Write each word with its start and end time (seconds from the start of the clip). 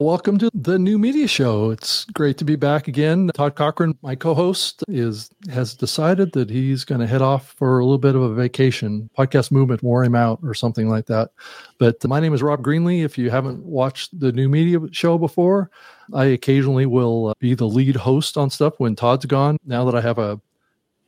Welcome 0.00 0.38
to 0.38 0.48
the 0.54 0.78
new 0.78 0.96
media 0.96 1.26
show. 1.26 1.72
It's 1.72 2.04
great 2.04 2.38
to 2.38 2.44
be 2.44 2.54
back 2.54 2.86
again. 2.86 3.32
Todd 3.34 3.56
Cochran, 3.56 3.98
my 4.00 4.14
co-host, 4.14 4.84
is 4.86 5.28
has 5.50 5.74
decided 5.74 6.30
that 6.34 6.48
he's 6.48 6.84
going 6.84 7.00
to 7.00 7.06
head 7.08 7.20
off 7.20 7.56
for 7.58 7.80
a 7.80 7.84
little 7.84 7.98
bit 7.98 8.14
of 8.14 8.22
a 8.22 8.32
vacation. 8.32 9.10
Podcast 9.18 9.50
movement 9.50 9.82
wore 9.82 10.04
him 10.04 10.14
out 10.14 10.38
or 10.44 10.54
something 10.54 10.88
like 10.88 11.06
that. 11.06 11.30
But 11.78 11.96
my 12.06 12.20
name 12.20 12.32
is 12.32 12.44
Rob 12.44 12.62
Greenlee. 12.62 13.04
If 13.04 13.18
you 13.18 13.28
haven't 13.28 13.64
watched 13.64 14.16
the 14.20 14.30
new 14.30 14.48
media 14.48 14.78
show 14.92 15.18
before, 15.18 15.68
I 16.14 16.26
occasionally 16.26 16.86
will 16.86 17.30
uh, 17.30 17.34
be 17.40 17.54
the 17.54 17.66
lead 17.66 17.96
host 17.96 18.36
on 18.36 18.50
stuff 18.50 18.74
when 18.78 18.94
Todd's 18.94 19.26
gone. 19.26 19.56
Now 19.66 19.84
that 19.84 19.96
I 19.96 20.00
have 20.00 20.18
a 20.18 20.40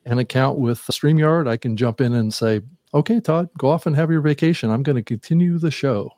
an 0.05 0.19
account 0.19 0.59
with 0.59 0.81
StreamYard, 0.81 1.47
I 1.47 1.59
can 1.59 1.77
jump 1.77 2.01
in 2.01 2.13
and 2.13 2.35
say, 2.35 2.63
"Okay, 2.93 3.21
Todd, 3.21 3.51
go 3.57 3.71
off 3.71 3.87
and 3.87 3.95
have 3.95 4.11
your 4.11 4.21
vacation. 4.21 4.69
I'm 4.69 4.83
going 4.83 4.97
to 4.97 5.03
continue 5.05 5.59
the 5.59 5.71
show." 5.71 6.11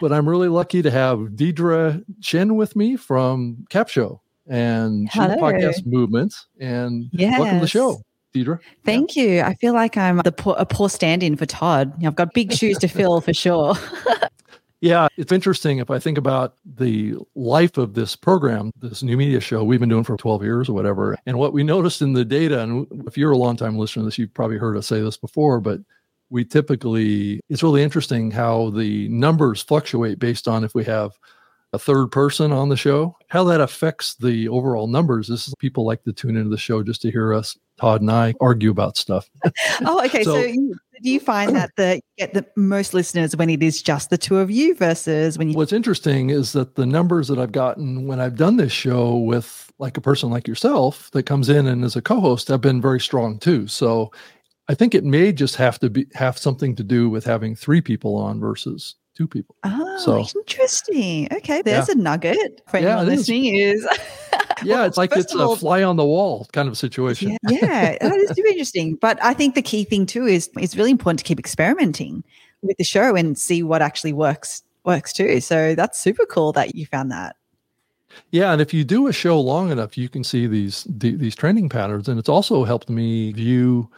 But 0.00 0.12
I'm 0.12 0.28
really 0.28 0.48
lucky 0.48 0.82
to 0.82 0.90
have 0.90 1.36
Deirdre 1.36 2.02
Tshien 2.20 2.54
with 2.56 2.76
me 2.76 2.96
from 2.96 3.66
Capsho 3.70 4.20
and 4.46 5.10
podcast 5.10 5.86
movement. 5.86 6.34
And 6.58 7.08
yes. 7.12 7.38
welcome 7.38 7.58
to 7.58 7.60
the 7.60 7.68
show. 7.68 8.02
Deirdre. 8.32 8.60
Thank 8.84 9.16
yeah. 9.16 9.22
you. 9.22 9.40
I 9.42 9.54
feel 9.54 9.72
like 9.74 9.96
I'm 9.96 10.18
the 10.18 10.32
poor, 10.32 10.54
a 10.58 10.66
poor 10.66 10.88
stand-in 10.88 11.36
for 11.36 11.46
Todd. 11.46 11.92
I've 12.04 12.14
got 12.14 12.32
big 12.32 12.52
shoes 12.52 12.78
to 12.78 12.88
fill 12.88 13.20
for 13.20 13.34
sure. 13.34 13.74
yeah, 14.80 15.08
it's 15.16 15.32
interesting 15.32 15.78
if 15.78 15.90
I 15.90 15.98
think 15.98 16.16
about 16.16 16.54
the 16.64 17.16
life 17.34 17.76
of 17.76 17.94
this 17.94 18.14
program, 18.14 18.72
this 18.80 19.02
new 19.02 19.16
media 19.16 19.40
show 19.40 19.64
we've 19.64 19.80
been 19.80 19.88
doing 19.88 20.04
for 20.04 20.16
12 20.16 20.42
years 20.42 20.68
or 20.68 20.74
whatever. 20.74 21.18
And 21.26 21.38
what 21.38 21.52
we 21.52 21.64
noticed 21.64 22.02
in 22.02 22.12
the 22.12 22.24
data, 22.24 22.62
and 22.62 22.86
if 23.06 23.18
you're 23.18 23.32
a 23.32 23.36
long-time 23.36 23.76
listener 23.76 24.02
to 24.02 24.04
this, 24.06 24.18
you've 24.18 24.34
probably 24.34 24.58
heard 24.58 24.76
us 24.76 24.86
say 24.86 25.00
this 25.00 25.16
before, 25.16 25.60
but 25.60 25.80
we 26.30 26.44
typically, 26.44 27.40
it's 27.48 27.62
really 27.62 27.82
interesting 27.82 28.30
how 28.30 28.70
the 28.70 29.08
numbers 29.08 29.62
fluctuate 29.62 30.18
based 30.18 30.48
on 30.48 30.64
if 30.64 30.74
we 30.74 30.84
have 30.84 31.12
a 31.72 31.78
third 31.78 32.08
person 32.08 32.50
on 32.50 32.68
the 32.68 32.76
show, 32.76 33.16
how 33.28 33.44
that 33.44 33.60
affects 33.60 34.14
the 34.16 34.48
overall 34.48 34.86
numbers. 34.86 35.28
This 35.28 35.46
is 35.46 35.54
people 35.58 35.84
like 35.84 36.02
to 36.04 36.12
tune 36.12 36.36
into 36.36 36.50
the 36.50 36.58
show 36.58 36.82
just 36.82 37.02
to 37.02 37.10
hear 37.10 37.32
us, 37.32 37.56
Todd 37.80 38.00
and 38.00 38.10
I, 38.10 38.34
argue 38.40 38.70
about 38.70 38.96
stuff. 38.96 39.28
oh, 39.84 40.04
okay. 40.04 40.24
so, 40.24 40.34
so 40.34 40.40
you, 40.40 40.74
do 41.02 41.10
you 41.10 41.20
find 41.20 41.54
that 41.54 41.70
the 41.76 41.96
you 41.96 42.00
get 42.18 42.34
the 42.34 42.44
most 42.56 42.92
listeners 42.92 43.36
when 43.36 43.50
it 43.50 43.62
is 43.62 43.82
just 43.82 44.10
the 44.10 44.18
two 44.18 44.38
of 44.38 44.50
you 44.50 44.74
versus 44.74 45.38
when 45.38 45.50
you? 45.50 45.56
What's 45.56 45.72
interesting 45.72 46.30
is 46.30 46.52
that 46.52 46.74
the 46.74 46.86
numbers 46.86 47.28
that 47.28 47.38
I've 47.38 47.52
gotten 47.52 48.06
when 48.06 48.20
I've 48.20 48.36
done 48.36 48.56
this 48.56 48.72
show 48.72 49.16
with 49.16 49.72
like 49.78 49.96
a 49.96 50.00
person 50.00 50.28
like 50.28 50.46
yourself 50.46 51.10
that 51.12 51.22
comes 51.22 51.48
in 51.48 51.66
and 51.66 51.84
is 51.84 51.96
a 51.96 52.02
co-host 52.02 52.48
have 52.48 52.60
been 52.60 52.82
very 52.82 53.00
strong 53.00 53.38
too. 53.38 53.66
So 53.66 54.10
I 54.70 54.74
think 54.74 54.94
it 54.94 55.02
may 55.02 55.32
just 55.32 55.56
have 55.56 55.80
to 55.80 55.90
be 55.90 56.06
have 56.14 56.38
something 56.38 56.76
to 56.76 56.84
do 56.84 57.10
with 57.10 57.24
having 57.24 57.56
three 57.56 57.80
people 57.80 58.14
on 58.14 58.38
versus 58.38 58.94
two 59.16 59.26
people. 59.26 59.56
Oh, 59.64 59.98
so, 59.98 60.38
interesting. 60.38 61.26
Okay, 61.32 61.60
there's 61.60 61.88
yeah. 61.88 61.94
a 61.94 61.98
nugget 61.98 62.62
for 62.68 62.78
yeah, 62.78 63.02
listening 63.02 63.56
is. 63.56 63.82
is 63.82 63.98
yeah, 64.62 64.86
it's 64.86 64.96
like 64.96 65.10
it's 65.16 65.34
all, 65.34 65.54
a 65.54 65.56
fly 65.56 65.82
on 65.82 65.96
the 65.96 66.04
wall 66.04 66.46
kind 66.52 66.68
of 66.68 66.78
situation. 66.78 67.36
Yeah, 67.48 67.58
yeah 67.62 67.98
that 68.00 68.16
is 68.18 68.30
super 68.30 68.46
interesting. 68.46 68.94
But 68.94 69.20
I 69.24 69.34
think 69.34 69.56
the 69.56 69.62
key 69.62 69.82
thing 69.82 70.06
too 70.06 70.24
is 70.24 70.48
it's 70.56 70.76
really 70.76 70.92
important 70.92 71.18
to 71.18 71.24
keep 71.24 71.40
experimenting 71.40 72.22
with 72.62 72.76
the 72.76 72.84
show 72.84 73.16
and 73.16 73.36
see 73.36 73.64
what 73.64 73.82
actually 73.82 74.12
works 74.12 74.62
works 74.84 75.12
too. 75.12 75.40
So 75.40 75.74
that's 75.74 75.98
super 75.98 76.26
cool 76.26 76.52
that 76.52 76.76
you 76.76 76.86
found 76.86 77.10
that. 77.10 77.34
Yeah, 78.30 78.52
and 78.52 78.62
if 78.62 78.72
you 78.72 78.84
do 78.84 79.08
a 79.08 79.12
show 79.12 79.40
long 79.40 79.72
enough, 79.72 79.98
you 79.98 80.08
can 80.08 80.22
see 80.22 80.46
these 80.46 80.86
the, 80.88 81.16
these 81.16 81.34
trending 81.34 81.68
patterns, 81.68 82.08
and 82.08 82.20
it's 82.20 82.28
also 82.28 82.62
helped 82.62 82.88
me 82.88 83.32
view 83.32 83.90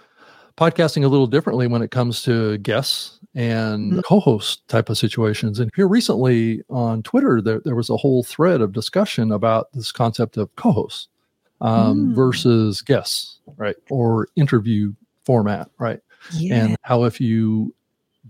podcasting 0.57 1.05
a 1.05 1.09
little 1.09 1.27
differently 1.27 1.67
when 1.67 1.83
it 1.83 1.91
comes 1.91 2.23
to 2.23 2.59
guests 2.59 3.19
and 3.35 3.93
mm-hmm. 3.93 4.01
co-host 4.01 4.67
type 4.69 4.89
of 4.91 4.99
situations. 4.99 5.59
And 5.59 5.71
here 5.75 5.89
recently 5.89 6.63
on 6.69 7.03
Twitter, 7.03 7.41
there, 7.41 7.61
there 7.61 7.75
was 7.75 7.91
a 7.91 7.97
whole 7.97 8.23
thread 8.23 8.61
of 8.61 8.73
discussion 8.73 9.33
about 9.33 9.73
this 9.73 9.91
concept 9.91 10.37
of 10.37 10.55
co-hosts 10.57 11.09
um, 11.61 12.09
mm. 12.09 12.15
versus 12.15 12.83
guests, 12.83 13.39
right? 13.57 13.77
Or 13.91 14.29
interview 14.37 14.93
format, 15.25 15.71
right? 15.79 16.01
Yeah. 16.33 16.65
And 16.65 16.77
how 16.83 17.05
if 17.05 17.21
you 17.21 17.75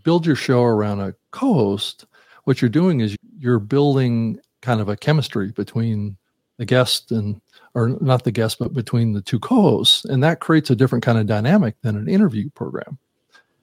build 0.04 0.24
your 0.24 0.36
show 0.36 0.62
around 0.62 1.00
a 1.00 1.14
co-host, 1.32 2.06
what 2.44 2.62
you're 2.62 2.68
doing 2.68 3.00
is 3.00 3.16
you're 3.38 3.58
building 3.58 4.38
kind 4.60 4.80
of 4.80 4.88
a 4.88 4.96
chemistry 4.96 5.50
between 5.50 6.16
the 6.58 6.64
guest 6.64 7.10
and 7.10 7.40
or 7.74 7.96
not 8.00 8.24
the 8.24 8.32
guest, 8.32 8.58
but 8.58 8.74
between 8.74 9.12
the 9.12 9.22
two 9.22 9.38
co-hosts, 9.38 10.04
and 10.04 10.22
that 10.22 10.40
creates 10.40 10.70
a 10.70 10.76
different 10.76 11.04
kind 11.04 11.18
of 11.18 11.26
dynamic 11.26 11.74
than 11.82 11.96
an 11.96 12.08
interview 12.08 12.50
program. 12.50 12.98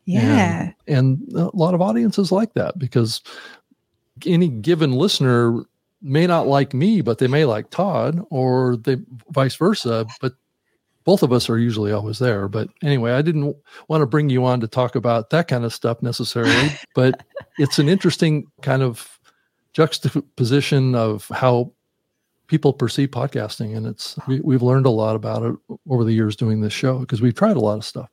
Yeah, 0.05 0.71
and, 0.87 1.21
and 1.27 1.33
a 1.35 1.55
lot 1.55 1.73
of 1.73 1.81
audiences 1.81 2.31
like 2.31 2.53
that 2.53 2.79
because 2.79 3.21
any 4.25 4.47
given 4.47 4.93
listener 4.93 5.63
may 6.01 6.25
not 6.25 6.47
like 6.47 6.73
me, 6.73 7.01
but 7.01 7.19
they 7.19 7.27
may 7.27 7.45
like 7.45 7.69
Todd, 7.69 8.19
or 8.29 8.77
they 8.77 8.97
vice 9.29 9.55
versa. 9.55 10.05
But 10.21 10.33
both 11.03 11.23
of 11.23 11.31
us 11.31 11.49
are 11.49 11.57
usually 11.57 11.91
always 11.91 12.19
there. 12.19 12.47
But 12.47 12.69
anyway, 12.83 13.13
I 13.13 13.21
didn't 13.21 13.55
want 13.87 14.01
to 14.01 14.05
bring 14.05 14.29
you 14.29 14.45
on 14.45 14.59
to 14.61 14.67
talk 14.67 14.95
about 14.95 15.29
that 15.31 15.47
kind 15.47 15.65
of 15.65 15.73
stuff 15.73 16.01
necessarily, 16.01 16.69
but 16.95 17.23
it's 17.57 17.79
an 17.79 17.89
interesting 17.89 18.45
kind 18.61 18.83
of 18.83 19.19
juxtaposition 19.73 20.95
of 20.95 21.27
how 21.29 21.71
people 22.49 22.73
perceive 22.73 23.09
podcasting 23.09 23.77
and 23.77 23.85
it's 23.87 24.17
we, 24.27 24.41
we've 24.41 24.63
learned 24.63 24.85
a 24.85 24.89
lot 24.89 25.15
about 25.15 25.43
it 25.43 25.55
over 25.89 26.03
the 26.03 26.11
years 26.11 26.35
doing 26.35 26.59
this 26.59 26.73
show 26.73 26.97
because 26.97 27.21
we've 27.21 27.35
tried 27.35 27.55
a 27.55 27.59
lot 27.59 27.77
of 27.77 27.85
stuff 27.85 28.09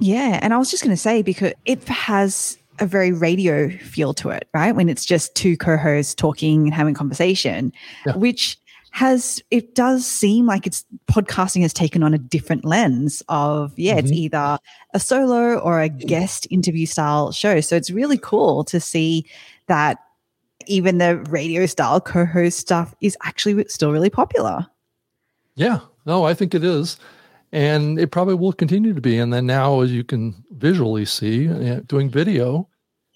yeah 0.00 0.40
and 0.42 0.52
i 0.52 0.58
was 0.58 0.70
just 0.70 0.82
going 0.82 0.94
to 0.94 1.00
say 1.00 1.22
because 1.22 1.52
it 1.66 1.86
has 1.86 2.58
a 2.80 2.86
very 2.86 3.12
radio 3.12 3.70
feel 3.78 4.12
to 4.12 4.30
it 4.30 4.48
right 4.54 4.74
when 4.74 4.88
it's 4.88 5.04
just 5.04 5.34
two 5.34 5.56
co-hosts 5.56 6.14
talking 6.14 6.64
and 6.64 6.74
having 6.74 6.94
conversation 6.94 7.72
yeah. 8.06 8.16
which 8.16 8.58
has 8.90 9.42
it 9.50 9.74
does 9.74 10.06
seem 10.06 10.46
like 10.46 10.66
it's 10.66 10.84
podcasting 11.10 11.60
has 11.60 11.74
taken 11.74 12.02
on 12.02 12.14
a 12.14 12.18
different 12.18 12.64
lens 12.64 13.22
of 13.28 13.78
yeah 13.78 13.92
mm-hmm. 13.92 14.06
it's 14.06 14.12
either 14.12 14.58
a 14.94 15.00
solo 15.00 15.58
or 15.58 15.80
a 15.82 15.88
guest 15.90 16.46
interview 16.50 16.86
style 16.86 17.30
show 17.30 17.60
so 17.60 17.76
it's 17.76 17.90
really 17.90 18.16
cool 18.16 18.64
to 18.64 18.80
see 18.80 19.26
that 19.66 19.98
even 20.66 20.98
the 20.98 21.16
radio 21.28 21.66
style 21.66 22.00
co-host 22.00 22.58
stuff 22.58 22.94
is 23.00 23.16
actually 23.22 23.64
still 23.68 23.92
really 23.92 24.10
popular. 24.10 24.66
Yeah, 25.54 25.80
no, 26.04 26.24
I 26.24 26.34
think 26.34 26.54
it 26.54 26.64
is. 26.64 26.98
And 27.52 27.98
it 27.98 28.10
probably 28.10 28.34
will 28.34 28.52
continue 28.52 28.92
to 28.92 29.00
be. 29.00 29.18
And 29.18 29.32
then 29.32 29.46
now, 29.46 29.80
as 29.80 29.92
you 29.92 30.04
can 30.04 30.34
visually 30.50 31.04
see, 31.04 31.46
doing 31.86 32.10
video 32.10 32.68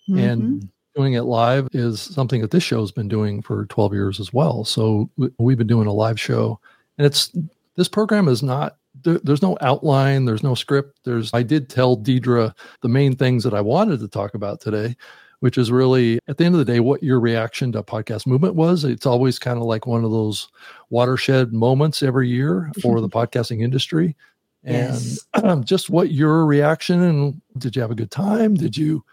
mm-hmm. 0.09 0.19
and 0.19 0.69
doing 0.95 1.15
it 1.15 1.23
live 1.23 1.69
is 1.73 2.01
something 2.01 2.41
that 2.41 2.51
this 2.51 2.63
show 2.63 2.81
has 2.81 2.93
been 2.93 3.09
doing 3.09 3.43
for 3.43 3.67
12 3.67 3.93
years 3.93 4.21
as 4.21 4.33
well. 4.33 4.65
So 4.65 5.11
we've 5.39 5.59
been 5.59 5.67
doing 5.67 5.87
a 5.87 5.93
live 5.93 6.19
show. 6.19 6.61
And 6.99 7.07
it's 7.07 7.33
this 7.77 7.89
program 7.89 8.29
is 8.29 8.43
not 8.43 8.77
there's 9.03 9.43
no 9.43 9.57
outline 9.61 10.25
there's 10.25 10.43
no 10.43 10.55
script 10.55 10.99
there's 11.05 11.33
i 11.33 11.43
did 11.43 11.69
tell 11.71 11.97
deirdre 11.97 12.55
the 12.83 12.89
main 12.89 13.17
things 13.17 13.45
that 13.45 13.55
i 13.55 13.61
wanted 13.61 14.01
to 14.01 14.09
talk 14.09 14.35
about 14.35 14.61
today 14.61 14.95
which 15.41 15.59
is 15.59 15.71
really 15.73 16.21
at 16.29 16.37
the 16.37 16.45
end 16.45 16.55
of 16.55 16.59
the 16.59 16.71
day 16.71 16.81
what 16.81 17.03
your 17.03 17.19
reaction 17.19 17.73
to 17.73 17.83
podcast 17.83 18.27
movement 18.27 18.55
was. 18.55 18.85
It's 18.85 19.07
always 19.07 19.39
kind 19.39 19.59
of 19.59 19.65
like 19.65 19.87
one 19.87 20.05
of 20.05 20.11
those 20.11 20.49
watershed 20.91 21.53
moments 21.53 22.03
every 22.03 22.29
year 22.29 22.71
for 22.81 23.01
the 23.01 23.09
podcasting 23.11 23.63
industry. 23.63 24.17
And 24.63 24.95
yes. 24.95 25.27
um, 25.35 25.65
just 25.65 25.91
what 25.91 26.13
your 26.13 26.47
reaction 26.47 27.01
and 27.03 27.41
did 27.59 27.75
you 27.75 27.83
have 27.83 27.91
a 27.91 27.97
good 27.97 28.11
time? 28.11 28.55
Did 28.55 28.77
you 28.77 29.05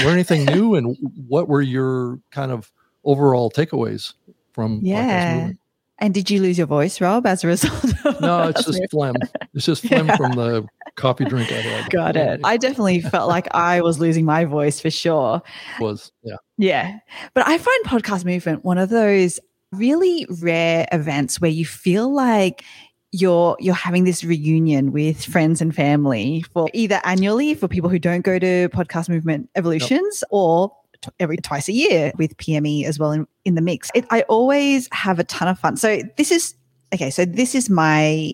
learn 0.00 0.14
anything 0.14 0.44
new? 0.46 0.74
And 0.74 0.96
what 1.28 1.48
were 1.48 1.62
your 1.62 2.20
kind 2.30 2.50
of 2.50 2.70
overall 3.04 3.50
takeaways 3.50 4.12
from 4.52 4.80
yeah. 4.82 5.50
And 5.98 6.12
did 6.12 6.30
you 6.30 6.42
lose 6.42 6.58
your 6.58 6.66
voice, 6.66 7.00
Rob, 7.00 7.24
as 7.24 7.42
a 7.42 7.46
result? 7.46 7.94
no, 8.20 8.48
it's 8.48 8.64
just 8.64 8.82
phlegm. 8.90 9.16
It's 9.54 9.64
just 9.64 9.86
phlegm 9.86 10.08
yeah. 10.08 10.16
from 10.16 10.32
the 10.32 10.66
coffee 10.96 11.24
drink 11.24 11.52
I 11.52 11.60
had. 11.60 11.90
Got 11.90 12.16
it. 12.16 12.40
I 12.42 12.56
definitely 12.56 13.00
felt 13.00 13.28
like 13.28 13.46
I 13.54 13.80
was 13.80 13.98
losing 13.98 14.24
my 14.24 14.44
voice 14.44 14.80
for 14.80 14.90
sure. 14.90 15.42
Was, 15.80 16.12
yeah. 16.22 16.36
Yeah. 16.58 16.98
But 17.34 17.46
I 17.46 17.58
find 17.58 17.84
podcast 17.84 18.24
movement 18.24 18.64
one 18.64 18.78
of 18.78 18.88
those 18.88 19.38
really 19.72 20.26
rare 20.40 20.86
events 20.92 21.40
where 21.40 21.50
you 21.50 21.64
feel 21.64 22.12
like 22.12 22.64
you're 23.12 23.56
you're 23.60 23.74
having 23.74 24.04
this 24.04 24.24
reunion 24.24 24.92
with 24.92 25.24
friends 25.24 25.60
and 25.60 25.74
family 25.74 26.44
for 26.52 26.68
either 26.74 27.00
annually 27.04 27.54
for 27.54 27.68
people 27.68 27.88
who 27.88 27.98
don't 27.98 28.22
go 28.22 28.38
to 28.38 28.68
podcast 28.70 29.08
movement 29.08 29.48
evolutions 29.54 30.22
yep. 30.22 30.28
or 30.30 30.72
every 31.20 31.36
twice 31.36 31.68
a 31.68 31.72
year 31.72 32.12
with 32.16 32.36
PME 32.36 32.84
as 32.84 32.98
well 32.98 33.12
in, 33.12 33.26
in 33.44 33.54
the 33.54 33.60
mix. 33.60 33.90
It, 33.94 34.06
I 34.10 34.22
always 34.22 34.88
have 34.92 35.18
a 35.18 35.24
ton 35.24 35.48
of 35.48 35.58
fun. 35.58 35.76
So 35.76 36.00
this 36.16 36.30
is 36.30 36.54
okay. 36.92 37.10
So 37.10 37.24
this 37.24 37.54
is 37.54 37.70
my 37.70 38.32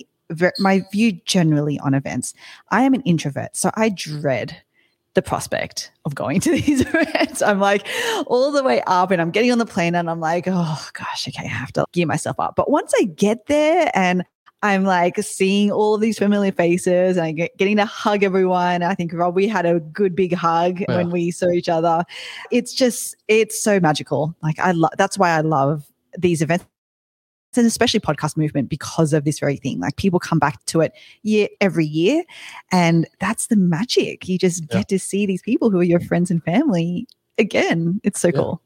my 0.58 0.84
view 0.92 1.12
generally 1.24 1.78
on 1.80 1.94
events. 1.94 2.34
I 2.70 2.82
am 2.82 2.94
an 2.94 3.02
introvert, 3.02 3.56
so 3.56 3.70
I 3.74 3.88
dread 3.88 4.62
the 5.14 5.22
prospect 5.22 5.90
of 6.04 6.14
going 6.14 6.40
to 6.40 6.50
these 6.60 6.80
events. 6.80 7.42
I'm 7.42 7.60
like 7.60 7.86
all 8.26 8.50
the 8.50 8.62
way 8.62 8.82
up 8.86 9.10
and 9.10 9.20
I'm 9.20 9.30
getting 9.30 9.52
on 9.52 9.58
the 9.58 9.66
plane 9.66 9.94
and 9.94 10.08
I'm 10.08 10.20
like, 10.20 10.44
oh 10.46 10.88
gosh, 10.94 11.28
okay, 11.28 11.44
I 11.44 11.48
have 11.48 11.72
to 11.74 11.84
gear 11.92 12.06
myself 12.06 12.38
up. 12.40 12.56
But 12.56 12.70
once 12.70 12.92
I 12.98 13.04
get 13.04 13.46
there 13.46 13.90
and 13.94 14.24
I'm 14.64 14.84
like 14.84 15.18
seeing 15.18 15.72
all 15.72 15.96
of 15.96 16.00
these 16.00 16.18
familiar 16.18 16.52
faces 16.52 17.16
and 17.16 17.36
get, 17.36 17.56
getting 17.58 17.78
to 17.78 17.84
hug 17.84 18.22
everyone. 18.22 18.84
I 18.84 18.94
think 18.94 19.12
Rob, 19.12 19.34
we 19.34 19.48
had 19.48 19.66
a 19.66 19.80
good 19.80 20.14
big 20.14 20.32
hug 20.34 20.80
yeah. 20.80 20.96
when 20.96 21.10
we 21.10 21.32
saw 21.32 21.48
each 21.48 21.68
other. 21.68 22.04
It's 22.52 22.72
just, 22.72 23.16
it's 23.26 23.60
so 23.60 23.80
magical. 23.80 24.36
Like 24.40 24.60
I 24.60 24.70
love, 24.70 24.92
that's 24.96 25.18
why 25.18 25.30
I 25.30 25.40
love 25.40 25.84
these 26.16 26.42
events 26.42 26.64
and 27.58 27.66
especially 27.66 28.00
podcast 28.00 28.36
movement 28.36 28.68
because 28.68 29.12
of 29.12 29.24
this 29.24 29.38
very 29.38 29.56
thing. 29.56 29.80
Like 29.80 29.96
people 29.96 30.18
come 30.18 30.38
back 30.38 30.64
to 30.66 30.80
it 30.80 30.92
year 31.22 31.48
every 31.60 31.86
year, 31.86 32.24
and 32.70 33.06
that's 33.20 33.48
the 33.48 33.56
magic. 33.56 34.28
You 34.28 34.38
just 34.38 34.62
yeah. 34.62 34.78
get 34.78 34.88
to 34.88 34.98
see 34.98 35.26
these 35.26 35.42
people 35.42 35.70
who 35.70 35.80
are 35.80 35.84
your 35.84 36.00
friends 36.00 36.30
and 36.30 36.42
family 36.44 37.06
again. 37.38 38.00
It's 38.04 38.20
so 38.20 38.28
yeah. 38.28 38.32
cool. 38.32 38.62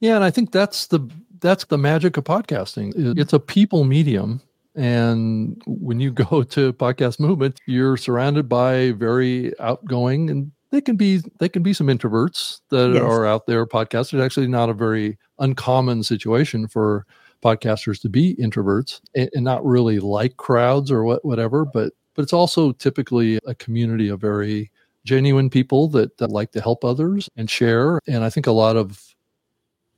Yeah, 0.00 0.16
and 0.16 0.24
I 0.24 0.30
think 0.30 0.52
that's 0.52 0.86
the 0.86 1.00
that's 1.40 1.64
the 1.64 1.78
magic 1.78 2.16
of 2.16 2.24
podcasting. 2.24 2.94
Mm-hmm. 2.94 3.18
It's 3.18 3.32
a 3.32 3.40
people 3.40 3.84
medium. 3.84 4.40
And 4.76 5.60
when 5.66 6.00
you 6.00 6.10
go 6.12 6.42
to 6.42 6.72
podcast 6.74 7.20
movement, 7.20 7.60
you're 7.66 7.96
surrounded 7.96 8.48
by 8.48 8.92
very 8.92 9.58
outgoing 9.58 10.30
and 10.30 10.52
they 10.70 10.80
can 10.80 10.96
be 10.96 11.20
they 11.38 11.48
can 11.48 11.62
be 11.62 11.72
some 11.72 11.88
introverts 11.88 12.60
that 12.70 12.92
yes. 12.92 13.02
are 13.02 13.26
out 13.26 13.46
there 13.46 13.66
podcasters. 13.66 14.24
Actually, 14.24 14.46
not 14.46 14.70
a 14.70 14.74
very 14.74 15.18
uncommon 15.38 16.02
situation 16.04 16.68
for 16.68 17.04
podcasters 17.42 18.00
to 18.02 18.08
be 18.08 18.36
introverts 18.36 19.00
and, 19.14 19.30
and 19.34 19.44
not 19.44 19.64
really 19.64 19.98
like 19.98 20.36
crowds 20.36 20.90
or 20.90 21.04
what, 21.04 21.24
whatever, 21.24 21.64
but 21.64 21.92
but 22.14 22.22
it's 22.22 22.32
also 22.32 22.72
typically 22.72 23.38
a 23.46 23.54
community 23.54 24.08
of 24.08 24.20
very 24.20 24.70
genuine 25.04 25.48
people 25.48 25.88
that, 25.88 26.18
that 26.18 26.30
like 26.30 26.52
to 26.52 26.60
help 26.60 26.84
others 26.84 27.28
and 27.36 27.48
share. 27.48 28.00
And 28.06 28.24
I 28.24 28.30
think 28.30 28.46
a 28.46 28.52
lot 28.52 28.76
of 28.76 29.14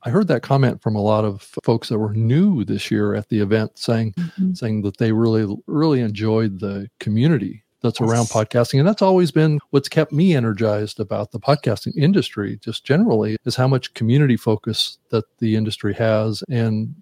I 0.05 0.09
heard 0.09 0.27
that 0.27 0.43
comment 0.43 0.81
from 0.81 0.95
a 0.95 1.01
lot 1.01 1.23
of 1.23 1.41
folks 1.63 1.89
that 1.89 1.97
were 1.97 2.13
new 2.13 2.65
this 2.65 2.91
year 2.91 3.15
at 3.15 3.29
the 3.29 3.39
event 3.39 3.77
saying 3.77 4.13
mm-hmm. 4.13 4.53
saying 4.53 4.81
that 4.81 4.97
they 4.97 5.11
really 5.11 5.55
really 5.65 6.01
enjoyed 6.01 6.59
the 6.59 6.89
community 6.99 7.63
that's 7.81 7.99
yes. 7.99 8.09
around 8.09 8.25
podcasting 8.25 8.79
and 8.79 8.87
that's 8.87 9.01
always 9.01 9.31
been 9.31 9.59
what's 9.69 9.89
kept 9.89 10.11
me 10.11 10.35
energized 10.35 10.99
about 10.99 11.31
the 11.31 11.39
podcasting 11.39 11.95
industry 11.95 12.57
just 12.61 12.83
generally 12.83 13.37
is 13.45 13.55
how 13.55 13.67
much 13.67 13.93
community 13.93 14.35
focus 14.35 14.97
that 15.09 15.25
the 15.39 15.55
industry 15.55 15.93
has 15.93 16.43
and 16.49 16.95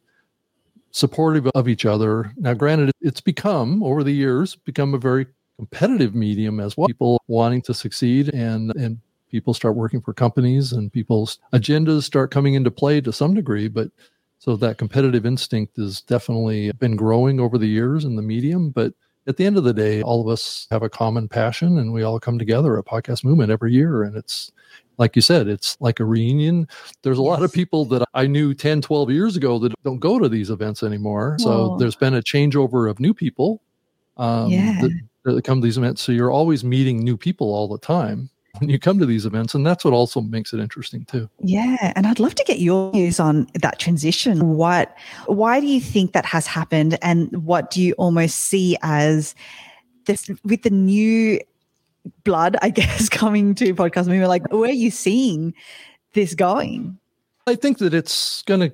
supportive 0.92 1.48
of 1.56 1.68
each 1.68 1.86
other. 1.86 2.32
Now, 2.38 2.54
granted, 2.54 2.92
it's 3.02 3.22
become 3.22 3.82
over 3.84 4.04
the 4.04 4.14
years 4.14 4.56
become 4.56 4.94
a 4.94 4.98
very 5.00 5.26
competitive 5.58 6.16
medium 6.16 6.60
as 6.60 6.76
well. 6.78 6.88
People 6.88 7.22
wanting 7.28 7.62
to 7.64 7.74
succeed 7.74 8.34
and 8.34 8.76
and 8.76 9.00
people 9.30 9.54
start 9.54 9.76
working 9.76 10.02
for 10.02 10.14
companies 10.14 10.74
and 10.74 10.92
people's 10.92 11.40
agendas 11.54 12.04
start 12.04 12.32
coming 12.32 12.54
into 12.54 12.70
play 12.70 13.00
to 13.02 13.14
some 13.14 13.34
degree. 13.34 13.68
But 13.68 13.90
so 14.40 14.56
that 14.58 14.78
competitive 14.78 15.26
instinct 15.26 15.78
has 15.78 16.02
definitely 16.02 16.72
been 16.74 16.96
growing 16.96 17.40
over 17.40 17.58
the 17.58 17.68
years 17.68 18.04
in 18.04 18.16
the 18.16 18.22
medium. 18.22 18.72
But 18.72 18.94
at 19.28 19.38
the 19.38 19.46
end 19.46 19.58
of 19.58 19.64
the 19.64 19.74
day, 19.74 20.02
all 20.02 20.20
of 20.20 20.28
us 20.28 20.68
have 20.72 20.84
a 20.84 20.90
common 20.90 21.28
passion 21.28 21.78
and 21.78 21.94
we 21.94 22.04
all 22.04 22.20
come 22.20 22.38
together 22.38 22.78
at 22.78 22.86
Podcast 22.86 23.24
Movement 23.24 23.52
every 23.52 23.72
year. 23.72 24.04
And 24.04 24.18
it's 24.18 24.52
like 25.02 25.16
you 25.16 25.22
said, 25.24 25.48
it's 25.48 25.76
like 25.82 26.00
a 26.00 26.06
reunion. 26.06 26.68
There's 27.02 27.18
a 27.18 27.22
yes. 27.22 27.28
lot 27.28 27.42
of 27.42 27.52
people 27.52 27.86
that 27.86 28.08
I 28.14 28.28
knew 28.28 28.54
10, 28.54 28.82
12 28.82 29.10
years 29.10 29.36
ago 29.36 29.58
that 29.58 29.74
don't 29.84 29.98
go 29.98 30.20
to 30.20 30.30
these 30.30 30.52
events 30.52 30.84
anymore. 30.84 31.38
So 31.40 31.76
there's 31.80 31.96
been 31.96 32.14
a 32.14 32.22
changeover 32.22 32.88
of 32.88 33.00
new 33.00 33.12
people 33.12 33.64
um, 34.18 34.52
yeah. 34.52 34.80
that, 34.80 35.02
that 35.24 35.44
come 35.44 35.60
to 35.60 35.66
these 35.66 35.80
events. 35.80 36.04
So 36.04 36.12
you're 36.12 36.30
always 36.30 36.64
meeting 36.64 37.00
new 37.00 37.18
people 37.18 37.48
all 37.52 37.68
the 37.68 37.80
time 37.80 38.30
when 38.60 38.70
you 38.70 38.78
come 38.78 39.00
to 39.00 39.08
these 39.08 39.26
events 39.26 39.56
and 39.56 39.66
that's 39.66 39.84
what 39.84 39.94
also 39.94 40.20
makes 40.20 40.52
it 40.52 40.60
interesting 40.60 41.06
too 41.06 41.30
yeah 41.40 41.94
and 41.96 42.06
i'd 42.06 42.20
love 42.20 42.36
to 42.36 42.44
get 42.44 42.60
your 42.60 42.92
views 42.92 43.18
on 43.18 43.48
that 43.54 43.80
transition 43.80 44.58
what 44.58 44.94
why 45.28 45.62
do 45.62 45.68
you 45.68 45.80
think 45.80 46.12
that 46.12 46.26
has 46.26 46.46
happened 46.46 47.00
and 47.02 47.32
what 47.46 47.72
do 47.72 47.82
you 47.82 47.94
almost 47.94 48.36
see 48.36 48.76
as 48.82 49.36
this 50.06 50.30
with 50.44 50.64
the 50.64 50.70
new 50.70 51.40
blood, 52.24 52.58
I 52.62 52.70
guess, 52.72 53.10
coming 53.10 53.56
to 53.56 53.74
podcast 53.76 54.08
movement? 54.08 54.30
Like, 54.30 54.52
where 54.52 54.70
are 54.70 54.74
you 54.74 54.92
seeing 54.92 55.54
this 56.14 56.36
going? 56.36 56.98
I 57.48 57.56
think 57.56 57.80
that 57.80 57.94
it's 57.94 58.44
going 58.44 58.62
to 58.62 58.74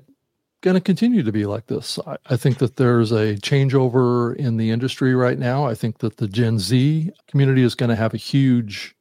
going 0.62 0.76
to 0.76 0.82
continue 0.82 1.22
to 1.22 1.32
be 1.32 1.46
like 1.46 1.68
this. 1.68 2.00
I, 2.08 2.18
I, 2.32 2.36
think 2.36 2.58
that 2.58 2.78
there's 2.78 3.12
a 3.12 3.36
changeover 3.36 4.36
in 4.38 4.58
the 4.58 4.72
industry 4.72 5.14
right 5.14 5.38
now. 5.38 5.66
I 5.66 5.76
think 5.76 6.00
that 6.00 6.18
the 6.18 6.28
Gen 6.28 6.58
Z 6.58 7.12
community 7.28 7.62
is 7.62 7.76
going 7.76 7.92
to 7.92 7.96
have 7.96 8.14
a 8.16 8.18
huge 8.18 8.96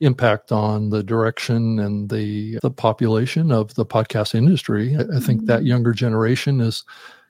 impact 0.00 0.50
on 0.50 0.90
the 0.90 1.02
direction 1.02 1.78
and 1.78 2.10
the 2.10 2.58
the 2.62 2.70
population 2.70 3.52
of 3.52 3.74
the 3.74 3.86
podcast 3.86 4.34
industry. 4.34 4.96
I, 4.96 5.16
I 5.16 5.20
think 5.20 5.46
that 5.46 5.60
mm-hmm. 5.60 5.66
younger 5.66 5.92
generation 5.92 6.60
is 6.60 6.84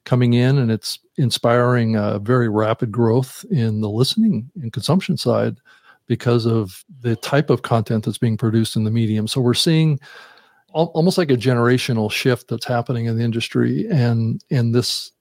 coming 0.05 0.33
in 0.33 0.57
and 0.57 0.71
it's 0.71 0.99
inspiring 1.19 1.97
a 1.97 2.19
very 2.19 2.49
rapid 2.49 2.91
growth 2.91 3.45
in 3.51 3.81
the 3.83 3.91
listening 3.91 4.51
and 4.63 4.73
consumption 4.73 5.17
side 5.17 5.59
because 6.11 6.45
of 6.45 6.85
the 7.03 7.15
type 7.15 7.51
of 7.51 7.63
content 7.63 8.05
that's 8.05 8.19
being 8.19 8.37
produced 8.37 8.75
in 8.75 8.83
the 8.83 8.91
medium. 8.91 9.29
So 9.29 9.41
we're 9.41 9.55
seeing 9.55 10.01
al- 10.75 10.91
almost 10.93 11.17
like 11.17 11.31
a 11.31 11.37
generational 11.37 12.11
shift 12.11 12.49
that's 12.49 12.67
happening 12.67 13.07
in 13.07 13.17
the 13.17 13.23
industry, 13.23 13.87
and 13.89 14.43
and 14.51 14.75
this, 14.75 15.13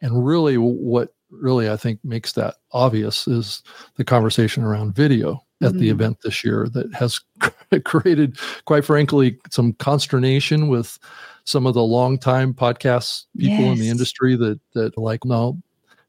and 0.00 0.24
really 0.24 0.58
what 0.58 1.12
really 1.28 1.68
I 1.68 1.76
think 1.76 1.98
makes 2.04 2.34
that 2.34 2.54
obvious 2.70 3.26
is 3.26 3.64
the 3.96 4.04
conversation 4.04 4.62
around 4.62 4.94
video 4.94 5.44
at 5.60 5.70
mm-hmm. 5.70 5.78
the 5.78 5.90
event 5.90 6.18
this 6.22 6.44
year 6.44 6.68
that 6.72 6.94
has 6.94 7.18
created, 7.84 8.38
quite 8.64 8.84
frankly, 8.84 9.40
some 9.50 9.72
consternation 9.72 10.68
with 10.68 11.00
some 11.42 11.66
of 11.66 11.74
the 11.74 11.82
longtime 11.82 12.54
podcast 12.54 13.24
people 13.36 13.64
yes. 13.64 13.76
in 13.76 13.80
the 13.80 13.88
industry 13.88 14.36
that 14.36 14.60
that 14.74 14.96
like 14.96 15.24
no 15.24 15.60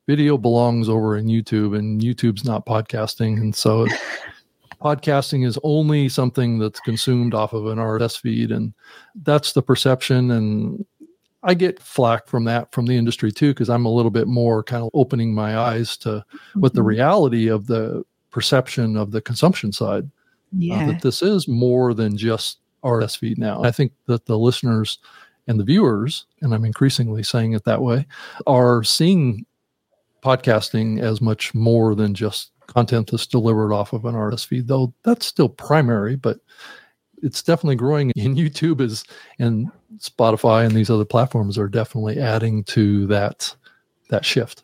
video 0.08 0.38
belongs 0.38 0.90
over 0.90 1.18
in 1.18 1.28
YouTube 1.28 1.78
and 1.78 2.02
YouTube's 2.02 2.46
not 2.46 2.66
podcasting. 2.66 3.38
And 3.38 3.56
so 3.56 3.88
podcasting 4.82 5.46
is 5.46 5.58
only 5.64 6.10
something 6.10 6.60
that's 6.60 6.80
consumed 6.82 7.34
off 7.34 7.54
of 7.54 7.68
an 7.68 7.78
RSS 7.78 8.20
feed. 8.20 8.52
And 8.52 8.74
that's 9.16 9.54
the 9.54 9.62
perception. 9.62 10.32
And 10.32 10.86
I 11.44 11.54
get 11.54 11.82
flack 11.82 12.28
from 12.28 12.44
that 12.46 12.72
from 12.72 12.86
the 12.86 12.98
industry 12.98 13.32
too, 13.32 13.54
because 13.54 13.70
I'm 13.70 13.86
a 13.86 13.94
little 13.94 14.12
bit 14.12 14.28
more 14.28 14.64
kind 14.64 14.84
of 14.84 14.90
opening 14.94 15.34
my 15.34 15.58
eyes 15.58 15.98
to 15.98 16.26
what 16.56 16.74
the 16.74 16.82
mm-hmm. 16.82 16.88
reality 16.88 17.48
of 17.48 17.68
the 17.68 18.04
perception 18.32 18.98
of 18.98 19.12
the 19.12 19.22
consumption 19.22 19.72
side. 19.72 20.10
Yeah. 20.56 20.84
Uh, 20.84 20.88
that 20.88 21.02
this 21.02 21.22
is 21.22 21.48
more 21.48 21.94
than 21.94 22.16
just 22.16 22.60
RSS 22.84 23.18
feed 23.18 23.38
now. 23.38 23.64
I 23.64 23.72
think 23.72 23.94
that 24.06 24.26
the 24.26 24.38
listeners 24.38 25.00
and 25.48 25.60
the 25.60 25.64
viewers, 25.64 26.26
and 26.42 26.54
I'm 26.54 26.66
increasingly 26.66 27.24
saying 27.24 27.54
it 27.54 27.66
that 27.66 27.82
way, 27.82 28.06
are 28.46 28.84
seeing 28.84 29.46
podcasting 30.24 31.02
as 31.02 31.22
much 31.22 31.54
more 31.54 31.96
than 31.96 32.14
just 32.14 32.52
content 32.68 33.12
that's 33.12 33.28
delivered 33.28 33.74
off 33.74 33.94
of 33.94 34.06
an 34.06 34.16
RSS 34.16 34.46
feed, 34.46 34.68
though 34.68 34.94
that's 35.04 35.26
still 35.26 35.50
primary, 35.50 36.16
but 36.16 36.40
it's 37.22 37.44
definitely 37.44 37.76
growing 37.76 38.12
in 38.12 38.36
YouTube 38.36 38.82
is 38.82 39.04
and 39.40 39.70
Spotify 39.98 40.66
and 40.66 40.76
these 40.76 40.90
other 40.90 41.06
platforms 41.06 41.58
are 41.58 41.68
definitely 41.68 42.20
adding 42.20 42.64
to 42.66 43.06
that 43.08 43.56
that 44.10 44.26
shift. 44.26 44.64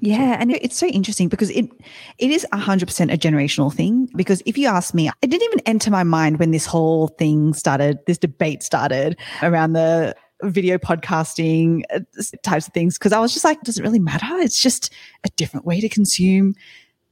Yeah, 0.00 0.36
and 0.40 0.50
it's 0.50 0.76
so 0.76 0.88
interesting 0.88 1.28
because 1.28 1.50
it 1.50 1.70
it 2.18 2.30
is 2.30 2.44
hundred 2.52 2.86
percent 2.86 3.12
a 3.12 3.16
generational 3.16 3.72
thing. 3.72 4.08
Because 4.16 4.42
if 4.44 4.58
you 4.58 4.66
ask 4.66 4.92
me, 4.92 5.08
it 5.22 5.30
didn't 5.30 5.44
even 5.44 5.60
enter 5.66 5.90
my 5.90 6.02
mind 6.02 6.38
when 6.38 6.50
this 6.50 6.66
whole 6.66 7.08
thing 7.08 7.54
started, 7.54 7.98
this 8.06 8.18
debate 8.18 8.62
started 8.62 9.16
around 9.42 9.74
the 9.74 10.16
video 10.50 10.78
podcasting 10.78 11.82
uh, 11.94 12.00
types 12.42 12.66
of 12.66 12.74
things 12.74 12.98
because 12.98 13.12
I 13.12 13.20
was 13.20 13.32
just 13.32 13.44
like, 13.44 13.60
does 13.62 13.78
it 13.78 13.82
really 13.82 13.98
matter? 13.98 14.36
It's 14.38 14.60
just 14.60 14.92
a 15.24 15.28
different 15.36 15.66
way 15.66 15.80
to 15.80 15.88
consume 15.88 16.54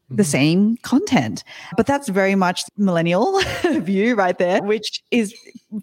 the 0.09 0.23
mm-hmm. 0.23 0.31
same 0.31 0.77
content. 0.79 1.45
But 1.77 1.87
that's 1.87 2.09
very 2.09 2.35
much 2.35 2.65
millennial 2.77 3.41
view 3.65 4.15
right 4.15 4.37
there, 4.37 4.63
which 4.63 5.03
is 5.11 5.35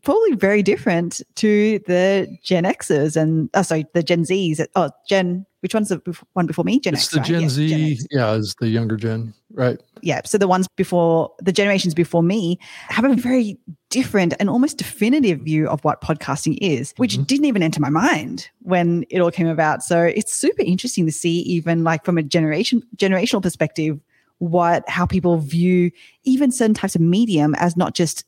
probably 0.04 0.36
very 0.36 0.62
different 0.62 1.22
to 1.36 1.80
the 1.88 2.28
Gen 2.44 2.64
Xers 2.64 3.16
and 3.16 3.50
oh, 3.54 3.64
sorry, 3.64 3.86
the 3.94 4.04
Gen 4.04 4.24
Zs. 4.24 4.66
Oh, 4.76 4.92
Gen 5.08 5.46
which 5.62 5.74
one's 5.74 5.90
the 5.90 6.02
one 6.34 6.46
before 6.46 6.64
me? 6.64 6.80
Gen 6.80 6.94
it's 6.94 7.04
X. 7.04 7.14
the 7.14 7.20
Gen 7.20 7.42
right? 7.42 7.50
Z. 7.50 7.66
Yeah, 7.66 7.78
Gen 7.78 8.08
yeah, 8.12 8.34
is 8.34 8.56
the 8.60 8.70
younger 8.70 8.96
gen, 8.96 9.34
right? 9.54 9.82
Yeah. 10.02 10.22
So 10.26 10.38
the 10.38 10.48
ones 10.48 10.68
before 10.76 11.34
the 11.40 11.52
generations 11.52 11.94
before 11.94 12.24
me 12.24 12.60
have 12.90 13.06
a 13.06 13.16
very 13.16 13.58
different 13.90 14.34
and 14.40 14.50
almost 14.50 14.78
definitive 14.78 15.42
view 15.42 15.68
of 15.68 15.84
what 15.84 16.02
podcasting 16.02 16.58
is, 16.62 16.94
which 16.98 17.14
mm-hmm. 17.14 17.24
didn't 17.24 17.46
even 17.46 17.64
enter 17.64 17.80
my 17.80 17.90
mind 17.90 18.50
when 18.60 19.06
it 19.10 19.20
all 19.20 19.32
came 19.32 19.48
about. 19.48 19.84
So 19.84 20.02
it's 20.04 20.34
super 20.34 20.62
interesting 20.62 21.06
to 21.06 21.12
see, 21.12 21.40
even 21.42 21.84
like 21.84 22.06
from 22.06 22.18
a 22.18 22.24
generation 22.24 22.84
generational 22.96 23.42
perspective, 23.42 24.00
what 24.38 24.88
how 24.88 25.06
people 25.06 25.38
view 25.38 25.92
even 26.24 26.52
certain 26.52 26.74
types 26.74 26.96
of 26.96 27.02
medium 27.02 27.56
as 27.56 27.76
not 27.76 27.94
just 27.94 28.26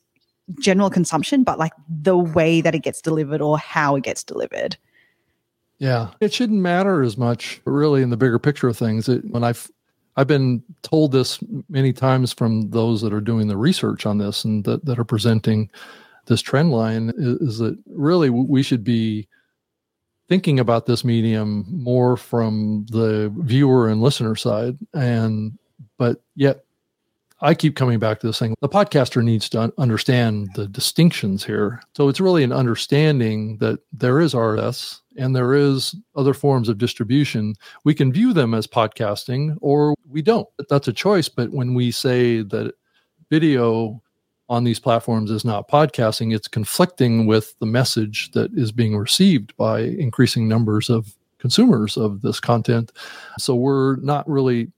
general 0.58 0.90
consumption, 0.90 1.44
but 1.44 1.58
like 1.58 1.72
the 1.88 2.18
way 2.18 2.60
that 2.60 2.74
it 2.74 2.80
gets 2.80 3.00
delivered 3.00 3.40
or 3.40 3.58
how 3.58 3.96
it 3.96 4.02
gets 4.02 4.24
delivered. 4.24 4.76
Yeah, 5.78 6.10
it 6.20 6.32
shouldn't 6.32 6.60
matter 6.60 7.02
as 7.02 7.16
much, 7.16 7.60
really, 7.64 8.02
in 8.02 8.10
the 8.10 8.16
bigger 8.16 8.38
picture 8.38 8.68
of 8.68 8.76
things. 8.76 9.08
It, 9.08 9.24
when 9.24 9.42
I've 9.42 9.68
I've 10.16 10.26
been 10.26 10.62
told 10.82 11.12
this 11.12 11.38
many 11.68 11.92
times 11.92 12.32
from 12.32 12.70
those 12.70 13.00
that 13.02 13.12
are 13.12 13.20
doing 13.20 13.48
the 13.48 13.56
research 13.56 14.04
on 14.04 14.18
this 14.18 14.44
and 14.44 14.64
that, 14.64 14.84
that 14.84 14.98
are 14.98 15.04
presenting 15.04 15.70
this 16.26 16.42
trend 16.42 16.70
line 16.70 17.12
is, 17.16 17.40
is 17.40 17.58
that 17.58 17.78
really 17.86 18.30
we 18.30 18.62
should 18.62 18.84
be 18.84 19.26
thinking 20.28 20.60
about 20.60 20.86
this 20.86 21.04
medium 21.04 21.66
more 21.68 22.16
from 22.16 22.86
the 22.90 23.32
viewer 23.38 23.88
and 23.88 24.00
listener 24.00 24.36
side 24.36 24.78
and 24.94 25.58
but 25.98 26.22
yet 26.36 26.64
I 27.42 27.54
keep 27.54 27.74
coming 27.74 27.98
back 27.98 28.20
to 28.20 28.26
this 28.28 28.38
thing. 28.38 28.54
The 28.60 28.68
podcaster 28.68 29.22
needs 29.22 29.48
to 29.48 29.72
understand 29.76 30.50
the 30.54 30.68
distinctions 30.68 31.44
here. 31.44 31.82
So 31.96 32.08
it's 32.08 32.20
really 32.20 32.44
an 32.44 32.52
understanding 32.52 33.58
that 33.58 33.80
there 33.92 34.20
is 34.20 34.32
RSS 34.32 35.00
and 35.16 35.34
there 35.34 35.54
is 35.54 35.94
other 36.16 36.34
forms 36.34 36.68
of 36.68 36.78
distribution. 36.78 37.54
We 37.84 37.94
can 37.94 38.12
view 38.12 38.32
them 38.32 38.54
as 38.54 38.66
podcasting 38.66 39.56
or 39.60 39.94
we 40.08 40.22
don't. 40.22 40.48
That's 40.68 40.88
a 40.88 40.92
choice. 40.92 41.28
But 41.28 41.50
when 41.50 41.74
we 41.74 41.90
say 41.90 42.42
that 42.42 42.74
video 43.30 44.02
on 44.48 44.64
these 44.64 44.80
platforms 44.80 45.30
is 45.30 45.44
not 45.44 45.68
podcasting, 45.68 46.34
it's 46.34 46.48
conflicting 46.48 47.26
with 47.26 47.58
the 47.58 47.66
message 47.66 48.30
that 48.32 48.52
is 48.54 48.72
being 48.72 48.96
received 48.96 49.56
by 49.56 49.80
increasing 49.80 50.48
numbers 50.48 50.90
of 50.90 51.14
consumers 51.38 51.96
of 51.96 52.22
this 52.22 52.38
content. 52.38 52.92
So 53.38 53.54
we're 53.54 53.96
not 53.96 54.28
really 54.28 54.70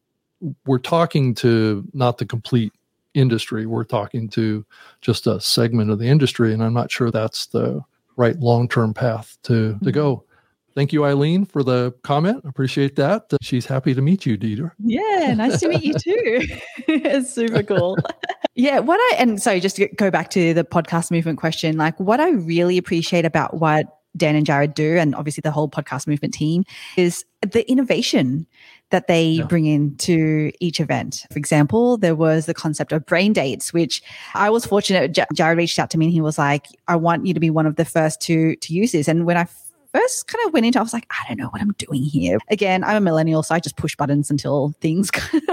we're 0.67 0.79
talking 0.79 1.35
to 1.35 1.85
not 1.93 2.19
the 2.19 2.26
complete 2.26 2.73
industry. 3.14 3.67
We're 3.67 3.85
talking 3.85 4.29
to 4.31 4.64
just 5.00 5.26
a 5.26 5.41
segment 5.41 5.91
of 5.91 5.99
the 5.99 6.07
industry, 6.07 6.53
and 6.53 6.62
I'm 6.62 6.75
not 6.75 6.91
sure 6.91 7.11
that's 7.11 7.47
the 7.47 7.83
right 8.16 8.38
long-term 8.38 8.94
path 8.94 9.38
to 9.44 9.54
to 9.54 9.75
mm-hmm. 9.75 9.90
go. 9.90 10.25
Thank 10.75 10.92
you, 10.92 11.04
Eileen, 11.04 11.44
for 11.44 11.62
the 11.62 11.92
comment. 12.02 12.42
Appreciate 12.44 12.97
that. 12.97 13.26
Uh, 13.33 13.37
she's 13.40 13.64
happy 13.64 13.94
to 13.94 14.02
meet 14.02 14.26
you, 14.26 14.37
Deirdre. 14.37 14.73
Yeah, 14.80 15.33
nice 15.35 15.61
to 15.61 15.68
meet 15.68 15.85
you 15.85 15.94
too. 15.94 16.49
it's 16.88 17.33
super 17.33 17.62
cool. 17.62 17.97
yeah, 18.56 18.80
what 18.80 18.99
I 18.99 19.16
and 19.18 19.40
so 19.40 19.61
just 19.61 19.76
to 19.76 19.87
go 19.88 20.11
back 20.11 20.30
to 20.30 20.52
the 20.52 20.64
podcast 20.64 21.12
movement 21.12 21.38
question, 21.38 21.76
like 21.76 21.99
what 22.00 22.18
I 22.18 22.30
really 22.30 22.76
appreciate 22.76 23.25
about 23.25 23.59
what 23.59 23.87
Dan 24.16 24.35
and 24.35 24.47
Jared 24.47 24.75
do, 24.75 24.97
and 24.97 25.14
obviously 25.14 25.42
the 25.42 25.52
whole 25.52 25.68
podcast 25.68 26.09
movement 26.09 26.35
team, 26.35 26.64
is 26.97 27.25
the 27.42 27.68
innovation 27.71 28.47
that 28.95 29.09
they 29.09 29.25
yeah. 29.25 29.45
bring 29.47 29.67
into 29.67 30.53
each 30.61 30.79
event. 30.79 31.27
For 31.33 31.37
example, 31.37 31.97
there 31.97 32.15
was 32.15 32.47
the 32.47 32.55
concept 32.55 32.93
of 32.93 33.05
brain 33.05 33.33
dates, 33.33 33.73
which 33.73 34.01
I 34.35 34.51
was 34.51 34.65
fortunate. 34.65 35.19
Jared 35.35 35.59
reached 35.59 35.81
out 35.81 35.91
to 35.91 35.99
me 35.99 36.07
and 36.07 36.13
he 36.13 36.21
was 36.21 36.39
like, 36.39 36.69
"I 36.87 36.95
want 36.95 37.27
you 37.27 37.35
to 37.35 37.41
be 37.41 37.51
one 37.51 37.67
of 37.67 37.75
the 37.75 37.85
first 37.85 38.21
to 38.23 38.55
to 38.55 38.73
use 38.73 38.93
this." 38.93 39.09
And 39.09 39.27
when 39.27 39.37
I 39.37 39.49
first 39.93 40.29
kind 40.29 40.47
of 40.47 40.53
went 40.53 40.65
into, 40.67 40.79
I 40.79 40.83
was 40.83 40.93
like, 40.93 41.07
I 41.11 41.25
don't 41.29 41.39
know 41.39 41.49
what 41.49 41.61
I'm 41.61 41.73
doing 41.73 42.03
here. 42.03 42.39
Again, 42.51 42.83
I'm 42.85 42.97
a 42.97 43.01
millennial, 43.01 43.43
so 43.43 43.55
I 43.55 43.61
just 43.61 43.77
push 43.77 43.95
buttons 43.97 44.31
until 44.31 44.75
things 44.81 45.11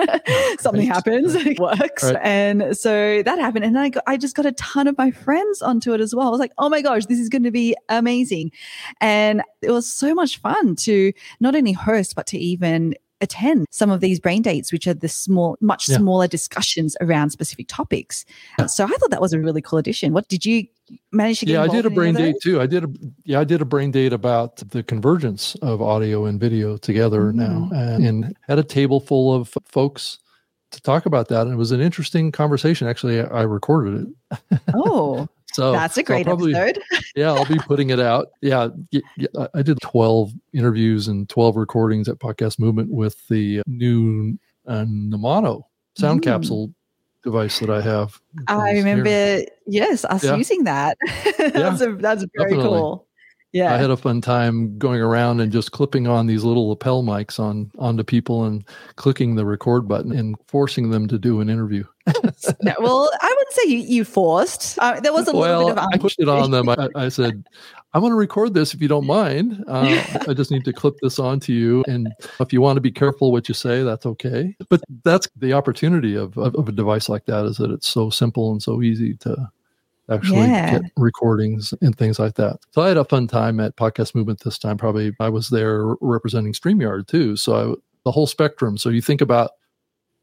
something 0.59 0.87
happens, 0.87 1.35
it 1.35 1.59
works, 1.59 2.03
right. 2.03 2.17
and 2.21 2.77
so 2.77 3.21
that 3.23 3.39
happened. 3.39 3.65
And 3.65 3.77
I 3.77 3.89
got, 3.89 4.03
I 4.07 4.17
just 4.17 4.35
got 4.35 4.45
a 4.45 4.51
ton 4.53 4.87
of 4.87 4.97
my 4.97 5.11
friends 5.11 5.61
onto 5.61 5.93
it 5.93 6.01
as 6.01 6.13
well. 6.15 6.27
I 6.27 6.31
was 6.31 6.39
like, 6.39 6.53
oh 6.57 6.69
my 6.69 6.81
gosh, 6.81 7.05
this 7.05 7.19
is 7.19 7.29
going 7.29 7.43
to 7.43 7.51
be 7.51 7.75
amazing, 7.89 8.51
and 8.99 9.41
it 9.61 9.71
was 9.71 9.91
so 9.91 10.13
much 10.13 10.39
fun 10.39 10.75
to 10.77 11.13
not 11.39 11.55
only 11.55 11.71
host 11.71 12.15
but 12.15 12.27
to 12.27 12.37
even 12.37 12.95
attend 13.21 13.67
some 13.71 13.89
of 13.89 14.01
these 14.01 14.19
brain 14.19 14.41
dates, 14.41 14.71
which 14.71 14.87
are 14.87 14.93
the 14.93 15.07
small, 15.07 15.57
much 15.61 15.87
yeah. 15.87 15.97
smaller 15.97 16.27
discussions 16.27 16.95
around 17.01 17.29
specific 17.29 17.67
topics. 17.67 18.25
Yeah. 18.59 18.65
So 18.65 18.85
I 18.85 18.89
thought 18.89 19.11
that 19.11 19.21
was 19.21 19.33
a 19.33 19.39
really 19.39 19.61
cool 19.61 19.79
addition. 19.79 20.13
What 20.13 20.27
did 20.27 20.45
you 20.45 20.65
manage 21.11 21.39
to 21.39 21.45
get? 21.45 21.53
Yeah, 21.53 21.63
I 21.63 21.67
did 21.67 21.85
a 21.85 21.89
brain 21.89 22.15
date 22.15 22.35
too. 22.41 22.59
I 22.59 22.65
did 22.65 22.83
a 22.83 22.87
yeah, 23.23 23.39
I 23.39 23.43
did 23.43 23.61
a 23.61 23.65
brain 23.65 23.91
date 23.91 24.13
about 24.13 24.57
the 24.57 24.83
convergence 24.83 25.55
of 25.61 25.81
audio 25.81 26.25
and 26.25 26.39
video 26.39 26.77
together 26.77 27.31
mm. 27.31 27.35
now, 27.35 27.69
and, 27.73 28.05
and 28.05 28.37
had 28.47 28.59
a 28.59 28.63
table 28.63 28.99
full 28.99 29.33
of 29.33 29.53
folks 29.65 30.19
to 30.71 30.81
talk 30.81 31.05
about 31.05 31.27
that. 31.27 31.43
And 31.43 31.53
it 31.53 31.57
was 31.57 31.71
an 31.71 31.81
interesting 31.81 32.31
conversation. 32.31 32.87
Actually, 32.87 33.21
I 33.21 33.41
recorded 33.43 34.07
it. 34.51 34.59
Oh, 34.73 35.27
so 35.53 35.71
that's 35.71 35.97
a 35.97 36.03
great 36.03 36.25
so 36.25 36.31
probably, 36.31 36.55
episode. 36.55 36.83
yeah, 37.15 37.31
I'll 37.31 37.45
be 37.45 37.59
putting 37.59 37.89
it 37.89 37.99
out. 37.99 38.27
Yeah, 38.41 38.69
I 39.53 39.61
did 39.61 39.79
12 39.81 40.31
interviews 40.53 41.07
and 41.07 41.27
12 41.29 41.55
recordings 41.55 42.07
at 42.09 42.19
Podcast 42.19 42.59
Movement 42.59 42.89
with 42.89 43.27
the 43.27 43.61
new 43.67 44.37
uh, 44.67 44.85
Nomono 44.85 45.63
sound 45.95 46.21
mm. 46.21 46.23
capsule 46.23 46.73
device 47.23 47.59
that 47.59 47.69
I 47.69 47.81
have. 47.81 48.19
I 48.47 48.71
remember, 48.71 49.09
here. 49.09 49.45
yes, 49.67 50.05
us 50.05 50.23
yeah. 50.23 50.35
using 50.35 50.63
that. 50.63 50.97
that's, 51.37 51.81
yeah, 51.81 51.87
a, 51.87 51.95
that's 51.95 52.25
very 52.35 52.51
definitely. 52.51 52.63
cool 52.63 53.07
yeah. 53.53 53.73
I 53.73 53.77
had 53.77 53.89
a 53.89 53.97
fun 53.97 54.21
time 54.21 54.77
going 54.77 55.01
around 55.01 55.41
and 55.41 55.51
just 55.51 55.71
clipping 55.71 56.07
on 56.07 56.25
these 56.25 56.43
little 56.43 56.69
lapel 56.69 57.03
mics 57.03 57.39
on 57.39 57.69
onto 57.77 58.03
people 58.03 58.45
and 58.45 58.65
clicking 58.95 59.35
the 59.35 59.45
record 59.45 59.87
button 59.87 60.13
and 60.13 60.35
forcing 60.47 60.89
them 60.89 61.07
to 61.09 61.17
do 61.17 61.41
an 61.41 61.49
interview. 61.49 61.83
no, 62.61 62.73
well, 62.79 63.11
I 63.21 63.27
wouldn't 63.27 63.53
say 63.53 63.69
you, 63.69 63.77
you 63.77 64.05
forced. 64.05 64.79
Uh, 64.79 64.99
there 65.01 65.13
was 65.13 65.27
a 65.27 65.35
well, 65.35 65.59
little 65.59 65.75
bit 65.75 65.83
of. 65.83 65.89
I 65.93 65.97
pushed 65.97 66.19
it 66.19 66.29
on 66.29 66.51
them. 66.51 66.69
I, 66.69 66.87
I 66.95 67.09
said, 67.09 67.45
"I 67.93 67.99
want 67.99 68.13
to 68.13 68.15
record 68.15 68.53
this 68.53 68.73
if 68.73 68.81
you 68.81 68.87
don't 68.87 69.05
mind. 69.05 69.63
Uh, 69.67 70.01
I 70.27 70.33
just 70.33 70.49
need 70.49 70.65
to 70.65 70.73
clip 70.73 70.95
this 71.01 71.19
onto 71.19 71.51
you, 71.51 71.83
and 71.87 72.09
if 72.39 72.53
you 72.53 72.61
want 72.61 72.77
to 72.77 72.81
be 72.81 72.91
careful 72.91 73.31
what 73.31 73.49
you 73.49 73.53
say, 73.53 73.83
that's 73.83 74.05
okay." 74.05 74.55
But 74.69 74.81
that's 75.03 75.27
the 75.35 75.53
opportunity 75.53 76.15
of, 76.15 76.37
of, 76.37 76.55
of 76.55 76.69
a 76.69 76.71
device 76.71 77.09
like 77.09 77.25
that 77.25 77.45
is 77.45 77.57
that 77.57 77.69
it's 77.69 77.87
so 77.87 78.09
simple 78.09 78.51
and 78.51 78.63
so 78.63 78.81
easy 78.81 79.15
to 79.17 79.51
actually 80.11 80.47
yeah. 80.47 80.79
get 80.79 80.91
recordings 80.97 81.73
and 81.81 81.97
things 81.97 82.19
like 82.19 82.35
that. 82.35 82.59
So 82.71 82.81
I 82.81 82.89
had 82.89 82.97
a 82.97 83.05
fun 83.05 83.27
time 83.27 83.59
at 83.59 83.75
Podcast 83.77 84.13
Movement 84.13 84.41
this 84.43 84.57
time. 84.57 84.77
Probably 84.77 85.13
I 85.19 85.29
was 85.29 85.49
there 85.49 85.95
representing 86.01 86.53
StreamYard 86.53 87.07
too. 87.07 87.35
So 87.35 87.73
I, 87.73 87.75
the 88.03 88.11
whole 88.11 88.27
spectrum. 88.27 88.77
So 88.77 88.89
you 88.89 89.01
think 89.01 89.21
about 89.21 89.51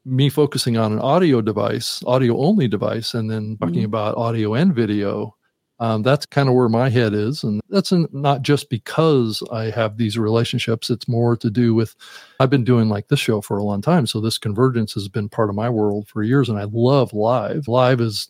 me 0.05 0.29
focusing 0.29 0.77
on 0.77 0.93
an 0.93 0.99
audio 0.99 1.41
device, 1.41 2.03
audio 2.05 2.37
only 2.37 2.67
device, 2.67 3.13
and 3.13 3.29
then 3.29 3.57
talking 3.57 3.75
mm-hmm. 3.75 3.85
about 3.85 4.17
audio 4.17 4.53
and 4.53 4.73
video. 4.73 5.35
Um, 5.81 6.03
that's 6.03 6.25
kind 6.25 6.49
of 6.49 6.55
where 6.55 6.67
my 6.67 6.89
head 6.89 7.13
is. 7.13 7.41
And 7.43 7.61
that's 7.69 7.93
not 8.11 8.41
just 8.41 8.69
because 8.69 9.41
I 9.49 9.69
have 9.69 9.95
these 9.95 10.17
relationships. 10.17 10.89
It's 10.89 11.07
more 11.07 11.37
to 11.37 11.49
do 11.49 11.73
with 11.73 11.95
I've 12.41 12.49
been 12.49 12.65
doing 12.65 12.89
like 12.89 13.07
this 13.07 13.19
show 13.21 13.39
for 13.39 13.57
a 13.57 13.63
long 13.63 13.81
time. 13.81 14.05
So 14.05 14.19
this 14.19 14.37
convergence 14.37 14.93
has 14.93 15.07
been 15.07 15.29
part 15.29 15.49
of 15.49 15.55
my 15.55 15.69
world 15.69 16.09
for 16.09 16.21
years. 16.21 16.49
And 16.49 16.59
I 16.59 16.65
love 16.69 17.13
live. 17.13 17.69
Live 17.69 18.01
is 18.01 18.27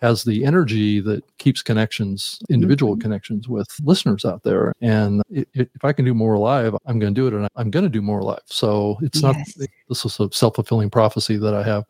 has 0.00 0.24
the 0.24 0.44
energy 0.44 1.00
that 1.00 1.22
keeps 1.38 1.62
connections, 1.62 2.38
individual 2.48 2.94
mm-hmm. 2.94 3.02
connections 3.02 3.48
with 3.48 3.68
listeners 3.82 4.24
out 4.24 4.42
there. 4.42 4.72
And 4.80 5.22
it, 5.30 5.48
it, 5.52 5.70
if 5.74 5.84
I 5.84 5.92
can 5.92 6.04
do 6.04 6.14
more 6.14 6.38
live, 6.38 6.74
I'm 6.86 6.98
going 6.98 7.14
to 7.14 7.20
do 7.20 7.26
it 7.26 7.34
and 7.34 7.48
I'm 7.56 7.70
going 7.70 7.84
to 7.84 7.90
do 7.90 8.00
more 8.02 8.22
live. 8.22 8.40
So 8.46 8.98
it's 9.02 9.22
yes. 9.22 9.56
not, 9.58 9.68
this 9.88 10.04
is 10.04 10.18
a 10.18 10.30
self 10.32 10.54
fulfilling 10.54 10.90
prophecy 10.90 11.36
that 11.36 11.54
I 11.54 11.62
have 11.62 11.84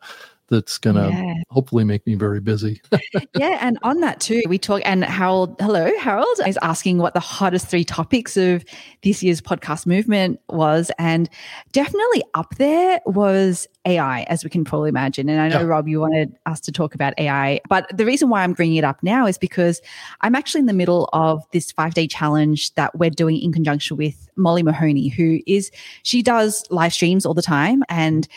that's 0.51 0.77
going 0.77 0.97
to 0.97 1.09
yeah. 1.09 1.33
hopefully 1.49 1.85
make 1.85 2.05
me 2.05 2.13
very 2.13 2.41
busy. 2.41 2.81
yeah. 3.35 3.57
And 3.61 3.79
on 3.83 4.01
that 4.01 4.19
too, 4.19 4.41
we 4.47 4.59
talk, 4.59 4.81
and 4.85 5.03
Harold, 5.03 5.55
hello, 5.59 5.89
Harold 5.97 6.39
is 6.45 6.59
asking 6.61 6.97
what 6.97 7.13
the 7.13 7.21
hottest 7.21 7.67
three 7.67 7.85
topics 7.85 8.35
of 8.35 8.63
this 9.01 9.23
year's 9.23 9.41
podcast 9.41 9.87
movement 9.87 10.39
was. 10.49 10.91
And 10.99 11.29
definitely 11.71 12.21
up 12.35 12.53
there 12.57 12.99
was 13.05 13.65
AI, 13.85 14.23
as 14.23 14.43
we 14.43 14.49
can 14.49 14.65
probably 14.65 14.89
imagine. 14.89 15.29
And 15.29 15.39
I 15.39 15.47
know, 15.47 15.61
yeah. 15.61 15.67
Rob, 15.67 15.87
you 15.87 16.01
wanted 16.01 16.37
us 16.45 16.59
to 16.61 16.71
talk 16.71 16.93
about 16.93 17.13
AI, 17.17 17.61
but 17.69 17.89
the 17.95 18.05
reason 18.05 18.29
why 18.29 18.43
I'm 18.43 18.53
bringing 18.53 18.75
it 18.75 18.83
up 18.83 19.01
now 19.01 19.25
is 19.25 19.37
because 19.37 19.81
I'm 20.19 20.35
actually 20.35 20.59
in 20.59 20.67
the 20.67 20.73
middle 20.73 21.09
of 21.13 21.43
this 21.51 21.71
five 21.71 21.93
day 21.93 22.07
challenge 22.07 22.73
that 22.75 22.93
we're 22.99 23.09
doing 23.09 23.39
in 23.39 23.53
conjunction 23.53 23.95
with 23.95 24.29
Molly 24.35 24.63
Mahoney, 24.63 25.09
who 25.09 25.39
is, 25.47 25.71
she 26.03 26.21
does 26.21 26.63
live 26.69 26.93
streams 26.93 27.25
all 27.25 27.33
the 27.33 27.41
time. 27.41 27.83
And 27.89 28.27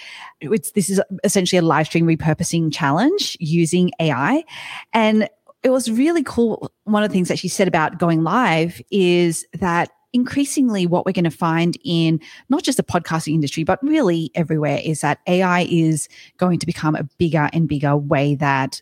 it's, 0.40 0.72
this 0.72 0.90
is 0.90 1.00
essentially 1.22 1.58
a 1.58 1.62
live 1.62 1.86
stream 1.86 2.06
repurposing 2.06 2.72
challenge 2.72 3.36
using 3.40 3.90
AI. 4.00 4.44
And 4.92 5.28
it 5.62 5.70
was 5.70 5.90
really 5.90 6.22
cool. 6.22 6.70
One 6.84 7.02
of 7.02 7.08
the 7.08 7.12
things 7.12 7.28
that 7.28 7.38
she 7.38 7.48
said 7.48 7.68
about 7.68 7.98
going 7.98 8.22
live 8.22 8.80
is 8.90 9.46
that 9.54 9.90
increasingly 10.12 10.86
what 10.86 11.04
we're 11.04 11.12
going 11.12 11.24
to 11.24 11.30
find 11.30 11.76
in 11.84 12.20
not 12.48 12.62
just 12.62 12.76
the 12.76 12.84
podcasting 12.84 13.34
industry, 13.34 13.64
but 13.64 13.82
really 13.82 14.30
everywhere 14.34 14.80
is 14.82 15.00
that 15.00 15.18
AI 15.26 15.66
is 15.68 16.08
going 16.36 16.58
to 16.60 16.66
become 16.66 16.94
a 16.94 17.02
bigger 17.18 17.50
and 17.52 17.68
bigger 17.68 17.96
way 17.96 18.36
that 18.36 18.80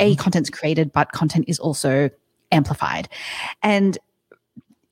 A, 0.00 0.12
mm-hmm. 0.12 0.20
content's 0.20 0.48
created, 0.48 0.90
but 0.90 1.12
content 1.12 1.44
is 1.46 1.58
also 1.58 2.08
amplified. 2.50 3.08
And 3.62 3.98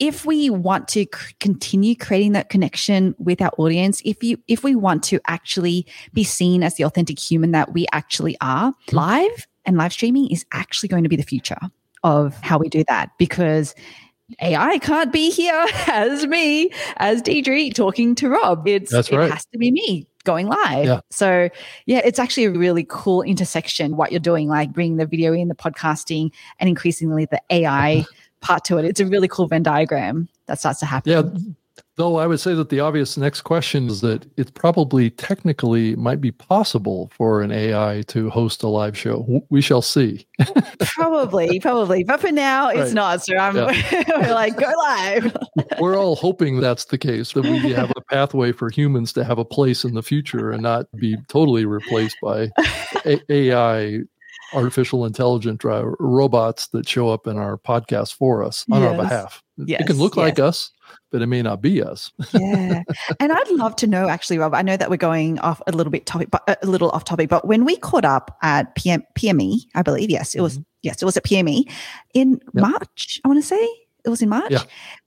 if 0.01 0.25
we 0.25 0.51
want 0.51 0.89
to 0.89 1.03
c- 1.03 1.35
continue 1.39 1.95
creating 1.95 2.33
that 2.33 2.49
connection 2.49 3.15
with 3.19 3.41
our 3.41 3.53
audience, 3.59 4.03
if 4.05 4.23
you 4.25 4.39
if 4.49 4.65
we 4.65 4.75
want 4.75 5.05
to 5.05 5.21
actually 5.27 5.87
be 6.13 6.25
seen 6.25 6.63
as 6.63 6.75
the 6.75 6.85
authentic 6.85 7.19
human 7.19 7.53
that 7.53 7.73
we 7.73 7.87
actually 7.93 8.37
are, 8.41 8.75
live 8.91 9.47
and 9.67 9.77
live 9.77 9.93
streaming 9.93 10.29
is 10.31 10.45
actually 10.53 10.89
going 10.89 11.05
to 11.05 11.09
be 11.09 11.17
the 11.17 11.23
future 11.23 11.59
of 12.03 12.35
how 12.41 12.59
we 12.59 12.69
do 12.69 12.83
that 12.89 13.11
because 13.19 13.75
AI 14.41 14.79
can't 14.79 15.13
be 15.13 15.31
here 15.31 15.67
as 15.87 16.27
me, 16.27 16.71
as 16.97 17.21
Deirdre 17.21 17.71
talking 17.71 18.15
to 18.17 18.31
Rob. 18.31 18.67
It's 18.67 18.91
That's 18.91 19.13
right. 19.13 19.27
it 19.27 19.33
has 19.33 19.45
to 19.47 19.59
be 19.59 19.71
me 19.71 20.07
going 20.25 20.47
live. 20.47 20.87
Yeah. 20.87 21.01
So 21.11 21.51
yeah, 21.87 22.01
it's 22.05 22.19
actually 22.19 22.45
a 22.45 22.51
really 22.51 22.87
cool 22.89 23.23
intersection 23.23 23.97
what 23.97 24.13
you're 24.13 24.21
doing, 24.21 24.49
like 24.49 24.73
bringing 24.73 24.97
the 24.97 25.07
video 25.07 25.33
in, 25.33 25.49
the 25.49 25.55
podcasting, 25.55 26.31
and 26.59 26.69
increasingly 26.69 27.27
the 27.27 27.43
AI 27.51 28.05
part 28.41 28.65
to 28.65 28.79
it. 28.79 28.85
It's 28.85 29.01
a 29.01 29.07
really 29.07 29.29
cool 29.29 29.47
Venn 29.47 29.63
diagram 29.63 30.29
that 30.47 30.59
starts 30.59 30.81
to 30.81 30.87
happen. 30.87 31.13
Yeah. 31.13 31.23
Though 31.97 32.17
I 32.17 32.27
would 32.27 32.41
say 32.41 32.55
that 32.55 32.71
the 32.71 32.81
obvious 32.81 33.19
next 33.19 33.43
question 33.43 33.89
is 33.89 34.01
that 34.01 34.25
it's 34.39 34.51
probably 34.51 35.11
technically 35.11 35.95
might 35.97 36.21
be 36.21 36.31
possible 36.31 37.11
for 37.15 37.43
an 37.43 37.53
AI 37.53 38.05
to 38.09 38.31
host 38.31 38.63
a 38.63 38.69
live 38.69 38.97
show. 38.97 39.43
We 39.51 39.61
shall 39.61 39.83
see. 39.83 40.27
probably, 40.81 41.61
probably. 41.61 42.05
But 42.05 42.21
for 42.21 42.33
now, 42.33 42.69
it's 42.69 42.79
right. 42.79 42.95
not. 42.95 43.23
So 43.23 43.37
I'm 43.37 43.55
yeah. 43.55 44.05
we're 44.23 44.33
like, 44.35 44.57
go 44.57 44.73
live. 44.79 45.37
we're 45.79 45.99
all 45.99 46.17
hoping 46.17 46.61
that's 46.61 46.87
the 46.87 46.97
case, 46.97 47.33
that 47.33 47.45
we 47.45 47.73
have 47.73 47.93
a 47.95 48.01
pathway 48.03 48.53
for 48.53 48.71
humans 48.71 49.13
to 49.15 49.25
have 49.25 49.39
a 49.39 49.45
place 49.45 49.85
in 49.85 49.95
the 49.95 50.03
future 50.03 50.51
and 50.53 50.63
not 50.63 50.87
be 50.97 51.19
totally 51.29 51.67
replaced 51.67 52.17
by 52.23 52.51
a- 53.05 53.21
AI 53.29 54.01
artificial 54.53 55.05
intelligent 55.05 55.63
robots 55.65 56.69
that 56.69 56.89
show 56.89 57.09
up 57.09 57.27
in 57.27 57.37
our 57.37 57.57
podcast 57.59 58.15
for 58.15 58.43
us 58.43 58.65
on 58.71 58.83
yes. 58.83 58.91
our 58.91 58.97
behalf. 58.97 59.43
Yes. 59.57 59.81
It 59.83 59.87
can 59.87 59.99
look 59.99 60.17
yes. 60.17 60.23
like 60.23 60.39
us, 60.39 60.71
but 61.11 61.23
it 61.23 61.27
may 61.27 61.43
not 61.43 61.61
be 61.61 61.83
us. 61.83 62.13
yeah. 62.33 62.83
And 63.19 63.33
I'd 63.33 63.51
love 63.51 63.77
to 63.77 63.87
know 63.87 64.09
actually, 64.09 64.39
Rob, 64.39 64.55
I 64.55 64.63
know 64.63 64.77
that 64.77 64.91
we're 64.91 64.97
going 64.97 65.39
off 65.41 65.61
a 65.67 65.73
little 65.73 65.91
bit 65.91 66.07
topic, 66.07 66.31
but 66.31 66.43
a 66.63 66.67
little 66.67 66.91
off 66.91 67.05
topic, 67.05 67.29
but 67.29 67.47
when 67.47 67.65
we 67.65 67.77
caught 67.77 68.05
up 68.05 68.37
at 68.43 68.75
PM, 68.75 69.03
PME, 69.19 69.61
I 69.75 69.83
believe, 69.83 70.11
yes, 70.11 70.35
it 70.35 70.41
was, 70.41 70.55
mm-hmm. 70.55 70.63
yes, 70.83 71.03
it 71.03 71.05
was 71.05 71.17
at 71.17 71.25
PME 71.25 71.71
in 72.15 72.33
yep. 72.33 72.41
March, 72.55 73.21
I 73.25 73.29
want 73.29 73.43
to 73.43 73.47
say 73.47 73.69
it 74.05 74.09
was 74.09 74.23
in 74.23 74.29
March. 74.29 74.51
Yeah. 74.51 74.63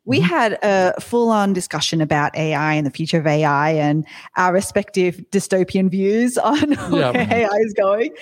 We 0.06 0.20
mm-hmm. 0.20 0.28
had 0.28 0.60
a 0.64 1.00
full 1.00 1.30
on 1.30 1.54
discussion 1.54 2.02
about 2.02 2.36
AI 2.36 2.74
and 2.74 2.86
the 2.86 2.92
future 2.92 3.20
of 3.20 3.28
AI 3.28 3.72
and 3.72 4.06
our 4.38 4.54
respective 4.54 5.24
dystopian 5.32 5.90
views 5.90 6.38
on 6.38 6.72
yeah. 6.72 7.12
where 7.12 7.28
AI 7.32 7.58
is 7.62 7.74
going. 7.74 8.14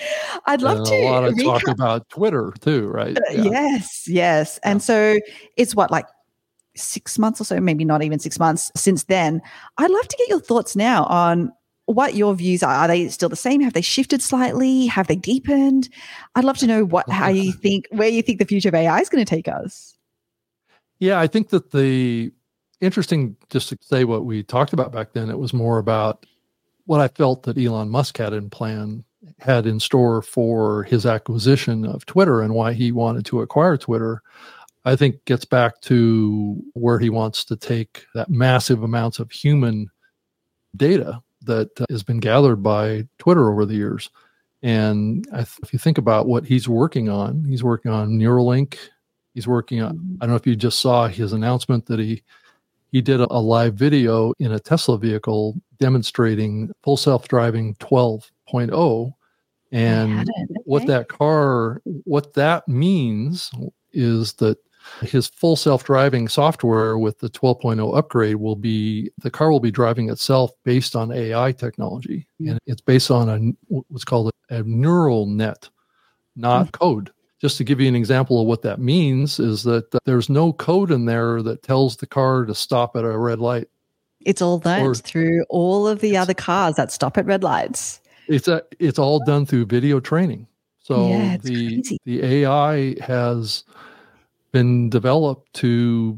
I'd 0.46 0.62
love 0.62 0.78
and 0.78 0.86
to. 0.86 0.94
A 0.94 1.10
lot 1.10 1.24
of 1.24 1.42
talk 1.42 1.68
about 1.68 2.08
Twitter 2.08 2.52
too, 2.60 2.88
right? 2.88 3.16
Uh. 3.16 3.22
Yes, 3.32 4.04
yes. 4.06 4.58
And 4.62 4.80
yeah. 4.80 4.84
so 4.84 5.20
it's 5.56 5.74
what, 5.74 5.90
like 5.90 6.06
six 6.76 7.18
months 7.18 7.40
or 7.40 7.44
so, 7.44 7.60
maybe 7.60 7.84
not 7.84 8.02
even 8.02 8.18
six 8.18 8.38
months 8.38 8.70
since 8.76 9.04
then. 9.04 9.42
I'd 9.78 9.90
love 9.90 10.08
to 10.08 10.16
get 10.16 10.28
your 10.28 10.40
thoughts 10.40 10.76
now 10.76 11.04
on 11.04 11.52
what 11.86 12.14
your 12.14 12.34
views 12.34 12.62
are. 12.62 12.72
Are 12.72 12.88
they 12.88 13.08
still 13.08 13.28
the 13.28 13.36
same? 13.36 13.60
Have 13.60 13.72
they 13.72 13.82
shifted 13.82 14.22
slightly? 14.22 14.86
Have 14.86 15.06
they 15.06 15.16
deepened? 15.16 15.88
I'd 16.34 16.44
love 16.44 16.58
to 16.58 16.66
know 16.66 16.84
what 16.84 17.08
how 17.08 17.28
you 17.28 17.52
think 17.52 17.86
where 17.90 18.08
you 18.08 18.22
think 18.22 18.38
the 18.38 18.44
future 18.44 18.68
of 18.68 18.74
AI 18.74 18.98
is 19.00 19.08
going 19.08 19.24
to 19.24 19.28
take 19.28 19.48
us. 19.48 19.91
Yeah, 21.02 21.18
I 21.18 21.26
think 21.26 21.48
that 21.48 21.72
the 21.72 22.30
interesting 22.80 23.34
just 23.50 23.70
to 23.70 23.78
say 23.80 24.04
what 24.04 24.24
we 24.24 24.44
talked 24.44 24.72
about 24.72 24.92
back 24.92 25.14
then, 25.14 25.30
it 25.30 25.38
was 25.38 25.52
more 25.52 25.78
about 25.78 26.24
what 26.86 27.00
I 27.00 27.08
felt 27.08 27.42
that 27.42 27.58
Elon 27.58 27.88
Musk 27.88 28.18
had 28.18 28.32
in 28.32 28.48
plan 28.48 29.02
had 29.40 29.66
in 29.66 29.80
store 29.80 30.22
for 30.22 30.84
his 30.84 31.04
acquisition 31.04 31.84
of 31.84 32.06
Twitter 32.06 32.40
and 32.40 32.54
why 32.54 32.72
he 32.72 32.92
wanted 32.92 33.24
to 33.26 33.40
acquire 33.40 33.76
Twitter. 33.76 34.22
I 34.84 34.94
think 34.94 35.24
gets 35.24 35.44
back 35.44 35.80
to 35.80 36.62
where 36.74 37.00
he 37.00 37.10
wants 37.10 37.44
to 37.46 37.56
take 37.56 38.04
that 38.14 38.30
massive 38.30 38.84
amounts 38.84 39.18
of 39.18 39.32
human 39.32 39.90
data 40.76 41.20
that 41.46 41.80
uh, 41.80 41.86
has 41.90 42.04
been 42.04 42.20
gathered 42.20 42.62
by 42.62 43.08
Twitter 43.18 43.50
over 43.50 43.66
the 43.66 43.74
years. 43.74 44.08
And 44.62 45.26
if 45.32 45.58
you 45.72 45.80
think 45.80 45.98
about 45.98 46.28
what 46.28 46.46
he's 46.46 46.68
working 46.68 47.08
on, 47.08 47.44
he's 47.44 47.64
working 47.64 47.90
on 47.90 48.10
Neuralink, 48.10 48.76
He's 49.34 49.46
working 49.46 49.80
on, 49.80 49.96
mm-hmm. 49.96 50.14
I 50.20 50.26
don't 50.26 50.30
know 50.30 50.36
if 50.36 50.46
you 50.46 50.56
just 50.56 50.80
saw 50.80 51.08
his 51.08 51.32
announcement 51.32 51.86
that 51.86 51.98
he 51.98 52.22
he 52.92 53.00
did 53.00 53.20
a, 53.20 53.26
a 53.30 53.40
live 53.40 53.74
video 53.74 54.34
in 54.38 54.52
a 54.52 54.60
Tesla 54.60 54.98
vehicle 54.98 55.60
demonstrating 55.80 56.70
full 56.82 56.96
self-driving 56.96 57.74
12.0 57.76 59.12
and 59.72 60.20
okay. 60.20 60.46
what 60.64 60.86
that 60.86 61.08
car 61.08 61.80
what 62.04 62.34
that 62.34 62.68
means 62.68 63.50
is 63.92 64.34
that 64.34 64.58
his 65.00 65.28
full 65.28 65.56
self-driving 65.56 66.28
software 66.28 66.98
with 66.98 67.18
the 67.20 67.30
12.0 67.30 67.96
upgrade 67.96 68.36
will 68.36 68.56
be 68.56 69.10
the 69.18 69.30
car 69.30 69.50
will 69.50 69.60
be 69.60 69.70
driving 69.70 70.10
itself 70.10 70.50
based 70.64 70.94
on 70.94 71.10
AI 71.10 71.52
technology 71.52 72.26
mm-hmm. 72.40 72.50
and 72.50 72.60
it's 72.66 72.80
based 72.82 73.10
on 73.10 73.28
a 73.28 73.82
what's 73.88 74.04
called 74.04 74.32
a, 74.50 74.56
a 74.56 74.62
neural 74.64 75.26
net 75.26 75.68
not 76.36 76.66
mm-hmm. 76.66 76.84
code 76.84 77.10
just 77.42 77.56
to 77.58 77.64
give 77.64 77.80
you 77.80 77.88
an 77.88 77.96
example 77.96 78.40
of 78.40 78.46
what 78.46 78.62
that 78.62 78.78
means 78.78 79.40
is 79.40 79.64
that 79.64 79.92
uh, 79.92 79.98
there's 80.04 80.30
no 80.30 80.52
code 80.52 80.92
in 80.92 81.06
there 81.06 81.42
that 81.42 81.62
tells 81.64 81.96
the 81.96 82.06
car 82.06 82.44
to 82.44 82.54
stop 82.54 82.94
at 82.96 83.04
a 83.04 83.18
red 83.18 83.40
light. 83.40 83.68
It's 84.20 84.40
all 84.40 84.62
learned 84.64 84.86
or, 84.86 84.94
through 84.94 85.44
all 85.48 85.88
of 85.88 85.98
the 85.98 86.16
other 86.16 86.34
cars 86.34 86.76
that 86.76 86.92
stop 86.92 87.18
at 87.18 87.26
red 87.26 87.42
lights. 87.42 88.00
It's 88.28 88.46
a, 88.46 88.62
it's 88.78 88.98
all 88.98 89.18
done 89.24 89.44
through 89.44 89.66
video 89.66 89.98
training. 89.98 90.46
So 90.78 91.08
yeah, 91.08 91.36
the 91.36 91.82
crazy. 91.82 91.98
the 92.04 92.22
AI 92.22 92.94
has 93.02 93.64
been 94.52 94.88
developed 94.88 95.52
to 95.54 96.16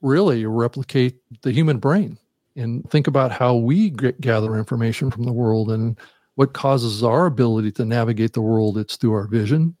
really 0.00 0.46
replicate 0.46 1.16
the 1.42 1.52
human 1.52 1.78
brain 1.78 2.16
and 2.56 2.88
think 2.90 3.06
about 3.06 3.32
how 3.32 3.54
we 3.54 3.90
gather 3.90 4.56
information 4.56 5.10
from 5.10 5.24
the 5.24 5.32
world 5.32 5.70
and 5.70 5.98
what 6.36 6.54
causes 6.54 7.02
our 7.02 7.26
ability 7.26 7.72
to 7.72 7.84
navigate 7.84 8.32
the 8.32 8.40
world. 8.40 8.78
It's 8.78 8.96
through 8.96 9.12
our 9.12 9.26
vision, 9.26 9.76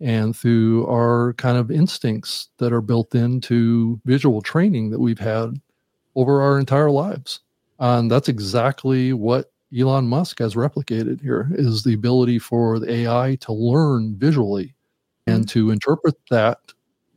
and 0.00 0.34
through 0.34 0.86
our 0.86 1.34
kind 1.34 1.58
of 1.58 1.70
instincts 1.70 2.48
that 2.58 2.72
are 2.72 2.80
built 2.80 3.14
into 3.14 4.00
visual 4.04 4.40
training 4.40 4.90
that 4.90 5.00
we've 5.00 5.18
had 5.18 5.60
over 6.16 6.40
our 6.40 6.58
entire 6.58 6.90
lives. 6.90 7.40
And 7.78 8.10
that's 8.10 8.28
exactly 8.28 9.12
what 9.12 9.52
Elon 9.78 10.08
Musk 10.08 10.38
has 10.40 10.54
replicated 10.54 11.20
here 11.20 11.48
is 11.52 11.82
the 11.82 11.94
ability 11.94 12.38
for 12.38 12.78
the 12.78 12.90
AI 12.92 13.36
to 13.40 13.52
learn 13.52 14.16
visually 14.16 14.74
and 15.26 15.48
to 15.48 15.70
interpret 15.70 16.16
that 16.30 16.58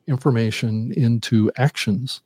information 0.08 0.92
into 0.94 1.52
actions 1.58 2.22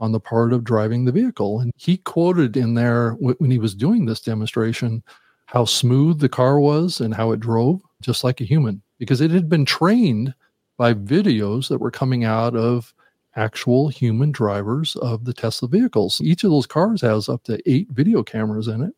on 0.00 0.10
the 0.12 0.20
part 0.20 0.52
of 0.52 0.64
driving 0.64 1.04
the 1.04 1.12
vehicle. 1.12 1.60
And 1.60 1.72
he 1.76 1.98
quoted 1.98 2.56
in 2.56 2.74
there 2.74 3.12
when 3.20 3.50
he 3.50 3.58
was 3.58 3.74
doing 3.74 4.04
this 4.04 4.20
demonstration 4.20 5.02
how 5.46 5.64
smooth 5.64 6.18
the 6.18 6.28
car 6.28 6.58
was 6.58 7.00
and 7.00 7.14
how 7.14 7.30
it 7.32 7.40
drove 7.40 7.80
just 8.00 8.24
like 8.24 8.40
a 8.40 8.44
human 8.44 8.82
because 8.98 9.20
it 9.20 9.30
had 9.30 9.48
been 9.48 9.64
trained 9.64 10.34
by 10.76 10.94
videos 10.94 11.68
that 11.68 11.78
were 11.78 11.90
coming 11.90 12.24
out 12.24 12.54
of 12.54 12.92
actual 13.36 13.88
human 13.88 14.32
drivers 14.32 14.96
of 14.96 15.24
the 15.24 15.32
Tesla 15.32 15.68
vehicles. 15.68 16.20
Each 16.20 16.44
of 16.44 16.50
those 16.50 16.66
cars 16.66 17.00
has 17.02 17.28
up 17.28 17.44
to 17.44 17.60
eight 17.70 17.88
video 17.90 18.22
cameras 18.22 18.68
in 18.68 18.82
it. 18.82 18.94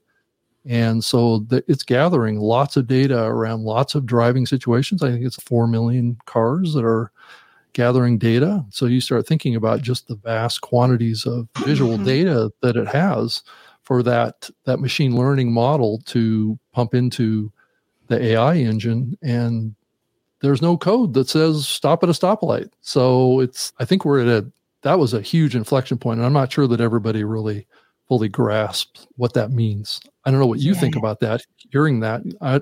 And 0.67 1.03
so 1.03 1.41
the, 1.41 1.65
it's 1.69 1.83
gathering 1.83 2.39
lots 2.39 2.77
of 2.77 2.87
data 2.87 3.23
around 3.25 3.65
lots 3.65 3.95
of 3.95 4.07
driving 4.07 4.47
situations. 4.47 5.03
I 5.03 5.11
think 5.11 5.25
it's 5.25 5.43
4 5.43 5.67
million 5.67 6.19
cars 6.27 6.75
that 6.75 6.85
are 6.85 7.13
gathering 7.73 8.19
data. 8.19 8.65
So 8.71 8.87
you 8.87 9.01
start 9.01 9.27
thinking 9.27 9.57
about 9.57 9.83
just 9.83 10.09
the 10.09 10.17
vast 10.17 10.61
quantities 10.61 11.25
of 11.25 11.49
visual 11.65 11.95
mm-hmm. 11.95 12.05
data 12.05 12.53
that 12.63 12.77
it 12.77 12.89
has 12.89 13.43
for 13.83 14.03
that, 14.03 14.51
that 14.65 14.81
machine 14.81 15.17
learning 15.17 15.53
model 15.53 16.03
to 16.07 16.59
pump 16.73 16.95
into 16.95 17.51
the 18.09 18.23
AI 18.23 18.57
engine 18.57 19.17
and 19.23 19.75
there's 20.41 20.63
no 20.63 20.77
code 20.77 21.15
that 21.15 21.29
says 21.29 21.67
stop 21.69 22.03
at 22.03 22.09
a 22.09 22.13
stoplight. 22.13 22.71
So 22.81 23.41
it's 23.41 23.73
I 23.79 23.85
think 23.85 24.05
we're 24.05 24.21
at 24.21 24.29
a 24.29 24.51
that 24.83 24.99
was 24.99 25.13
a 25.13 25.21
huge 25.21 25.55
inflection 25.55 25.99
point, 25.99 26.19
and 26.19 26.27
I'm 26.27 26.33
not 26.33 26.53
sure 26.53 26.67
that 26.67 26.81
everybody 26.81 27.25
really 27.25 27.67
fully 28.09 28.29
grasps 28.29 29.07
what 29.17 29.35
that 29.35 29.51
means. 29.51 30.01
I 30.25 30.31
don't 30.31 30.41
know 30.41 30.47
what 30.47 30.61
you 30.61 30.73
yeah. 30.73 30.81
think 30.81 30.97
about 30.97 31.21
that. 31.21 31.43
Hearing 31.71 32.01
that, 32.01 32.23
I, 32.41 32.61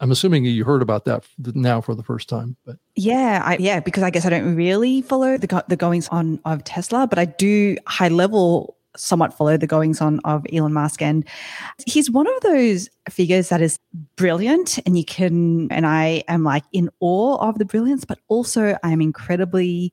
I'm 0.00 0.10
assuming 0.10 0.44
you 0.44 0.64
heard 0.64 0.82
about 0.82 1.04
that 1.04 1.24
now 1.38 1.80
for 1.80 1.94
the 1.94 2.02
first 2.02 2.28
time, 2.28 2.56
but 2.64 2.76
yeah, 2.96 3.42
I, 3.44 3.56
yeah, 3.58 3.80
because 3.80 4.02
I 4.02 4.10
guess 4.10 4.26
I 4.26 4.30
don't 4.30 4.56
really 4.56 5.02
follow 5.02 5.38
the 5.38 5.64
the 5.68 5.76
goings 5.76 6.08
on 6.08 6.40
of 6.44 6.64
Tesla, 6.64 7.06
but 7.06 7.18
I 7.18 7.26
do 7.26 7.76
high 7.86 8.08
level 8.08 8.76
somewhat 8.96 9.34
follow 9.34 9.56
the 9.56 9.66
goings 9.66 10.00
on 10.00 10.20
of 10.24 10.44
Elon 10.52 10.72
Musk. 10.72 11.02
And 11.02 11.26
he's 11.86 12.10
one 12.10 12.26
of 12.26 12.40
those 12.42 12.88
figures 13.08 13.48
that 13.48 13.62
is 13.62 13.78
brilliant. 14.16 14.78
And 14.86 14.96
you 14.98 15.04
can, 15.04 15.70
and 15.70 15.86
I 15.86 16.24
am 16.28 16.44
like 16.44 16.64
in 16.72 16.90
awe 17.00 17.36
of 17.36 17.58
the 17.58 17.64
brilliance, 17.64 18.04
but 18.04 18.18
also 18.28 18.76
I'm 18.82 19.00
incredibly 19.00 19.92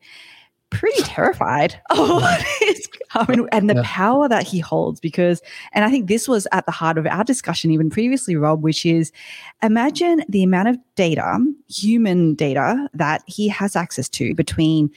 pretty 0.73 1.03
terrified 1.03 1.79
of 1.91 2.09
what 2.09 2.45
is 2.63 2.87
coming 3.09 3.47
and 3.51 3.69
the 3.69 3.75
yeah. 3.75 3.81
power 3.85 4.27
that 4.27 4.43
he 4.43 4.59
holds 4.59 4.99
because 4.99 5.39
and 5.71 5.85
i 5.85 5.89
think 5.89 6.07
this 6.07 6.27
was 6.27 6.47
at 6.51 6.65
the 6.65 6.71
heart 6.71 6.97
of 6.97 7.05
our 7.05 7.23
discussion 7.23 7.69
even 7.69 7.91
previously 7.91 8.35
rob 8.35 8.63
which 8.63 8.85
is 8.85 9.11
imagine 9.61 10.23
the 10.27 10.41
amount 10.41 10.67
of 10.67 10.77
data 10.95 11.37
human 11.69 12.33
data 12.33 12.89
that 12.93 13.21
he 13.27 13.47
has 13.47 13.75
access 13.75 14.09
to 14.09 14.33
between 14.33 14.89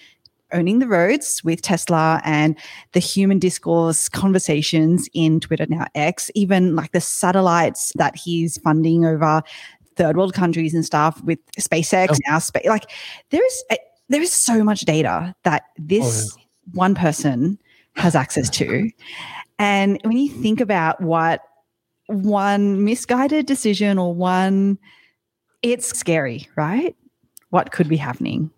owning 0.53 0.79
the 0.79 0.87
roads 0.87 1.43
with 1.45 1.63
Tesla 1.63 2.21
and 2.25 2.57
the 2.93 3.01
human 3.01 3.39
discourse 3.39 4.09
conversations 4.09 5.09
in 5.13 5.41
Twitter 5.41 5.67
now 5.69 5.87
X, 5.95 6.31
even 6.35 6.77
like 6.77 6.93
the 6.93 7.01
satellites 7.01 7.93
that 7.97 8.17
he's 8.17 8.59
funding 8.59 9.05
over 9.05 9.43
third 9.97 10.17
world 10.17 10.35
countries 10.35 10.75
and 10.75 10.85
stuff 10.85 11.23
with 11.25 11.39
SpaceX 11.59 12.09
oh. 12.13 12.17
now. 12.29 12.39
Spa- 12.39 12.61
like 12.67 12.91
there 13.31 13.45
is 13.45 13.65
a, 13.73 13.79
there 14.09 14.23
is 14.23 14.33
so 14.33 14.63
much 14.63 14.83
data 14.83 15.35
that 15.43 15.65
this 15.79 16.33
oh, 16.33 16.37
yeah. 16.39 16.45
one 16.75 16.95
person 16.95 17.59
has 17.97 18.15
access 18.15 18.49
to, 18.51 18.91
and 19.59 19.99
when 20.05 20.17
you 20.17 20.31
think 20.31 20.61
about 20.61 21.01
what 21.01 21.41
one 22.07 22.85
misguided 22.85 23.47
decision 23.47 23.99
or 23.99 24.15
one, 24.15 24.79
it's 25.63 25.89
scary, 25.99 26.49
right? 26.57 26.95
What 27.51 27.73
could 27.73 27.89
be 27.89 27.97
happening? 27.97 28.51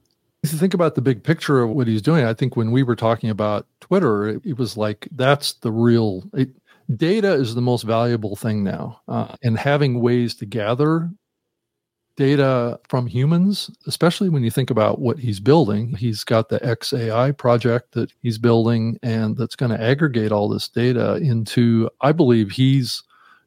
If 0.49 0.55
you 0.55 0.59
think 0.59 0.73
about 0.73 0.95
the 0.95 1.03
big 1.03 1.23
picture 1.23 1.61
of 1.61 1.69
what 1.69 1.87
he's 1.87 2.01
doing, 2.01 2.25
I 2.25 2.33
think 2.33 2.57
when 2.57 2.71
we 2.71 2.83
were 2.83 2.97
talking 2.97 3.29
about 3.29 3.67
Twitter, 3.81 4.29
it, 4.29 4.47
it 4.47 4.59
was 4.59 4.79
like 4.79 5.07
that's 5.13 5.53
the 5.53 5.71
real 5.71 6.25
it, 6.33 6.49
data 6.97 7.33
is 7.33 7.55
the 7.55 7.61
most 7.61 7.83
valuable 7.83 8.35
thing 8.35 8.65
now. 8.65 9.03
Uh, 9.07 9.35
and 9.43 9.59
having 9.59 10.01
ways 10.01 10.35
to 10.37 10.47
gather 10.47 11.11
data 12.17 12.81
from 12.89 13.07
humans, 13.07 13.71
especially 13.87 14.31
when 14.31 14.43
you 14.43 14.51
think 14.51 14.71
about 14.71 15.01
what 15.01 15.19
he's 15.19 15.39
building. 15.39 15.95
He's 15.95 16.25
got 16.25 16.49
the 16.49 16.61
XAI 16.61 17.37
project 17.37 17.93
that 17.93 18.11
he's 18.23 18.39
building, 18.39 18.99
and 19.03 19.37
that's 19.37 19.55
going 19.55 19.71
to 19.71 19.81
aggregate 19.81 20.33
all 20.33 20.49
this 20.49 20.67
data 20.67 21.17
into, 21.17 21.91
I 22.01 22.13
believe 22.13 22.51
he's 22.51 23.03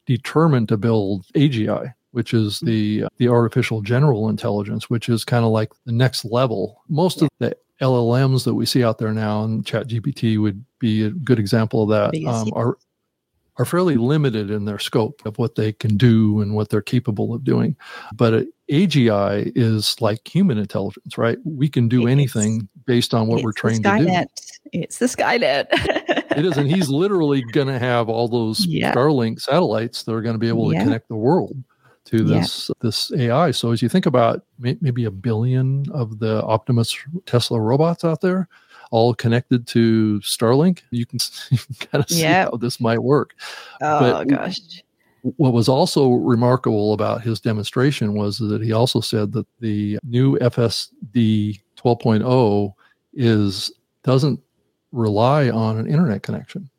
determined 0.05 0.69
to 0.69 0.77
build 0.77 1.25
AGI, 1.35 1.95
which 2.11 2.33
is 2.33 2.59
hmm. 2.59 2.65
the 2.67 3.03
uh, 3.03 3.09
the 3.17 3.27
artificial 3.27 3.81
general 3.81 4.29
intelligence, 4.29 4.89
which 4.89 5.09
is 5.09 5.25
kind 5.25 5.45
of 5.45 5.51
like 5.51 5.71
the 5.85 5.91
next 5.91 6.25
level. 6.25 6.81
Most 6.89 7.21
yeah. 7.21 7.25
of 7.25 7.29
the 7.39 7.57
LLMs 7.81 8.45
that 8.45 8.53
we 8.53 8.65
see 8.65 8.83
out 8.83 8.99
there 8.99 9.13
now, 9.13 9.43
and 9.43 9.65
ChatGPT 9.65 10.39
would 10.39 10.63
be 10.79 11.03
a 11.03 11.09
good 11.09 11.39
example 11.39 11.83
of 11.83 11.89
that, 11.89 12.27
um, 12.27 12.49
are 12.53 12.77
are 13.57 13.65
fairly 13.65 13.95
limited 13.95 14.49
in 14.49 14.65
their 14.65 14.79
scope 14.79 15.21
of 15.25 15.37
what 15.37 15.55
they 15.55 15.73
can 15.73 15.97
do 15.97 16.41
and 16.41 16.55
what 16.55 16.69
they're 16.69 16.81
capable 16.81 17.33
of 17.33 17.43
doing. 17.43 17.75
But 18.13 18.33
uh, 18.33 18.41
AGI 18.71 19.51
is 19.55 19.99
like 19.99 20.27
human 20.27 20.57
intelligence, 20.57 21.17
right? 21.17 21.37
We 21.43 21.67
can 21.67 21.89
do 21.89 22.03
it's, 22.03 22.11
anything 22.11 22.69
based 22.85 23.13
on 23.13 23.27
what 23.27 23.43
we're 23.43 23.51
trained 23.51 23.83
to 23.83 23.97
do. 23.97 24.25
It's 24.73 24.99
the 24.99 25.07
Skynet. 25.07 25.67
it 26.37 26.45
is, 26.45 26.57
and 26.57 26.71
he's 26.71 26.89
literally 26.89 27.43
going 27.51 27.67
to 27.67 27.77
have 27.77 28.07
all 28.07 28.27
those 28.27 28.65
yeah. 28.65 28.93
Starlink 28.93 29.41
satellites 29.41 30.03
that 30.03 30.13
are 30.13 30.21
going 30.21 30.35
to 30.35 30.39
be 30.39 30.47
able 30.47 30.71
yeah. 30.71 30.79
to 30.79 30.85
connect 30.85 31.09
the 31.09 31.15
world 31.15 31.55
to 32.05 32.23
this 32.23 32.69
yeah. 32.69 32.73
this 32.81 33.11
AI. 33.13 33.51
So 33.51 33.71
as 33.71 33.81
you 33.81 33.89
think 33.89 34.05
about 34.05 34.43
maybe 34.59 35.05
a 35.05 35.11
billion 35.11 35.85
of 35.91 36.19
the 36.19 36.43
Optimus 36.43 36.95
Tesla 37.25 37.59
robots 37.59 38.03
out 38.03 38.21
there, 38.21 38.47
all 38.91 39.13
connected 39.13 39.65
to 39.67 40.19
Starlink, 40.19 40.81
you 40.91 41.05
can, 41.05 41.19
you 41.49 41.57
can 41.57 41.75
kind 41.75 42.03
of 42.03 42.09
see 42.09 42.21
yep. 42.21 42.49
how 42.51 42.57
this 42.57 42.79
might 42.79 42.99
work. 42.99 43.35
Oh 43.81 43.99
but 43.99 44.27
gosh. 44.27 44.59
What 45.23 45.53
was 45.53 45.69
also 45.69 46.13
remarkable 46.13 46.93
about 46.93 47.21
his 47.21 47.39
demonstration 47.39 48.13
was 48.13 48.39
that 48.39 48.63
he 48.63 48.71
also 48.71 49.01
said 49.01 49.31
that 49.33 49.45
the 49.59 49.99
new 50.03 50.35
FSD 50.39 51.61
12.0 51.77 52.73
is 53.13 53.71
doesn't 54.03 54.39
rely 54.91 55.49
on 55.51 55.77
an 55.77 55.85
internet 55.85 56.23
connection. 56.23 56.69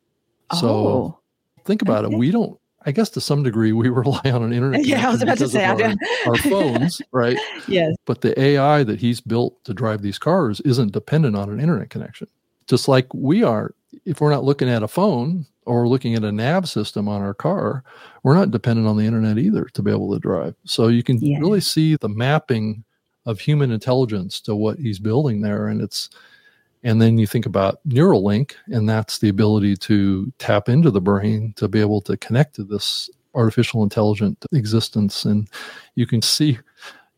Oh, 0.49 0.59
so 0.59 1.19
think 1.63 1.81
about 1.81 2.03
okay. 2.03 2.13
it. 2.13 2.17
We 2.17 2.31
don't 2.31 2.59
I 2.85 2.91
guess 2.91 3.09
to 3.11 3.21
some 3.21 3.43
degree 3.43 3.71
we 3.71 3.89
rely 3.89 4.21
on 4.25 4.43
an 4.43 4.53
internet. 4.53 4.83
Connection. 4.83 4.99
Yeah, 4.99 5.07
I 5.07 5.11
was 5.11 5.21
about 5.21 5.37
to 5.39 5.49
say 5.49 5.65
our, 5.65 5.93
our 6.27 6.35
phones, 6.49 7.01
right? 7.11 7.37
Yes. 7.67 7.95
But 8.05 8.21
the 8.21 8.39
AI 8.39 8.83
that 8.83 8.99
he's 8.99 9.21
built 9.21 9.63
to 9.65 9.73
drive 9.73 10.01
these 10.01 10.19
cars 10.19 10.59
isn't 10.61 10.91
dependent 10.91 11.35
on 11.35 11.49
an 11.49 11.59
internet 11.59 11.89
connection. 11.89 12.27
Just 12.67 12.87
like 12.87 13.13
we 13.13 13.43
are, 13.43 13.73
if 14.05 14.21
we're 14.21 14.31
not 14.31 14.43
looking 14.43 14.69
at 14.69 14.83
a 14.83 14.87
phone 14.87 15.45
or 15.65 15.87
looking 15.87 16.15
at 16.15 16.23
a 16.23 16.31
nav 16.31 16.67
system 16.67 17.07
on 17.07 17.21
our 17.21 17.33
car, 17.33 17.83
we're 18.23 18.35
not 18.35 18.51
dependent 18.51 18.87
on 18.87 18.97
the 18.97 19.05
internet 19.05 19.37
either 19.37 19.65
to 19.73 19.81
be 19.81 19.91
able 19.91 20.11
to 20.13 20.19
drive. 20.19 20.55
So 20.65 20.87
you 20.87 21.03
can 21.03 21.17
yeah. 21.19 21.39
really 21.39 21.61
see 21.61 21.95
the 21.95 22.09
mapping 22.09 22.83
of 23.25 23.39
human 23.39 23.71
intelligence 23.71 24.41
to 24.41 24.55
what 24.55 24.77
he's 24.77 24.99
building 24.99 25.41
there, 25.41 25.67
and 25.67 25.81
it's 25.81 26.09
and 26.83 27.01
then 27.01 27.17
you 27.17 27.25
think 27.25 27.45
about 27.45 27.79
Neuralink, 27.87 28.53
and 28.67 28.87
that's 28.87 29.19
the 29.19 29.29
ability 29.29 29.77
to 29.77 30.31
tap 30.37 30.67
into 30.67 30.91
the 30.91 31.01
brain 31.01 31.53
to 31.55 31.67
be 31.67 31.79
able 31.79 32.01
to 32.01 32.17
connect 32.17 32.55
to 32.55 32.63
this 32.63 33.09
artificial 33.35 33.83
intelligent 33.83 34.45
existence. 34.51 35.25
And 35.25 35.49
you 35.95 36.05
can 36.05 36.21
see 36.21 36.59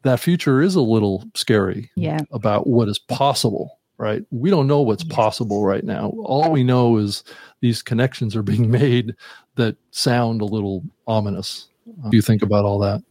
that 0.04 0.19
future 0.19 0.62
is 0.62 0.75
a 0.75 0.82
little 0.82 1.23
scary 1.34 1.89
yeah. 1.95 2.19
about 2.32 2.67
what 2.67 2.88
is 2.88 2.99
possible, 2.99 3.80
right? 3.97 4.23
We 4.30 4.51
don't 4.51 4.67
know 4.67 4.82
what's 4.82 5.04
possible 5.04 5.65
right 5.65 5.84
now. 5.84 6.13
All 6.23 6.51
we 6.51 6.63
know 6.63 6.97
is 6.97 7.23
these 7.62 7.82
connections 7.82 8.36
are 8.36 8.43
being 8.43 8.69
made 8.84 9.15
that 9.56 9.78
sound 9.91 10.41
a 10.41 10.45
little 10.45 10.84
ominous. 11.08 11.67
Do 12.10 12.15
you 12.15 12.21
think 12.21 12.41
about 12.41 12.65
all 12.65 12.80
that? 12.80 13.04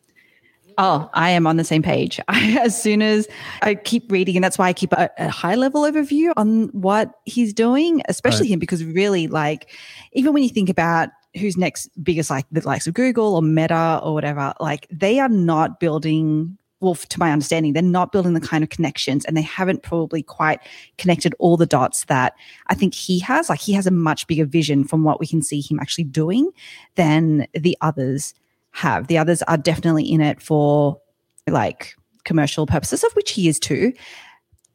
Oh, 0.78 1.08
I 1.14 1.30
am 1.30 1.46
on 1.46 1.56
the 1.56 1.64
same 1.64 1.82
page. 1.82 2.20
I, 2.28 2.58
as 2.62 2.80
soon 2.80 3.02
as 3.02 3.28
I 3.62 3.74
keep 3.74 4.10
reading, 4.10 4.36
and 4.36 4.44
that's 4.44 4.58
why 4.58 4.68
I 4.68 4.72
keep 4.72 4.92
a, 4.92 5.10
a 5.18 5.28
high 5.28 5.54
level 5.54 5.82
overview 5.82 6.32
on 6.36 6.68
what 6.68 7.12
he's 7.24 7.52
doing, 7.52 8.02
especially 8.08 8.46
right. 8.46 8.54
him, 8.54 8.58
because 8.58 8.84
really, 8.84 9.26
like, 9.26 9.70
even 10.12 10.32
when 10.32 10.42
you 10.42 10.48
think 10.48 10.68
about 10.68 11.10
who's 11.38 11.56
next 11.56 11.88
biggest, 12.02 12.30
like 12.30 12.46
the 12.52 12.66
likes 12.66 12.86
of 12.86 12.94
Google 12.94 13.34
or 13.34 13.42
Meta 13.42 14.00
or 14.02 14.14
whatever, 14.14 14.54
like, 14.60 14.86
they 14.90 15.18
are 15.20 15.28
not 15.28 15.80
building. 15.80 16.58
Well, 16.80 16.96
to 16.96 17.18
my 17.18 17.32
understanding, 17.32 17.72
they're 17.72 17.82
not 17.82 18.12
building 18.12 18.34
the 18.34 18.42
kind 18.42 18.62
of 18.62 18.68
connections 18.68 19.24
and 19.24 19.34
they 19.34 19.42
haven't 19.42 19.82
probably 19.82 20.22
quite 20.22 20.60
connected 20.98 21.34
all 21.38 21.56
the 21.56 21.64
dots 21.64 22.04
that 22.06 22.34
I 22.66 22.74
think 22.74 22.92
he 22.92 23.20
has. 23.20 23.48
Like, 23.48 23.60
he 23.60 23.72
has 23.72 23.86
a 23.86 23.90
much 23.90 24.26
bigger 24.26 24.44
vision 24.44 24.84
from 24.84 25.02
what 25.02 25.18
we 25.18 25.26
can 25.26 25.40
see 25.40 25.62
him 25.62 25.80
actually 25.80 26.04
doing 26.04 26.50
than 26.96 27.46
the 27.54 27.78
others 27.80 28.34
have. 28.74 29.06
The 29.06 29.18
others 29.18 29.42
are 29.42 29.56
definitely 29.56 30.04
in 30.04 30.20
it 30.20 30.42
for 30.42 31.00
like 31.48 31.94
commercial 32.24 32.66
purposes, 32.66 33.04
of 33.04 33.12
which 33.12 33.30
he 33.30 33.48
is 33.48 33.58
too. 33.58 33.92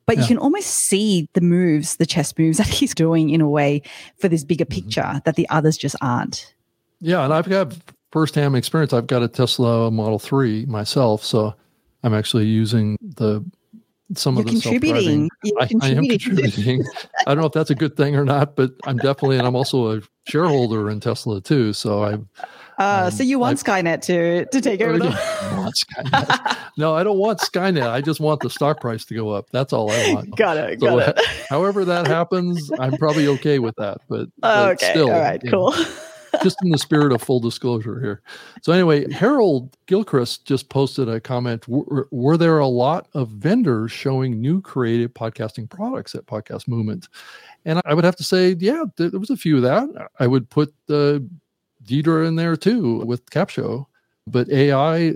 But 0.05 0.17
yeah. 0.17 0.21
you 0.23 0.27
can 0.27 0.37
almost 0.37 0.67
see 0.67 1.27
the 1.33 1.41
moves, 1.41 1.97
the 1.97 2.05
chess 2.05 2.35
moves 2.37 2.57
that 2.59 2.67
he's 2.67 2.95
doing 2.95 3.29
in 3.29 3.41
a 3.41 3.49
way 3.49 3.81
for 4.17 4.27
this 4.27 4.43
bigger 4.43 4.65
mm-hmm. 4.65 4.85
picture 4.85 5.01
mm-hmm. 5.01 5.19
that 5.25 5.35
the 5.35 5.47
others 5.49 5.77
just 5.77 5.95
aren't. 6.01 6.53
Yeah, 7.01 7.23
and 7.23 7.33
I've 7.33 7.47
got 7.47 7.73
firsthand 8.11 8.55
experience. 8.55 8.93
I've 8.93 9.07
got 9.07 9.21
a 9.21 9.27
Tesla 9.27 9.91
Model 9.91 10.19
3 10.19 10.65
myself, 10.65 11.23
so 11.23 11.53
I'm 12.03 12.13
actually 12.13 12.45
using 12.45 12.97
the 13.01 13.45
some 14.15 14.35
You're 14.35 14.41
of 14.41 14.47
the 14.47 14.51
contributing. 14.53 15.29
I, 15.59 15.69
I, 15.81 15.89
am 15.89 16.07
contributing. 16.07 16.83
I 17.27 17.35
don't 17.35 17.41
know 17.41 17.45
if 17.45 17.53
that's 17.53 17.69
a 17.69 17.75
good 17.75 17.95
thing 17.95 18.15
or 18.15 18.25
not, 18.25 18.55
but 18.55 18.71
I'm 18.85 18.97
definitely, 18.97 19.37
and 19.37 19.45
I'm 19.45 19.55
also 19.55 19.97
a 19.97 20.01
shareholder 20.27 20.89
in 20.89 20.99
Tesla 20.99 21.39
too. 21.41 21.73
So 21.73 22.03
I 22.03 22.17
uh, 22.79 23.03
um, 23.05 23.11
so 23.11 23.23
you 23.23 23.37
want 23.37 23.67
I, 23.67 23.81
Skynet 23.81 24.01
to 24.03 24.45
to 24.45 24.61
take 24.61 24.81
over? 24.81 24.97
The- 24.97 26.57
no, 26.77 26.95
I 26.95 27.03
don't 27.03 27.17
want 27.17 27.39
Skynet. 27.39 27.89
I 27.89 28.01
just 28.01 28.19
want 28.19 28.41
the 28.41 28.49
stock 28.49 28.79
price 28.79 29.05
to 29.05 29.13
go 29.13 29.29
up. 29.29 29.49
That's 29.51 29.73
all 29.73 29.91
I 29.91 30.13
want. 30.13 30.35
got 30.35 30.57
it. 30.57 30.79
So, 30.79 30.97
got 30.97 31.17
it. 31.17 31.25
however 31.49 31.83
that 31.85 32.07
happens, 32.07 32.71
I'm 32.79 32.97
probably 32.97 33.27
okay 33.27 33.59
with 33.59 33.75
that. 33.75 33.99
But, 34.07 34.29
but 34.37 34.71
okay, 34.73 34.91
still, 34.91 35.11
all 35.11 35.19
right, 35.19 35.41
cool. 35.49 35.71
Know, 35.71 35.85
just 36.43 36.57
in 36.63 36.69
the 36.69 36.77
spirit 36.77 37.11
of 37.11 37.21
full 37.21 37.39
disclosure 37.39 37.99
here. 37.99 38.21
So 38.61 38.71
anyway, 38.71 39.11
Harold 39.11 39.75
Gilchrist 39.87 40.45
just 40.45 40.69
posted 40.69 41.09
a 41.09 41.19
comment. 41.19 41.67
Were, 41.67 42.07
were, 42.11 42.37
there 42.37 42.59
a 42.59 42.67
lot 42.67 43.07
of 43.13 43.29
vendors 43.29 43.91
showing 43.91 44.39
new 44.39 44.61
creative 44.61 45.13
podcasting 45.13 45.69
products 45.69 46.15
at 46.15 46.25
Podcast 46.25 46.67
Movement? 46.67 47.07
And 47.65 47.81
I 47.85 47.93
would 47.93 48.05
have 48.05 48.15
to 48.17 48.23
say, 48.23 48.55
yeah, 48.59 48.83
there 48.95 49.09
was 49.11 49.29
a 49.29 49.37
few 49.37 49.57
of 49.57 49.63
that. 49.63 49.89
I 50.19 50.27
would 50.27 50.49
put 50.49 50.73
the 50.87 51.27
Deirdre 51.89 52.27
in 52.27 52.35
there 52.35 52.55
too 52.55 52.99
with 52.99 53.25
Capsho. 53.31 53.87
But 54.27 54.47
AI, 54.49 55.15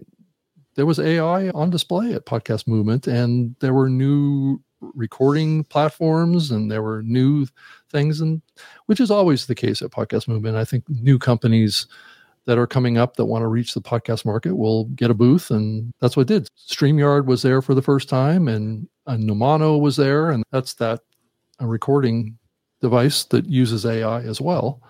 there 0.75 0.87
was 0.87 0.99
AI 0.99 1.49
on 1.51 1.69
display 1.69 2.13
at 2.13 2.25
Podcast 2.25 2.67
Movement, 2.67 3.05
and 3.05 3.55
there 3.59 3.75
were 3.75 3.89
new 3.89 4.59
recording 4.95 5.63
platforms 5.65 6.51
and 6.51 6.69
there 6.69 6.81
were 6.81 7.03
new 7.03 7.45
things, 7.89 8.19
and 8.19 8.41
which 8.87 8.99
is 8.99 9.11
always 9.11 9.45
the 9.45 9.55
case 9.55 9.81
at 9.81 9.91
Podcast 9.91 10.27
Movement. 10.27 10.57
I 10.57 10.65
think 10.65 10.83
new 10.89 11.19
companies 11.19 11.87
that 12.45 12.57
are 12.57 12.67
coming 12.67 12.97
up 12.97 13.15
that 13.15 13.25
want 13.25 13.43
to 13.43 13.47
reach 13.47 13.73
the 13.73 13.81
podcast 13.81 14.25
market 14.25 14.55
will 14.55 14.85
get 14.85 15.11
a 15.11 15.13
booth, 15.13 15.51
and 15.51 15.93
that's 16.01 16.17
what 16.17 16.23
it 16.23 16.33
did. 16.33 16.47
StreamYard 16.57 17.25
was 17.25 17.43
there 17.43 17.61
for 17.61 17.75
the 17.75 17.81
first 17.83 18.09
time, 18.09 18.47
and, 18.47 18.89
and 19.05 19.29
Nomono 19.29 19.79
was 19.79 19.95
there, 19.95 20.31
and 20.31 20.43
that's 20.51 20.73
that 20.73 21.01
a 21.59 21.67
recording 21.67 22.37
device 22.81 23.23
that 23.25 23.45
uses 23.45 23.85
AI 23.85 24.21
as 24.23 24.41
well 24.41 24.81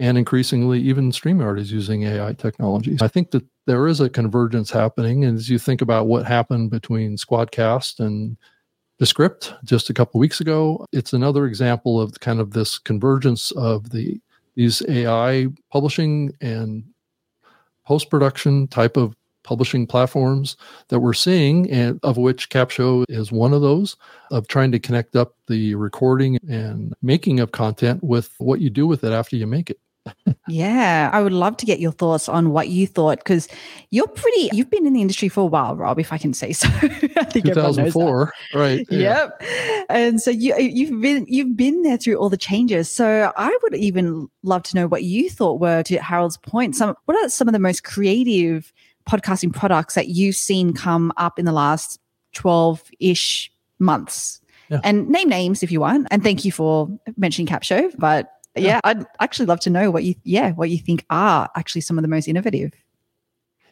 and 0.00 0.16
increasingly 0.16 0.80
even 0.80 1.12
StreamYard 1.12 1.60
is 1.60 1.70
using 1.70 2.04
AI 2.04 2.32
technologies. 2.32 3.02
I 3.02 3.08
think 3.08 3.32
that 3.32 3.44
there 3.66 3.86
is 3.86 4.00
a 4.00 4.08
convergence 4.08 4.70
happening. 4.70 5.24
And 5.24 5.36
as 5.36 5.50
you 5.50 5.58
think 5.58 5.82
about 5.82 6.06
what 6.06 6.24
happened 6.24 6.70
between 6.70 7.16
Squadcast 7.16 8.00
and 8.00 8.38
Descript 8.98 9.52
just 9.62 9.90
a 9.90 9.94
couple 9.94 10.18
weeks 10.18 10.40
ago, 10.40 10.86
it's 10.92 11.12
another 11.12 11.44
example 11.44 12.00
of 12.00 12.18
kind 12.20 12.40
of 12.40 12.52
this 12.52 12.78
convergence 12.78 13.50
of 13.52 13.90
the 13.90 14.18
these 14.56 14.82
AI 14.88 15.48
publishing 15.70 16.34
and 16.40 16.82
post 17.86 18.10
production 18.10 18.68
type 18.68 18.96
of 18.96 19.14
publishing 19.42 19.86
platforms 19.86 20.56
that 20.88 21.00
we're 21.00 21.12
seeing, 21.12 21.70
and 21.70 22.00
of 22.02 22.16
which 22.16 22.50
Capsho 22.50 23.04
is 23.08 23.32
one 23.32 23.52
of 23.52 23.62
those, 23.62 23.96
of 24.30 24.48
trying 24.48 24.72
to 24.72 24.78
connect 24.78 25.14
up 25.14 25.34
the 25.46 25.74
recording 25.74 26.38
and 26.48 26.94
making 27.00 27.40
of 27.40 27.52
content 27.52 28.02
with 28.02 28.34
what 28.38 28.60
you 28.60 28.70
do 28.70 28.86
with 28.86 29.04
it 29.04 29.12
after 29.12 29.36
you 29.36 29.46
make 29.46 29.70
it 29.70 29.78
yeah, 30.48 31.10
I 31.12 31.22
would 31.22 31.32
love 31.32 31.56
to 31.58 31.66
get 31.66 31.80
your 31.80 31.92
thoughts 31.92 32.28
on 32.28 32.50
what 32.50 32.68
you 32.68 32.86
thought 32.86 33.18
because 33.18 33.48
you're 33.90 34.08
pretty. 34.08 34.50
You've 34.52 34.70
been 34.70 34.86
in 34.86 34.92
the 34.92 35.00
industry 35.00 35.28
for 35.28 35.42
a 35.42 35.46
while, 35.46 35.76
Rob, 35.76 35.98
if 35.98 36.12
I 36.12 36.18
can 36.18 36.32
say 36.34 36.52
so. 36.52 36.68
I 36.82 37.24
think 37.24 37.46
2004, 37.46 38.32
right? 38.54 38.86
Yeah. 38.90 39.28
Yep. 39.40 39.42
And 39.88 40.20
so 40.20 40.30
you 40.30 40.56
you've 40.58 41.00
been 41.00 41.26
you've 41.28 41.56
been 41.56 41.82
there 41.82 41.96
through 41.96 42.16
all 42.16 42.28
the 42.28 42.36
changes. 42.36 42.90
So 42.90 43.32
I 43.36 43.56
would 43.62 43.74
even 43.74 44.28
love 44.42 44.62
to 44.64 44.76
know 44.76 44.86
what 44.86 45.04
you 45.04 45.30
thought 45.30 45.60
were 45.60 45.82
to 45.84 45.98
Harold's 45.98 46.36
point. 46.36 46.76
Some 46.76 46.94
what 47.04 47.16
are 47.16 47.28
some 47.28 47.48
of 47.48 47.52
the 47.52 47.58
most 47.58 47.84
creative 47.84 48.72
podcasting 49.08 49.52
products 49.52 49.94
that 49.94 50.08
you've 50.08 50.36
seen 50.36 50.72
come 50.72 51.12
up 51.16 51.38
in 51.38 51.44
the 51.44 51.52
last 51.52 51.98
twelve 52.32 52.82
ish 52.98 53.50
months? 53.78 54.40
Yeah. 54.68 54.80
And 54.84 55.08
name 55.08 55.28
names 55.28 55.62
if 55.62 55.72
you 55.72 55.80
want. 55.80 56.06
And 56.10 56.22
thank 56.22 56.44
you 56.44 56.52
for 56.52 56.88
mentioning 57.16 57.48
Capsho. 57.48 57.92
But 57.98 58.30
yeah. 58.56 58.80
I'd 58.84 59.04
actually 59.20 59.46
love 59.46 59.60
to 59.60 59.70
know 59.70 59.90
what 59.90 60.04
you 60.04 60.14
yeah, 60.24 60.52
what 60.52 60.70
you 60.70 60.78
think 60.78 61.04
are 61.10 61.48
actually 61.56 61.82
some 61.82 61.98
of 61.98 62.02
the 62.02 62.08
most 62.08 62.28
innovative. 62.28 62.72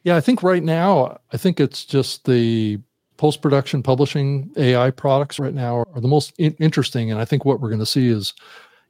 Yeah, 0.04 0.16
I 0.16 0.20
think 0.20 0.42
right 0.42 0.62
now, 0.62 1.18
I 1.32 1.36
think 1.36 1.60
it's 1.60 1.84
just 1.84 2.24
the 2.24 2.80
post 3.16 3.42
production 3.42 3.82
publishing 3.82 4.50
AI 4.56 4.90
products 4.90 5.38
right 5.38 5.52
now 5.52 5.84
are 5.94 6.00
the 6.00 6.08
most 6.08 6.32
in- 6.38 6.56
interesting. 6.60 7.10
And 7.10 7.20
I 7.20 7.24
think 7.24 7.44
what 7.44 7.60
we're 7.60 7.68
going 7.68 7.80
to 7.80 7.86
see 7.86 8.08
is 8.08 8.32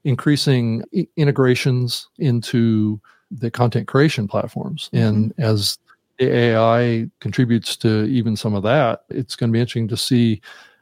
increasing 0.05 0.85
I- 0.95 1.09
integrations 1.17 2.09
into 2.19 3.01
the 3.31 3.51
content 3.51 3.89
creation 3.89 4.29
platforms. 4.29 4.91
Mm-hmm. 4.93 5.07
And 5.07 5.35
as 5.39 5.79
the 6.19 6.33
AI 6.33 7.11
contributes 7.21 7.77
to 7.79 8.05
even 8.05 8.37
some 8.37 8.55
of 8.55 8.63
that, 8.65 9.05
it's 9.09 9.35
going 9.35 9.51
to 9.51 9.53
be 9.53 9.61
interesting 9.61 9.89
to 9.89 9.97
see 9.97 10.41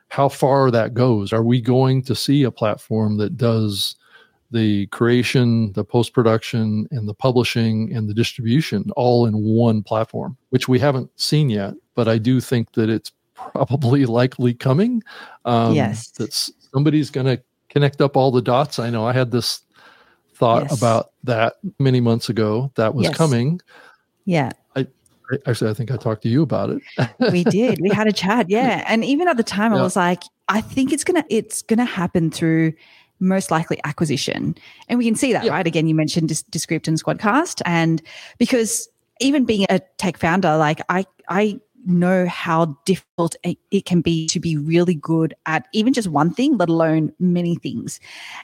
how 0.09 0.29
far 0.29 0.71
that 0.71 0.95
goes. 0.95 1.33
Are 1.33 1.43
we 1.43 1.61
going 1.61 2.03
to 2.03 2.15
see 2.15 2.43
a 2.43 2.51
platform 2.51 3.17
that 3.19 3.37
does 3.37 3.97
the 4.51 4.87
creation, 4.89 5.73
the 5.73 5.85
post 5.85 6.13
production, 6.13 6.87
and 6.91 7.09
the 7.09 7.15
publishing 7.15 7.93
and 7.95 8.09
the 8.09 8.15
distribution 8.15 8.91
all 8.97 9.27
in 9.27 9.35
one 9.43 9.83
platform, 9.83 10.37
which 10.51 10.69
we 10.69 10.79
haven't 10.79 11.11
seen 11.19 11.51
yet. 11.51 11.75
But 11.95 12.09
I 12.09 12.19
do 12.19 12.41
think 12.41 12.73
that 12.73 12.89
it's 12.89 13.13
probably 13.35 14.07
likely 14.07 14.55
coming. 14.55 15.03
Um, 15.45 15.75
yes. 15.75 16.11
That 16.13 16.33
somebody's 16.33 17.11
going 17.11 17.27
to 17.27 17.43
connect 17.69 18.01
up 18.01 18.17
all 18.17 18.31
the 18.31 18.43
dots. 18.43 18.79
I 18.79 18.91
know 18.91 19.07
I 19.07 19.13
had 19.13 19.31
this 19.31 19.61
thought 20.35 20.65
yes. 20.65 20.77
about 20.77 21.13
that 21.25 21.55
many 21.79 22.01
months 22.01 22.29
ago 22.29 22.71
that 22.77 22.95
was 22.95 23.05
yes. 23.05 23.17
coming. 23.17 23.61
Yeah. 24.25 24.51
I, 24.75 24.87
actually, 25.47 25.71
I 25.71 25.75
think 25.75 25.91
I 25.91 25.97
talked 25.97 26.23
to 26.23 26.29
you 26.29 26.43
about 26.43 26.71
it. 26.71 26.83
we 27.33 27.45
did. 27.45 27.81
We 27.81 27.91
had 27.91 28.07
a 28.07 28.13
chat. 28.13 28.49
Yeah. 28.51 28.85
And 28.87 29.05
even 29.05 29.29
at 29.29 29.37
the 29.37 29.43
time, 29.43 29.73
yeah. 29.73 29.79
I 29.79 29.83
was 29.83 29.97
like, 29.97 30.23
I 30.49 30.61
think 30.61 30.93
it's 30.93 31.03
gonna 31.03 31.25
it's 31.29 31.63
gonna 31.63 31.85
happen 31.85 32.31
through 32.31 32.75
most 33.21 33.51
likely 33.51 33.81
acquisition. 33.85 34.55
And 34.89 34.99
we 34.99 35.05
can 35.05 35.15
see 35.15 35.33
that, 35.33 35.45
yeah. 35.45 35.53
right? 35.53 35.67
Again, 35.67 35.87
you 35.87 35.95
mentioned 35.95 36.29
Descript 36.51 36.89
and 36.89 37.03
Squadcast. 37.03 37.63
And 37.65 38.03
because 38.39 38.89
even 39.21 39.45
being 39.45 39.67
a 39.71 39.81
tech 39.99 40.19
founder, 40.19 40.57
like 40.57 40.81
I, 40.89 41.07
I 41.29 41.61
know 41.87 42.27
how 42.27 42.77
difficult 42.85 43.37
it 43.45 43.85
can 43.85 44.01
be 44.01 44.27
to 44.27 44.41
be 44.41 44.57
really 44.57 44.95
good 44.95 45.35
at 45.47 45.69
even 45.73 45.93
just 45.93 46.09
one 46.09 46.33
thing, 46.33 46.57
let 46.59 46.69
alone 46.69 47.13
many 47.19 47.55
things. 47.57 48.01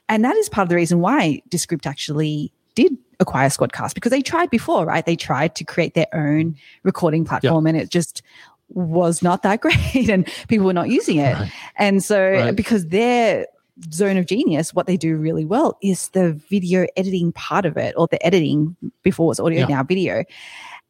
And 0.08 0.24
that 0.24 0.36
is 0.36 0.48
part 0.48 0.64
of 0.64 0.68
the 0.68 0.76
reason 0.76 1.00
why 1.00 1.42
Descript 1.48 1.86
actually 1.86 2.52
did 2.74 2.96
acquire 3.20 3.48
Squadcast 3.48 3.94
because 3.94 4.10
they 4.10 4.22
tried 4.22 4.50
before, 4.50 4.86
right? 4.86 5.04
They 5.04 5.16
tried 5.16 5.54
to 5.56 5.64
create 5.64 5.94
their 5.94 6.06
own 6.12 6.56
recording 6.82 7.24
platform 7.24 7.66
yeah. 7.66 7.70
and 7.70 7.80
it 7.80 7.90
just 7.90 8.22
was 8.68 9.22
not 9.22 9.42
that 9.42 9.60
great 9.62 10.08
and 10.08 10.26
people 10.48 10.66
were 10.66 10.72
not 10.72 10.88
using 10.88 11.18
it. 11.18 11.34
Right. 11.34 11.52
And 11.76 12.02
so 12.02 12.30
right. 12.30 12.56
because 12.56 12.88
their 12.88 13.46
zone 13.92 14.16
of 14.16 14.26
genius, 14.26 14.74
what 14.74 14.86
they 14.86 14.96
do 14.96 15.16
really 15.16 15.44
well 15.44 15.78
is 15.82 16.08
the 16.10 16.32
video 16.32 16.86
editing 16.96 17.32
part 17.32 17.64
of 17.64 17.76
it 17.76 17.94
or 17.96 18.06
the 18.08 18.24
editing 18.24 18.76
before 19.02 19.32
it's 19.32 19.40
audio, 19.40 19.60
yeah. 19.60 19.66
now 19.66 19.82
video. 19.82 20.24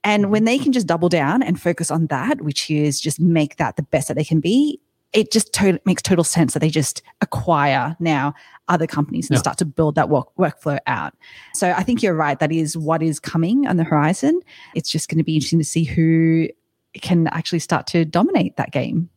And 0.05 0.31
when 0.31 0.45
they 0.45 0.57
mm-hmm. 0.57 0.65
can 0.65 0.73
just 0.73 0.87
double 0.87 1.09
down 1.09 1.43
and 1.43 1.61
focus 1.61 1.91
on 1.91 2.09
that, 2.09 2.41
which 2.41 2.71
is 2.71 3.01
just 3.01 3.21
make 3.21 3.57
that 3.57 3.77
the 3.77 3.83
best 3.83 4.09
that 4.09 4.15
they 4.15 4.25
can 4.25 4.41
be, 4.41 4.81
it 5.13 5.31
just 5.31 5.53
to- 5.53 5.81
makes 5.85 6.03
total 6.03 6.25
sense 6.25 6.55
that 6.55 6.61
they 6.61 6.71
just 6.71 7.03
acquire 7.21 7.97
now 8.01 8.35
other 8.69 8.87
companies 8.87 9.29
and 9.29 9.37
yeah. 9.37 9.41
start 9.41 9.59
to 9.59 9.65
build 9.65 9.95
that 9.95 10.09
work- 10.09 10.35
workflow 10.37 10.79
out. 10.87 11.15
So 11.55 11.71
I 11.73 11.83
think 11.83 12.03
you're 12.03 12.15
right. 12.15 12.39
That 12.39 12.51
is 12.51 12.77
what 12.77 13.03
is 13.03 13.21
coming 13.21 13.67
on 13.67 13.77
the 13.77 13.85
horizon. 13.85 14.41
It's 14.75 14.91
just 14.91 15.09
going 15.09 15.19
to 15.19 15.25
be 15.25 15.35
interesting 15.35 15.59
to 15.59 15.65
see 15.65 15.85
who 15.85 16.49
can 16.95 17.29
actually 17.29 17.59
start 17.61 17.87
to 17.89 18.05
dominate 18.05 18.57
that 18.57 18.73
game. 18.73 19.09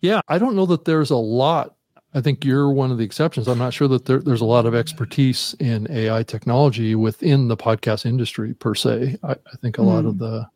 Yeah, 0.00 0.20
I 0.28 0.38
don't 0.38 0.54
know 0.54 0.66
that 0.66 0.84
there's 0.84 1.10
a 1.10 1.16
lot 1.16 1.76
I 2.12 2.20
think 2.20 2.44
you're 2.44 2.70
one 2.70 2.90
of 2.90 2.98
the 2.98 3.04
exceptions. 3.04 3.46
I'm 3.46 3.58
not 3.58 3.72
sure 3.72 3.88
that 3.88 4.06
there, 4.06 4.18
there's 4.18 4.40
a 4.40 4.46
lot 4.46 4.66
of 4.66 4.74
expertise 4.74 5.54
in 5.60 5.86
AI 5.90 6.22
technology 6.24 6.94
within 6.94 7.48
the 7.48 7.56
podcast 7.56 8.04
industry 8.04 8.54
per 8.54 8.74
se. 8.74 9.16
I, 9.22 9.32
I 9.32 9.56
think 9.62 9.78
a 9.78 9.82
mm. 9.82 9.86
lot 9.86 10.04
of 10.04 10.14
hmm. 10.14 10.18
the, 10.18 10.46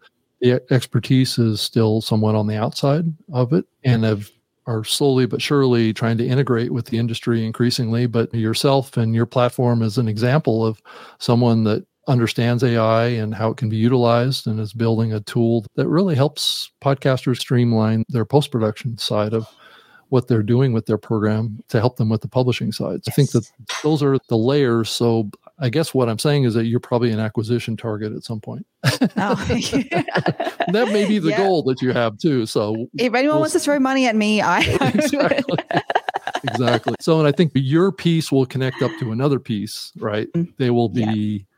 the 0.40 0.62
expertise 0.70 1.38
is 1.38 1.60
still 1.60 2.00
somewhat 2.00 2.34
on 2.34 2.48
the 2.48 2.56
outside 2.56 3.04
of 3.32 3.52
it 3.52 3.64
and 3.84 4.04
have 4.04 4.30
are 4.66 4.84
slowly 4.84 5.26
but 5.26 5.42
surely 5.42 5.92
trying 5.92 6.16
to 6.18 6.26
integrate 6.26 6.72
with 6.72 6.86
the 6.86 6.98
industry 6.98 7.44
increasingly. 7.44 8.06
But 8.06 8.32
yourself 8.34 8.96
and 8.96 9.14
your 9.14 9.26
platform 9.26 9.82
is 9.82 9.98
an 9.98 10.08
example 10.08 10.64
of 10.64 10.80
someone 11.18 11.64
that 11.64 11.86
understands 12.08 12.62
AI 12.62 13.06
and 13.06 13.34
how 13.34 13.50
it 13.50 13.56
can 13.56 13.68
be 13.68 13.76
utilized 13.76 14.46
and 14.46 14.60
is 14.60 14.72
building 14.72 15.12
a 15.12 15.20
tool 15.20 15.64
that 15.76 15.88
really 15.88 16.14
helps 16.14 16.70
podcasters 16.82 17.38
streamline 17.38 18.04
their 18.08 18.24
post 18.24 18.50
production 18.50 18.98
side 18.98 19.32
of 19.32 19.46
what 20.14 20.28
they're 20.28 20.44
doing 20.44 20.72
with 20.72 20.86
their 20.86 20.96
program 20.96 21.58
to 21.66 21.80
help 21.80 21.96
them 21.96 22.08
with 22.08 22.20
the 22.20 22.28
publishing 22.28 22.70
side. 22.70 23.00
Yes. 23.04 23.08
I 23.08 23.10
think 23.10 23.32
that 23.32 23.50
those 23.82 24.00
are 24.00 24.16
the 24.28 24.36
layers. 24.36 24.88
So 24.88 25.28
I 25.58 25.70
guess 25.70 25.92
what 25.92 26.08
I'm 26.08 26.20
saying 26.20 26.44
is 26.44 26.54
that 26.54 26.66
you're 26.66 26.78
probably 26.78 27.10
an 27.10 27.18
acquisition 27.18 27.76
target 27.76 28.12
at 28.12 28.22
some 28.22 28.40
point. 28.40 28.64
Oh. 28.84 28.94
that 30.68 30.88
may 30.92 31.04
be 31.04 31.18
the 31.18 31.30
yeah. 31.30 31.38
goal 31.38 31.64
that 31.64 31.82
you 31.82 31.92
have 31.92 32.16
too. 32.16 32.46
So 32.46 32.86
if 32.94 33.12
anyone 33.12 33.34
we'll 33.34 33.40
wants 33.40 33.54
to 33.54 33.58
throw 33.58 33.80
money 33.80 34.06
at 34.06 34.14
me, 34.14 34.40
I 34.40 34.60
exactly. 34.94 35.58
exactly. 36.44 36.94
So 37.00 37.18
and 37.18 37.26
I 37.26 37.32
think 37.32 37.50
your 37.56 37.90
piece 37.90 38.30
will 38.30 38.46
connect 38.46 38.82
up 38.82 38.92
to 39.00 39.10
another 39.10 39.40
piece, 39.40 39.90
right? 39.96 40.28
Mm-hmm. 40.32 40.52
They 40.58 40.70
will 40.70 40.90
be 40.90 41.02
yeah 41.02 41.53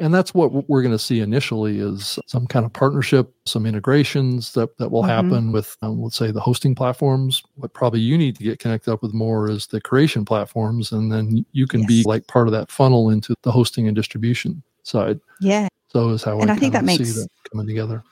and 0.00 0.14
that's 0.14 0.32
what 0.32 0.68
we're 0.68 0.82
going 0.82 0.94
to 0.94 0.98
see 0.98 1.20
initially 1.20 1.80
is 1.80 2.18
some 2.26 2.46
kind 2.46 2.64
of 2.64 2.72
partnership 2.72 3.32
some 3.46 3.66
integrations 3.66 4.52
that, 4.52 4.76
that 4.78 4.90
will 4.90 5.02
mm-hmm. 5.02 5.10
happen 5.10 5.52
with 5.52 5.76
um, 5.82 6.02
let's 6.02 6.16
say 6.16 6.30
the 6.30 6.40
hosting 6.40 6.74
platforms 6.74 7.42
what 7.56 7.72
probably 7.72 8.00
you 8.00 8.16
need 8.16 8.36
to 8.36 8.44
get 8.44 8.58
connected 8.58 8.92
up 8.92 9.02
with 9.02 9.14
more 9.14 9.50
is 9.50 9.66
the 9.66 9.80
creation 9.80 10.24
platforms 10.24 10.92
and 10.92 11.10
then 11.12 11.44
you 11.52 11.66
can 11.66 11.80
yes. 11.80 11.88
be 11.88 12.02
like 12.04 12.26
part 12.26 12.48
of 12.48 12.52
that 12.52 12.70
funnel 12.70 13.10
into 13.10 13.34
the 13.42 13.52
hosting 13.52 13.86
and 13.86 13.96
distribution 13.96 14.62
side 14.82 15.20
yeah 15.40 15.68
so 15.88 16.10
is 16.10 16.22
how 16.22 16.38
and 16.40 16.50
I, 16.50 16.54
I 16.54 16.58
think 16.58 16.72
that 16.72 16.84
makes 16.84 17.14
that 17.14 17.28
coming 17.50 17.66
together 17.66 18.02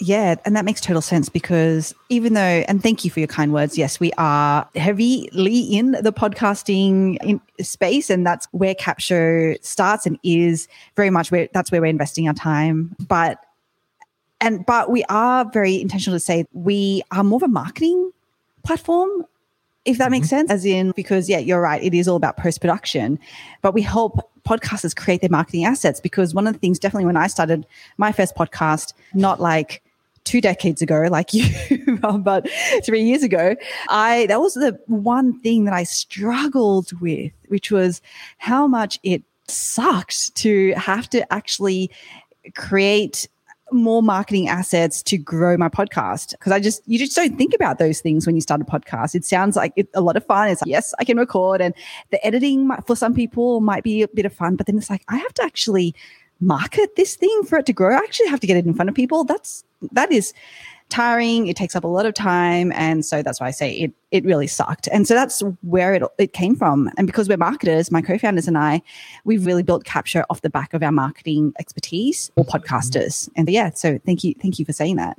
yeah, 0.00 0.34
and 0.44 0.56
that 0.56 0.64
makes 0.64 0.80
total 0.80 1.00
sense 1.00 1.28
because 1.28 1.94
even 2.08 2.34
though, 2.34 2.40
and 2.40 2.82
thank 2.82 3.04
you 3.04 3.10
for 3.10 3.20
your 3.20 3.28
kind 3.28 3.52
words, 3.52 3.78
yes, 3.78 4.00
we 4.00 4.12
are 4.18 4.68
heavily 4.74 5.60
in 5.60 5.92
the 5.92 6.12
podcasting 6.12 7.16
in 7.22 7.40
space, 7.60 8.10
and 8.10 8.26
that's 8.26 8.46
where 8.50 8.74
Capsho 8.74 9.56
starts 9.64 10.04
and 10.04 10.18
is 10.24 10.66
very 10.96 11.10
much 11.10 11.30
where 11.30 11.48
that's 11.54 11.70
where 11.70 11.80
we're 11.80 11.86
investing 11.86 12.26
our 12.26 12.34
time. 12.34 12.96
But 13.06 13.44
and 14.40 14.66
but 14.66 14.90
we 14.90 15.04
are 15.08 15.48
very 15.50 15.80
intentional 15.80 16.16
to 16.16 16.20
say 16.20 16.44
we 16.52 17.02
are 17.10 17.22
more 17.22 17.36
of 17.36 17.42
a 17.44 17.48
marketing 17.48 18.10
platform 18.64 19.24
if 19.84 19.98
that 19.98 20.10
makes 20.10 20.26
mm-hmm. 20.26 20.36
sense 20.36 20.50
as 20.50 20.64
in 20.64 20.92
because 20.92 21.28
yeah 21.28 21.38
you're 21.38 21.60
right 21.60 21.82
it 21.82 21.94
is 21.94 22.08
all 22.08 22.16
about 22.16 22.36
post 22.36 22.60
production 22.60 23.18
but 23.62 23.74
we 23.74 23.82
help 23.82 24.30
podcasters 24.44 24.94
create 24.96 25.20
their 25.20 25.30
marketing 25.30 25.64
assets 25.64 26.00
because 26.00 26.34
one 26.34 26.46
of 26.46 26.52
the 26.52 26.58
things 26.58 26.78
definitely 26.78 27.04
when 27.04 27.16
i 27.16 27.26
started 27.26 27.66
my 27.96 28.10
first 28.10 28.34
podcast 28.34 28.92
not 29.12 29.40
like 29.40 29.82
two 30.24 30.40
decades 30.40 30.82
ago, 30.82 31.06
like 31.10 31.32
you, 31.34 31.46
but 32.18 32.48
three 32.84 33.02
years 33.02 33.22
ago, 33.22 33.54
I 33.88 34.26
that 34.26 34.40
was 34.40 34.54
the 34.54 34.78
one 34.86 35.40
thing 35.40 35.64
that 35.64 35.74
I 35.74 35.84
struggled 35.84 36.98
with, 37.00 37.32
which 37.48 37.70
was 37.70 38.00
how 38.38 38.66
much 38.66 38.98
it 39.02 39.22
sucked 39.48 40.34
to 40.36 40.72
have 40.72 41.08
to 41.10 41.30
actually 41.32 41.90
create 42.54 43.28
more 43.72 44.02
marketing 44.02 44.48
assets 44.48 45.02
to 45.02 45.16
grow 45.16 45.56
my 45.56 45.68
podcast 45.68 46.30
because 46.32 46.52
I 46.52 46.60
just 46.60 46.82
you 46.86 46.98
just 46.98 47.16
don't 47.16 47.36
think 47.36 47.54
about 47.54 47.78
those 47.78 48.00
things 48.00 48.26
when 48.26 48.34
you 48.34 48.40
start 48.40 48.60
a 48.60 48.64
podcast. 48.64 49.14
It 49.14 49.24
sounds 49.24 49.56
like 49.56 49.72
a 49.94 50.00
lot 50.00 50.16
of 50.16 50.24
fun. 50.24 50.48
It's 50.48 50.62
like 50.62 50.70
yes, 50.70 50.94
I 50.98 51.04
can 51.04 51.18
record, 51.18 51.60
and 51.60 51.74
the 52.10 52.24
editing 52.26 52.66
might, 52.68 52.86
for 52.86 52.96
some 52.96 53.14
people 53.14 53.60
might 53.60 53.82
be 53.82 54.02
a 54.02 54.08
bit 54.08 54.26
of 54.26 54.32
fun, 54.32 54.56
but 54.56 54.66
then 54.66 54.76
it's 54.78 54.90
like 54.90 55.02
I 55.08 55.16
have 55.16 55.34
to 55.34 55.42
actually 55.42 55.94
market 56.40 56.96
this 56.96 57.16
thing 57.16 57.42
for 57.44 57.58
it 57.58 57.66
to 57.66 57.72
grow. 57.72 57.94
I 57.94 57.98
actually 57.98 58.28
have 58.28 58.40
to 58.40 58.46
get 58.46 58.56
it 58.56 58.66
in 58.66 58.74
front 58.74 58.88
of 58.88 58.94
people. 58.94 59.24
That's 59.24 59.64
that 59.92 60.12
is 60.12 60.32
tiring. 60.90 61.46
It 61.46 61.56
takes 61.56 61.74
up 61.74 61.84
a 61.84 61.88
lot 61.88 62.06
of 62.06 62.14
time, 62.14 62.72
and 62.72 63.04
so 63.04 63.22
that's 63.22 63.40
why 63.40 63.48
I 63.48 63.50
say 63.50 63.72
it. 63.72 63.92
It 64.10 64.24
really 64.24 64.46
sucked, 64.46 64.88
and 64.88 65.06
so 65.06 65.14
that's 65.14 65.42
where 65.62 65.94
it 65.94 66.02
it 66.18 66.32
came 66.32 66.56
from. 66.56 66.90
And 66.96 67.06
because 67.06 67.28
we're 67.28 67.36
marketers, 67.36 67.90
my 67.90 68.02
co-founders 68.02 68.46
and 68.46 68.58
I, 68.58 68.82
we've 69.24 69.46
really 69.46 69.62
built 69.62 69.84
capsho 69.84 70.24
off 70.30 70.42
the 70.42 70.50
back 70.50 70.74
of 70.74 70.82
our 70.82 70.92
marketing 70.92 71.52
expertise 71.58 72.30
or 72.36 72.44
podcasters. 72.44 73.28
And 73.36 73.48
yeah, 73.48 73.70
so 73.70 73.98
thank 74.06 74.24
you, 74.24 74.34
thank 74.40 74.58
you 74.58 74.64
for 74.64 74.72
saying 74.72 74.96
that. 74.96 75.18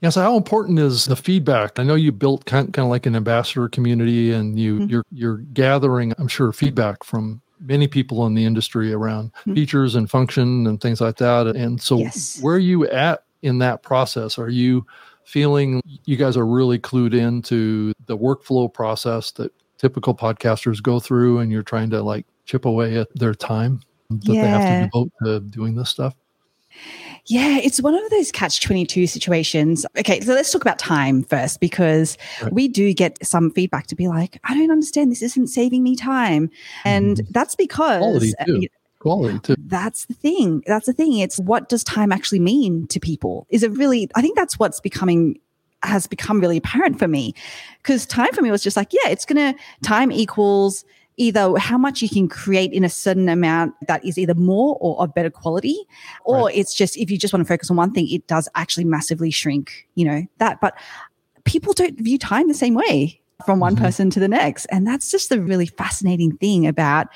Yeah, 0.00 0.10
so 0.10 0.20
how 0.20 0.36
important 0.36 0.78
is 0.78 1.06
the 1.06 1.16
feedback? 1.16 1.78
I 1.78 1.82
know 1.82 1.94
you 1.94 2.12
built 2.12 2.44
kind, 2.44 2.70
kind 2.74 2.84
of 2.84 2.90
like 2.90 3.06
an 3.06 3.16
ambassador 3.16 3.68
community, 3.68 4.32
and 4.32 4.58
you 4.58 4.80
mm-hmm. 4.80 4.90
you're 4.90 5.04
you're 5.12 5.36
gathering, 5.54 6.12
I'm 6.18 6.28
sure, 6.28 6.52
feedback 6.52 7.04
from 7.04 7.40
many 7.60 7.86
people 7.86 8.26
in 8.26 8.34
the 8.34 8.44
industry 8.44 8.92
around 8.92 9.32
mm-hmm. 9.32 9.54
features 9.54 9.94
and 9.94 10.10
function 10.10 10.66
and 10.66 10.80
things 10.80 11.00
like 11.00 11.16
that. 11.16 11.46
And 11.46 11.80
so, 11.80 11.98
yes. 11.98 12.38
where 12.42 12.56
are 12.56 12.58
you 12.58 12.86
at 12.88 13.24
in 13.44 13.58
that 13.58 13.82
process? 13.82 14.38
Are 14.38 14.48
you 14.48 14.86
feeling 15.24 15.82
you 16.04 16.16
guys 16.16 16.36
are 16.36 16.46
really 16.46 16.78
clued 16.78 17.14
into 17.14 17.92
the 18.06 18.16
workflow 18.16 18.72
process 18.72 19.30
that 19.32 19.52
typical 19.78 20.14
podcasters 20.14 20.82
go 20.82 20.98
through, 20.98 21.38
and 21.38 21.52
you're 21.52 21.62
trying 21.62 21.90
to 21.90 22.02
like 22.02 22.26
chip 22.46 22.64
away 22.64 22.96
at 22.96 23.08
their 23.14 23.34
time 23.34 23.80
that 24.10 24.32
yeah. 24.32 24.42
they 24.42 24.48
have 24.48 24.60
to 24.62 24.86
devote 24.86 25.12
to 25.24 25.40
doing 25.40 25.74
this 25.74 25.90
stuff? 25.90 26.14
Yeah, 27.26 27.58
it's 27.58 27.80
one 27.80 27.94
of 27.94 28.10
those 28.10 28.30
catch 28.30 28.60
22 28.60 29.06
situations. 29.06 29.86
Okay, 29.98 30.20
so 30.20 30.34
let's 30.34 30.50
talk 30.52 30.60
about 30.60 30.78
time 30.78 31.22
first 31.22 31.58
because 31.58 32.18
right. 32.42 32.52
we 32.52 32.68
do 32.68 32.92
get 32.92 33.24
some 33.24 33.50
feedback 33.50 33.86
to 33.86 33.94
be 33.94 34.08
like, 34.08 34.38
I 34.44 34.54
don't 34.54 34.70
understand. 34.70 35.10
This 35.10 35.22
isn't 35.22 35.46
saving 35.46 35.82
me 35.82 35.96
time. 35.96 36.50
And 36.84 37.16
mm-hmm. 37.16 37.32
that's 37.32 37.54
because. 37.54 38.34
Quality 39.04 39.38
too. 39.40 39.54
Too. 39.54 39.62
That's 39.66 40.06
the 40.06 40.14
thing. 40.14 40.62
That's 40.66 40.86
the 40.86 40.92
thing. 40.94 41.18
It's 41.18 41.38
what 41.38 41.68
does 41.68 41.84
time 41.84 42.10
actually 42.10 42.40
mean 42.40 42.86
to 42.88 42.98
people? 42.98 43.46
Is 43.50 43.62
it 43.62 43.70
really, 43.72 44.10
I 44.14 44.22
think 44.22 44.34
that's 44.34 44.58
what's 44.58 44.80
becoming 44.80 45.38
has 45.82 46.06
become 46.06 46.40
really 46.40 46.56
apparent 46.56 46.98
for 46.98 47.06
me 47.06 47.34
because 47.82 48.06
time 48.06 48.32
for 48.32 48.40
me 48.40 48.50
was 48.50 48.62
just 48.62 48.76
like, 48.76 48.94
yeah, 48.94 49.10
it's 49.10 49.26
going 49.26 49.36
to 49.52 49.58
time 49.82 50.10
equals 50.10 50.84
either 51.18 51.56
how 51.58 51.76
much 51.76 52.00
you 52.00 52.08
can 52.08 52.26
create 52.26 52.72
in 52.72 52.82
a 52.82 52.88
certain 52.88 53.28
amount 53.28 53.74
that 53.86 54.02
is 54.04 54.16
either 54.16 54.34
more 54.34 54.78
or 54.80 55.00
of 55.02 55.14
better 55.14 55.30
quality, 55.30 55.76
or 56.24 56.46
right. 56.46 56.56
it's 56.56 56.74
just 56.74 56.96
if 56.96 57.10
you 57.10 57.18
just 57.18 57.34
want 57.34 57.46
to 57.46 57.52
focus 57.52 57.70
on 57.70 57.76
one 57.76 57.92
thing, 57.92 58.08
it 58.10 58.26
does 58.26 58.48
actually 58.54 58.84
massively 58.84 59.30
shrink, 59.30 59.86
you 59.94 60.04
know, 60.06 60.26
that. 60.38 60.60
But 60.60 60.74
people 61.44 61.74
don't 61.74 62.00
view 62.00 62.18
time 62.18 62.48
the 62.48 62.54
same 62.54 62.74
way 62.74 63.20
from 63.44 63.60
one 63.60 63.74
mm-hmm. 63.74 63.84
person 63.84 64.10
to 64.10 64.20
the 64.20 64.28
next. 64.28 64.64
And 64.66 64.86
that's 64.86 65.10
just 65.10 65.28
the 65.28 65.40
really 65.40 65.66
fascinating 65.66 66.36
thing 66.38 66.66
about, 66.66 67.08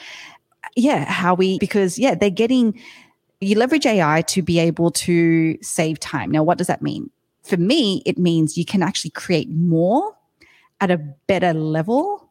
yeah, 0.79 1.05
how 1.05 1.35
we, 1.35 1.59
because, 1.59 1.99
yeah, 1.99 2.15
they're 2.15 2.31
getting, 2.31 2.81
you 3.41 3.57
leverage 3.59 3.87
AI 3.87 4.23
to 4.23 4.43
be 4.43 4.59
able 4.59 4.91
to 4.93 5.59
save 5.63 5.99
time. 5.99 6.31
Now, 6.31 6.43
what 6.43 6.59
does 6.59 6.69
that 6.69 6.83
mean? 6.83 7.11
For 7.43 7.57
me, 7.57 8.03
it 8.07 8.19
means 8.19 8.57
you 8.57 8.65
can 8.65 8.83
actually 8.83 9.11
create 9.11 9.51
more 9.51 10.15
at 10.81 10.91
a 10.91 10.99
better 11.27 11.53
level 11.53 12.29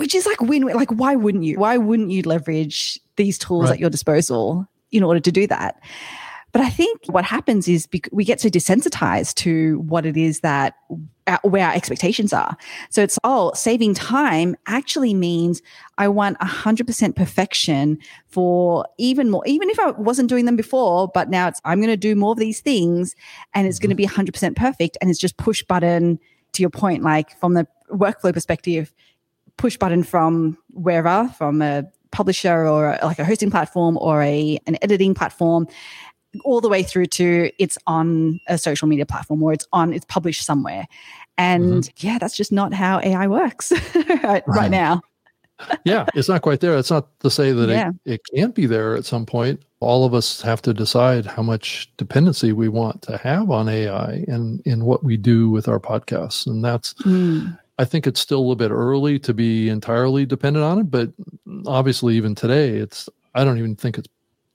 which 0.00 0.14
is 0.14 0.24
like 0.24 0.40
win 0.40 0.62
like 0.62 0.90
why 0.90 1.14
wouldn't 1.14 1.44
you 1.44 1.58
why 1.58 1.76
wouldn't 1.76 2.10
you 2.10 2.22
leverage 2.22 2.98
these 3.16 3.36
tools 3.36 3.64
right. 3.64 3.72
at 3.72 3.78
your 3.78 3.90
disposal 3.90 4.66
in 4.90 5.02
order 5.02 5.20
to 5.20 5.30
do 5.30 5.46
that 5.46 5.78
but 6.52 6.62
i 6.62 6.70
think 6.70 7.00
what 7.06 7.24
happens 7.24 7.68
is 7.68 7.86
we 8.12 8.24
get 8.24 8.40
so 8.40 8.48
desensitized 8.48 9.34
to 9.34 9.78
what 9.80 10.06
it 10.06 10.16
is 10.16 10.40
that 10.40 10.74
where 11.42 11.66
our 11.66 11.74
expectations 11.74 12.32
are 12.32 12.56
so 12.90 13.02
it's 13.02 13.18
oh 13.24 13.52
saving 13.54 13.94
time 13.94 14.56
actually 14.66 15.14
means 15.14 15.62
i 15.98 16.08
want 16.08 16.38
100% 16.38 17.16
perfection 17.16 17.98
for 18.26 18.86
even 18.98 19.30
more 19.30 19.42
even 19.46 19.70
if 19.70 19.78
i 19.78 19.90
wasn't 19.92 20.28
doing 20.28 20.44
them 20.44 20.56
before 20.56 21.08
but 21.14 21.28
now 21.30 21.48
it's 21.48 21.60
i'm 21.64 21.78
going 21.78 21.88
to 21.88 21.96
do 21.96 22.14
more 22.14 22.32
of 22.32 22.38
these 22.38 22.60
things 22.60 23.14
and 23.54 23.66
it's 23.66 23.78
going 23.78 23.94
to 23.94 24.02
mm-hmm. 24.02 24.24
be 24.24 24.32
100% 24.32 24.56
perfect 24.56 24.96
and 25.00 25.10
it's 25.10 25.18
just 25.18 25.36
push 25.36 25.62
button 25.62 26.18
to 26.52 26.62
your 26.62 26.70
point 26.70 27.02
like 27.02 27.38
from 27.38 27.54
the 27.54 27.66
workflow 27.92 28.32
perspective 28.32 28.92
push 29.60 29.76
button 29.76 30.02
from 30.02 30.56
wherever, 30.70 31.28
from 31.36 31.60
a 31.60 31.84
publisher 32.12 32.66
or 32.66 32.98
like 33.02 33.18
a 33.18 33.24
hosting 33.24 33.50
platform 33.50 33.96
or 34.00 34.22
a 34.22 34.58
an 34.66 34.76
editing 34.82 35.14
platform 35.14 35.68
all 36.44 36.60
the 36.60 36.68
way 36.68 36.82
through 36.82 37.06
to 37.06 37.50
it's 37.58 37.76
on 37.86 38.40
a 38.48 38.56
social 38.56 38.86
media 38.88 39.06
platform 39.06 39.42
or 39.42 39.52
it's 39.52 39.66
on 39.72 39.92
it's 39.92 40.04
published 40.06 40.44
somewhere 40.44 40.86
and 41.38 41.84
mm-hmm. 41.84 42.06
yeah 42.06 42.18
that's 42.18 42.36
just 42.36 42.52
not 42.52 42.72
how 42.72 43.00
ai 43.00 43.26
works 43.26 43.72
right, 43.94 44.24
right. 44.24 44.46
right, 44.46 44.70
now 44.70 45.00
yeah 45.84 46.06
it's 46.14 46.28
not 46.28 46.42
quite 46.42 46.60
there 46.60 46.76
it's 46.76 46.90
not 46.90 47.08
to 47.20 47.30
say 47.30 47.52
that 47.52 47.68
yeah. 47.68 47.90
it, 48.04 48.14
it 48.14 48.20
can't 48.34 48.54
be 48.54 48.66
there 48.66 48.94
at 48.94 49.04
some 49.04 49.26
point 49.26 49.60
all 49.80 50.04
of 50.04 50.14
us 50.14 50.40
have 50.40 50.62
to 50.62 50.72
decide 50.72 51.26
how 51.26 51.42
much 51.42 51.90
dependency 51.96 52.52
we 52.52 52.68
want 52.68 53.02
to 53.02 53.16
have 53.18 53.50
on 53.50 53.68
ai 53.68 54.24
and 54.28 54.60
in 54.64 54.84
what 54.84 55.02
we 55.02 55.16
do 55.16 55.50
with 55.50 55.68
our 55.68 55.80
podcasts 55.80 56.46
and 56.46 56.64
that's 56.64 56.94
mm. 57.02 57.56
I 57.78 57.86
think 57.86 58.06
it's 58.06 58.20
still 58.20 58.40
a 58.40 58.42
little 58.42 58.56
bit 58.56 58.70
early 58.70 59.18
to 59.20 59.32
be 59.32 59.70
entirely 59.70 60.26
dependent 60.26 60.66
on 60.66 60.80
it, 60.80 60.90
but 60.90 61.10
obviously, 61.66 62.14
even 62.14 62.34
today, 62.34 62.76
it's 62.76 63.08
I 63.34 63.42
don't 63.42 63.56
even 63.56 63.74
think 63.74 63.96
it's 63.96 64.08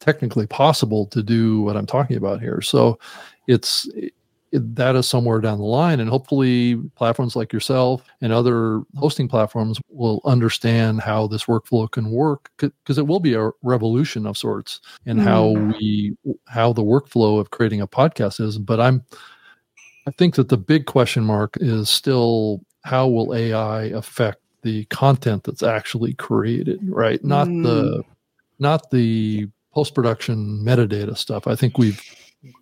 technically 0.06 0.48
possible 0.48 1.06
to 1.08 1.24
do 1.24 1.62
what 1.62 1.76
I'm 1.76 1.86
talking 1.86 2.18
about 2.18 2.42
here. 2.42 2.62
So, 2.62 3.00
it's 3.48 3.88
it, 3.96 4.76
that 4.76 4.96
is 4.96 5.08
somewhere 5.08 5.42
down 5.42 5.58
the 5.58 5.66
line, 5.66 6.00
and 6.00 6.10
hopefully, 6.10 6.78
platforms 6.96 7.36
like 7.36 7.52
yourself 7.52 8.04
and 8.22 8.32
other 8.32 8.84
hosting 8.96 9.28
platforms 9.28 9.80
will 9.90 10.22
understand 10.24 11.02
how 11.02 11.28
this 11.28 11.46
workflow 11.46 11.90
can 11.92 12.10
work 12.10 12.50
because 12.58 12.98
it 12.98 13.08
will 13.08 13.20
be 13.20 13.34
a 13.34 13.52
revolution 13.64 14.26
of 14.26 14.38
sorts 14.38 14.80
in 15.06 15.18
mm. 15.18 15.24
how 15.24 15.50
we 15.50 16.16
how 16.46 16.72
the 16.72 16.84
workflow 16.84 17.40
of 17.40 17.52
creating 17.52 17.82
a 17.82 17.88
podcast 17.88 18.40
is. 18.40 18.58
But 18.58 18.80
I'm 18.80 19.04
I 20.08 20.12
think 20.12 20.36
that 20.36 20.50
the 20.50 20.58
big 20.58 20.86
question 20.86 21.24
mark 21.24 21.58
is 21.60 21.90
still 21.90 22.62
how 22.84 23.08
will 23.08 23.34
AI 23.34 23.86
affect 23.86 24.40
the 24.62 24.86
content 24.86 25.44
that's 25.44 25.64
actually 25.64 26.14
created, 26.14 26.80
right? 26.84 27.24
Not 27.24 27.48
mm. 27.48 27.64
the 27.64 28.04
not 28.60 28.90
the 28.92 29.50
post 29.76 29.94
production 29.94 30.64
metadata 30.64 31.16
stuff. 31.18 31.46
I 31.46 31.56
think 31.56 31.78
we've 31.78 32.02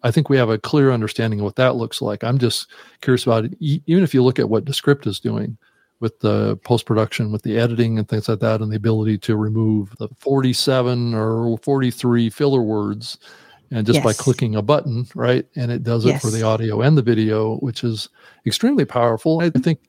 I 0.02 0.12
think 0.12 0.30
we 0.30 0.38
have 0.38 0.49
a 0.49 0.58
clear 0.58 0.91
understanding 0.91 1.39
of 1.39 1.43
what 1.45 1.58
that 1.58 1.76
looks 1.76 2.02
like. 2.02 2.23
I'm 2.23 2.38
just 2.38 2.67
curious 3.02 3.26
about 3.26 3.45
it. 3.45 3.54
Even 3.60 4.04
if 4.04 4.13
you 4.13 4.23
look 4.23 4.39
at 4.39 4.49
what 4.49 4.65
Descript 4.65 5.06
is 5.08 5.19
doing 5.19 5.58
with 5.99 6.19
the 6.21 6.58
post 6.58 6.86
production, 6.86 7.32
with 7.32 7.43
the 7.43 7.58
editing 7.58 7.97
and 7.97 8.08
things 8.08 8.28
like 8.28 8.39
that, 8.39 8.62
and 8.62 8.71
the 8.71 8.78
ability 8.78 9.17
to 9.19 9.36
remove 9.36 9.95
the 9.99 10.10
47 10.19 11.13
or 11.13 11.58
43 11.60 12.30
filler 12.30 12.62
words, 12.62 13.17
and 13.71 13.86
just 13.86 13.97
yes. 13.97 14.04
by 14.04 14.13
clicking 14.13 14.56
a 14.56 14.62
button, 14.62 15.06
right? 15.15 15.45
And 15.56 15.71
it 15.71 15.84
does 15.84 16.06
it 16.06 16.10
yes. 16.10 16.21
for 16.21 16.30
the 16.30 16.43
audio 16.43 16.82
and 16.82 16.97
the 16.97 17.02
video, 17.02 17.58
which 17.58 17.84
is 17.84 18.10
extremely 18.45 18.86
powerful. 18.86 19.41
I 19.41 19.49
think 19.49 19.80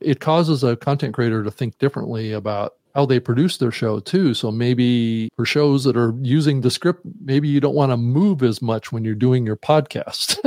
it 0.00 0.20
causes 0.20 0.64
a 0.64 0.76
content 0.76 1.14
creator 1.14 1.44
to 1.44 1.50
think 1.50 1.78
differently 1.78 2.32
about 2.32 2.76
how 2.94 3.06
they 3.06 3.18
produce 3.18 3.56
their 3.56 3.70
show 3.70 4.00
too. 4.00 4.34
So 4.34 4.50
maybe 4.50 5.30
for 5.36 5.44
shows 5.44 5.84
that 5.84 5.96
are 5.96 6.14
using 6.20 6.60
Descript, 6.60 7.00
maybe 7.20 7.48
you 7.48 7.60
don't 7.60 7.74
want 7.74 7.92
to 7.92 7.96
move 7.96 8.42
as 8.42 8.60
much 8.60 8.92
when 8.92 9.04
you're 9.04 9.14
doing 9.14 9.46
your 9.46 9.56
podcast. 9.56 10.38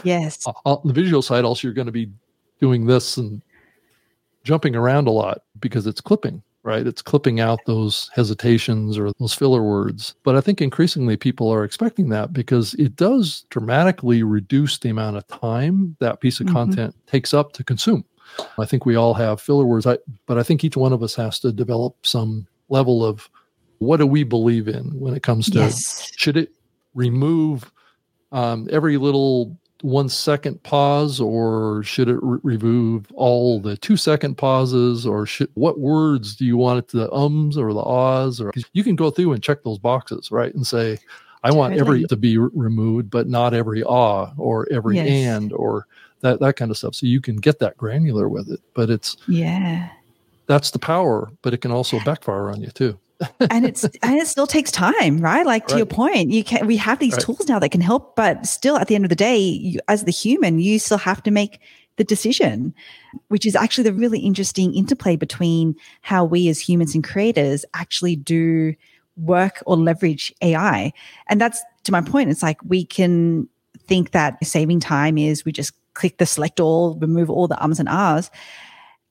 yes. 0.04 0.46
On 0.64 0.80
the 0.84 0.92
visual 0.92 1.22
side, 1.22 1.44
also 1.44 1.66
you're 1.66 1.74
going 1.74 1.86
to 1.86 1.92
be 1.92 2.10
doing 2.60 2.86
this 2.86 3.16
and 3.16 3.42
jumping 4.44 4.76
around 4.76 5.08
a 5.08 5.10
lot 5.10 5.42
because 5.58 5.86
it's 5.86 6.00
clipping, 6.00 6.42
right? 6.62 6.86
It's 6.86 7.02
clipping 7.02 7.40
out 7.40 7.58
those 7.66 8.10
hesitations 8.14 8.96
or 8.96 9.12
those 9.18 9.34
filler 9.34 9.62
words. 9.62 10.14
But 10.22 10.36
I 10.36 10.40
think 10.40 10.60
increasingly 10.60 11.16
people 11.16 11.52
are 11.52 11.64
expecting 11.64 12.08
that 12.10 12.32
because 12.32 12.74
it 12.74 12.96
does 12.96 13.44
dramatically 13.50 14.22
reduce 14.22 14.78
the 14.78 14.90
amount 14.90 15.16
of 15.16 15.26
time 15.26 15.96
that 15.98 16.20
piece 16.20 16.38
of 16.38 16.46
mm-hmm. 16.46 16.56
content 16.56 16.94
takes 17.06 17.34
up 17.34 17.52
to 17.54 17.64
consume. 17.64 18.04
I 18.58 18.64
think 18.64 18.86
we 18.86 18.96
all 18.96 19.14
have 19.14 19.40
filler 19.40 19.64
words, 19.64 19.86
I, 19.86 19.98
but 20.26 20.38
I 20.38 20.42
think 20.42 20.64
each 20.64 20.76
one 20.76 20.92
of 20.92 21.02
us 21.02 21.14
has 21.14 21.40
to 21.40 21.52
develop 21.52 22.06
some 22.06 22.46
level 22.68 23.04
of 23.04 23.28
what 23.78 23.96
do 23.96 24.06
we 24.06 24.22
believe 24.24 24.68
in 24.68 24.84
when 24.98 25.14
it 25.14 25.22
comes 25.22 25.50
to 25.50 25.58
yes. 25.58 26.12
should 26.16 26.36
it 26.36 26.52
remove 26.94 27.72
um, 28.32 28.68
every 28.70 28.96
little 28.96 29.56
one 29.82 30.08
second 30.08 30.62
pause 30.62 31.20
or 31.20 31.82
should 31.82 32.08
it 32.08 32.18
re- 32.22 32.38
remove 32.42 33.10
all 33.14 33.58
the 33.58 33.76
two 33.78 33.96
second 33.96 34.36
pauses 34.36 35.06
or 35.06 35.24
should, 35.24 35.50
what 35.54 35.80
words 35.80 36.36
do 36.36 36.44
you 36.44 36.56
want 36.56 36.78
it 36.78 36.88
to 36.88 36.98
the 36.98 37.12
ums 37.12 37.56
or 37.56 37.72
the 37.72 37.80
ahs 37.80 38.40
or 38.40 38.52
you 38.72 38.84
can 38.84 38.96
go 38.96 39.10
through 39.10 39.32
and 39.32 39.42
check 39.42 39.62
those 39.64 39.78
boxes 39.78 40.30
right 40.30 40.54
and 40.54 40.66
say 40.66 40.98
i 41.44 41.50
want 41.50 41.74
every 41.74 42.04
to 42.04 42.16
be 42.16 42.36
re- 42.36 42.50
removed 42.52 43.08
but 43.08 43.28
not 43.28 43.54
every 43.54 43.82
ah 43.84 44.32
or 44.36 44.70
every 44.70 44.96
yes. 44.96 45.08
and 45.08 45.52
or 45.54 45.86
that 46.20 46.40
that 46.40 46.56
kind 46.56 46.70
of 46.70 46.76
stuff. 46.76 46.94
So 46.94 47.06
you 47.06 47.20
can 47.20 47.36
get 47.36 47.58
that 47.58 47.76
granular 47.76 48.28
with 48.28 48.50
it, 48.50 48.60
but 48.74 48.90
it's 48.90 49.16
yeah, 49.28 49.90
that's 50.46 50.70
the 50.70 50.78
power. 50.78 51.30
But 51.42 51.54
it 51.54 51.58
can 51.58 51.70
also 51.70 51.98
backfire 52.04 52.50
on 52.50 52.60
you 52.60 52.70
too. 52.70 52.98
and 53.50 53.66
it's 53.66 53.84
and 53.84 54.16
it 54.18 54.26
still 54.26 54.46
takes 54.46 54.70
time, 54.70 55.18
right? 55.18 55.44
Like 55.44 55.66
to 55.68 55.74
right. 55.74 55.78
your 55.78 55.86
point, 55.86 56.30
you 56.30 56.42
can 56.42 56.66
we 56.66 56.76
have 56.78 56.98
these 56.98 57.12
right. 57.14 57.22
tools 57.22 57.48
now 57.48 57.58
that 57.58 57.70
can 57.70 57.80
help, 57.80 58.16
but 58.16 58.46
still 58.46 58.76
at 58.76 58.88
the 58.88 58.94
end 58.94 59.04
of 59.04 59.10
the 59.10 59.16
day, 59.16 59.38
you, 59.38 59.80
as 59.88 60.04
the 60.04 60.12
human, 60.12 60.58
you 60.58 60.78
still 60.78 60.98
have 60.98 61.22
to 61.24 61.30
make 61.30 61.60
the 61.96 62.04
decision, 62.04 62.74
which 63.28 63.44
is 63.44 63.54
actually 63.54 63.84
the 63.84 63.92
really 63.92 64.20
interesting 64.20 64.74
interplay 64.74 65.16
between 65.16 65.76
how 66.00 66.24
we 66.24 66.48
as 66.48 66.58
humans 66.58 66.94
and 66.94 67.04
creators 67.04 67.64
actually 67.74 68.16
do 68.16 68.74
work 69.16 69.62
or 69.66 69.76
leverage 69.76 70.32
AI. 70.40 70.92
And 71.28 71.40
that's 71.40 71.62
to 71.84 71.92
my 71.92 72.00
point. 72.00 72.30
It's 72.30 72.42
like 72.42 72.58
we 72.64 72.86
can 72.86 73.48
think 73.86 74.12
that 74.12 74.42
saving 74.44 74.80
time 74.80 75.18
is 75.18 75.44
we 75.44 75.52
just 75.52 75.74
click 75.94 76.18
the 76.18 76.26
select 76.26 76.60
all, 76.60 76.96
remove 76.96 77.30
all 77.30 77.48
the 77.48 77.60
ums 77.62 77.80
and 77.80 77.88
ahs. 77.88 78.30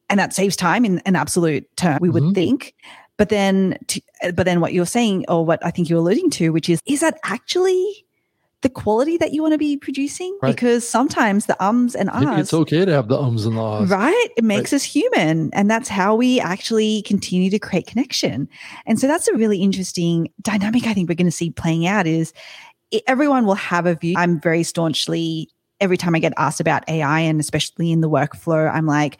And 0.09 0.19
that 0.19 0.33
saves 0.33 0.55
time 0.55 0.85
in 0.85 0.99
an 0.99 1.15
absolute 1.15 1.65
term, 1.77 1.99
we 2.01 2.09
would 2.09 2.23
mm-hmm. 2.23 2.33
think. 2.33 2.73
But 3.17 3.29
then, 3.29 3.77
to, 3.87 4.01
but 4.33 4.45
then 4.45 4.61
what 4.61 4.73
you're 4.73 4.85
saying, 4.85 5.25
or 5.27 5.45
what 5.45 5.63
I 5.63 5.71
think 5.71 5.89
you're 5.89 5.99
alluding 5.99 6.29
to, 6.31 6.49
which 6.49 6.69
is, 6.69 6.81
is 6.85 7.01
that 7.01 7.19
actually 7.23 8.05
the 8.61 8.69
quality 8.69 9.17
that 9.17 9.33
you 9.33 9.41
want 9.41 9.53
to 9.53 9.57
be 9.57 9.77
producing? 9.77 10.37
Right. 10.41 10.55
Because 10.55 10.87
sometimes 10.87 11.45
the 11.45 11.61
ums 11.63 11.95
and 11.95 12.09
ahs. 12.09 12.39
It's 12.39 12.53
okay 12.53 12.85
to 12.85 12.91
have 12.91 13.07
the 13.07 13.19
ums 13.19 13.45
and 13.45 13.57
ahs. 13.57 13.89
Right? 13.89 14.29
It 14.35 14.43
makes 14.43 14.71
right. 14.71 14.77
us 14.77 14.83
human. 14.83 15.49
And 15.53 15.69
that's 15.69 15.89
how 15.89 16.15
we 16.15 16.39
actually 16.39 17.01
continue 17.03 17.49
to 17.51 17.59
create 17.59 17.87
connection. 17.87 18.49
And 18.85 18.99
so 18.99 19.07
that's 19.07 19.27
a 19.27 19.35
really 19.35 19.61
interesting 19.61 20.29
dynamic 20.41 20.87
I 20.87 20.93
think 20.93 21.09
we're 21.09 21.15
going 21.15 21.25
to 21.27 21.31
see 21.31 21.51
playing 21.51 21.87
out 21.87 22.07
is 22.07 22.33
everyone 23.05 23.45
will 23.45 23.55
have 23.55 23.85
a 23.85 23.95
view. 23.95 24.15
I'm 24.17 24.39
very 24.39 24.63
staunchly 24.63 25.49
every 25.79 25.97
time 25.97 26.15
I 26.15 26.19
get 26.19 26.33
asked 26.37 26.59
about 26.59 26.87
AI 26.89 27.19
and 27.21 27.39
especially 27.39 27.91
in 27.91 28.01
the 28.01 28.09
workflow, 28.09 28.73
I'm 28.73 28.85
like, 28.85 29.17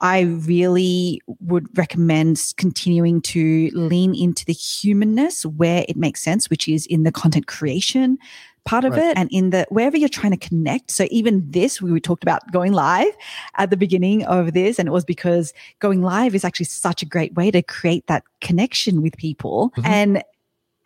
I 0.00 0.20
really 0.20 1.22
would 1.40 1.66
recommend 1.76 2.52
continuing 2.58 3.22
to 3.22 3.70
lean 3.72 4.14
into 4.14 4.44
the 4.44 4.52
humanness 4.52 5.46
where 5.46 5.86
it 5.88 5.96
makes 5.96 6.22
sense, 6.22 6.50
which 6.50 6.68
is 6.68 6.86
in 6.86 7.04
the 7.04 7.12
content 7.12 7.46
creation, 7.46 8.18
part 8.66 8.84
of 8.84 8.92
right. 8.92 9.10
it 9.10 9.16
and 9.16 9.30
in 9.32 9.50
the 9.50 9.66
wherever 9.70 9.96
you're 9.96 10.08
trying 10.08 10.32
to 10.32 10.48
connect. 10.48 10.90
So 10.90 11.06
even 11.10 11.50
this, 11.50 11.80
we 11.80 11.98
talked 11.98 12.22
about 12.22 12.50
going 12.52 12.72
live 12.72 13.16
at 13.56 13.70
the 13.70 13.76
beginning 13.76 14.24
of 14.26 14.52
this, 14.52 14.78
and 14.78 14.86
it 14.86 14.92
was 14.92 15.04
because 15.04 15.54
going 15.78 16.02
live 16.02 16.34
is 16.34 16.44
actually 16.44 16.66
such 16.66 17.00
a 17.00 17.06
great 17.06 17.34
way 17.34 17.50
to 17.50 17.62
create 17.62 18.06
that 18.08 18.24
connection 18.42 19.00
with 19.00 19.16
people. 19.16 19.70
Mm-hmm. 19.76 19.86
And 19.86 20.22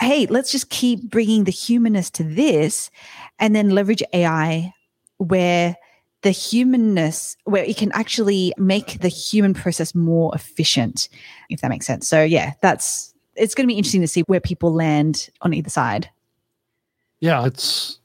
hey, 0.00 0.26
let's 0.26 0.52
just 0.52 0.70
keep 0.70 1.10
bringing 1.10 1.44
the 1.44 1.50
humanness 1.50 2.10
to 2.10 2.22
this 2.22 2.90
and 3.38 3.56
then 3.56 3.70
leverage 3.70 4.02
AI 4.12 4.72
where 5.20 5.76
the 6.22 6.30
humanness 6.30 7.36
where 7.44 7.64
it 7.64 7.76
can 7.76 7.90
actually 7.92 8.52
make 8.58 9.00
the 9.00 9.08
human 9.08 9.54
process 9.54 9.94
more 9.94 10.34
efficient 10.34 11.08
if 11.48 11.60
that 11.60 11.68
makes 11.68 11.86
sense. 11.86 12.08
So 12.08 12.22
yeah 12.22 12.52
that's 12.60 13.14
it's 13.36 13.54
going 13.54 13.66
to 13.66 13.72
be 13.72 13.78
interesting 13.78 14.02
to 14.02 14.08
see 14.08 14.22
where 14.22 14.40
people 14.40 14.72
land 14.72 15.30
on 15.42 15.54
either 15.54 15.70
side. 15.70 16.10
Yeah 17.20 17.46
it's 17.46 18.00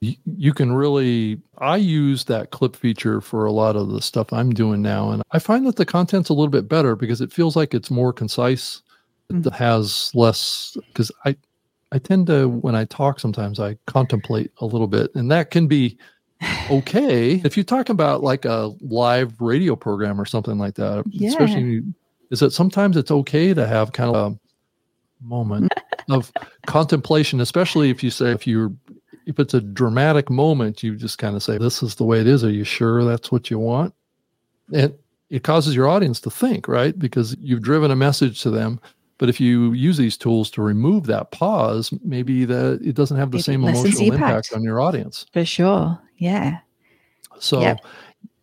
you 0.00 0.54
can 0.54 0.72
really 0.72 1.40
i 1.58 1.76
use 1.76 2.24
that 2.24 2.50
clip 2.50 2.74
feature 2.74 3.20
for 3.20 3.44
a 3.44 3.52
lot 3.52 3.76
of 3.76 3.90
the 3.90 4.00
stuff 4.00 4.32
i'm 4.32 4.50
doing 4.50 4.80
now 4.80 5.10
and 5.10 5.22
i 5.32 5.38
find 5.38 5.66
that 5.66 5.76
the 5.76 5.84
content's 5.84 6.30
a 6.30 6.32
little 6.32 6.48
bit 6.48 6.68
better 6.68 6.96
because 6.96 7.20
it 7.20 7.32
feels 7.32 7.54
like 7.54 7.74
it's 7.74 7.90
more 7.90 8.12
concise. 8.12 8.82
It 9.28 9.36
mm-hmm. 9.36 9.54
has 9.54 10.10
less 10.14 10.76
because 10.88 11.12
i 11.24 11.36
i 11.92 11.98
tend 11.98 12.28
to 12.28 12.48
when 12.48 12.74
i 12.74 12.84
talk 12.86 13.20
sometimes 13.20 13.60
i 13.60 13.76
contemplate 13.86 14.50
a 14.58 14.66
little 14.66 14.88
bit 14.88 15.14
and 15.14 15.30
that 15.30 15.50
can 15.50 15.66
be 15.66 15.98
okay. 16.70 17.40
If 17.44 17.56
you 17.56 17.64
talk 17.64 17.88
about 17.88 18.22
like 18.22 18.44
a 18.44 18.72
live 18.80 19.40
radio 19.40 19.76
program 19.76 20.20
or 20.20 20.24
something 20.24 20.58
like 20.58 20.74
that, 20.74 21.04
yeah. 21.08 21.28
especially 21.28 21.82
is 22.30 22.40
that 22.40 22.52
sometimes 22.52 22.96
it's 22.96 23.10
okay 23.10 23.52
to 23.54 23.66
have 23.66 23.92
kind 23.92 24.14
of 24.14 24.32
a 24.32 24.38
moment 25.24 25.72
of 26.10 26.32
contemplation, 26.66 27.40
especially 27.40 27.90
if 27.90 28.02
you 28.02 28.10
say 28.10 28.30
if 28.30 28.46
you're 28.46 28.72
if 29.26 29.38
it's 29.38 29.54
a 29.54 29.60
dramatic 29.60 30.30
moment, 30.30 30.82
you 30.82 30.96
just 30.96 31.18
kind 31.18 31.36
of 31.36 31.42
say, 31.42 31.58
This 31.58 31.82
is 31.82 31.94
the 31.94 32.04
way 32.04 32.20
it 32.20 32.26
is. 32.26 32.44
Are 32.44 32.50
you 32.50 32.64
sure 32.64 33.04
that's 33.04 33.30
what 33.30 33.50
you 33.50 33.58
want? 33.58 33.94
And 34.72 34.94
it 35.28 35.44
causes 35.44 35.74
your 35.74 35.88
audience 35.88 36.20
to 36.22 36.30
think, 36.30 36.66
right? 36.66 36.98
Because 36.98 37.36
you've 37.40 37.62
driven 37.62 37.90
a 37.90 37.96
message 37.96 38.42
to 38.42 38.50
them. 38.50 38.80
But 39.20 39.28
if 39.28 39.38
you 39.38 39.74
use 39.74 39.98
these 39.98 40.16
tools 40.16 40.50
to 40.52 40.62
remove 40.62 41.04
that 41.04 41.30
pause, 41.30 41.92
maybe 42.02 42.46
that 42.46 42.80
it 42.82 42.94
doesn't 42.94 43.18
have 43.18 43.30
the 43.30 43.42
same 43.42 43.62
emotional 43.62 44.14
impact. 44.14 44.14
impact 44.14 44.52
on 44.54 44.62
your 44.62 44.80
audience. 44.80 45.26
For 45.34 45.44
sure. 45.44 46.00
Yeah. 46.16 46.60
So 47.38 47.60
yep. 47.60 47.80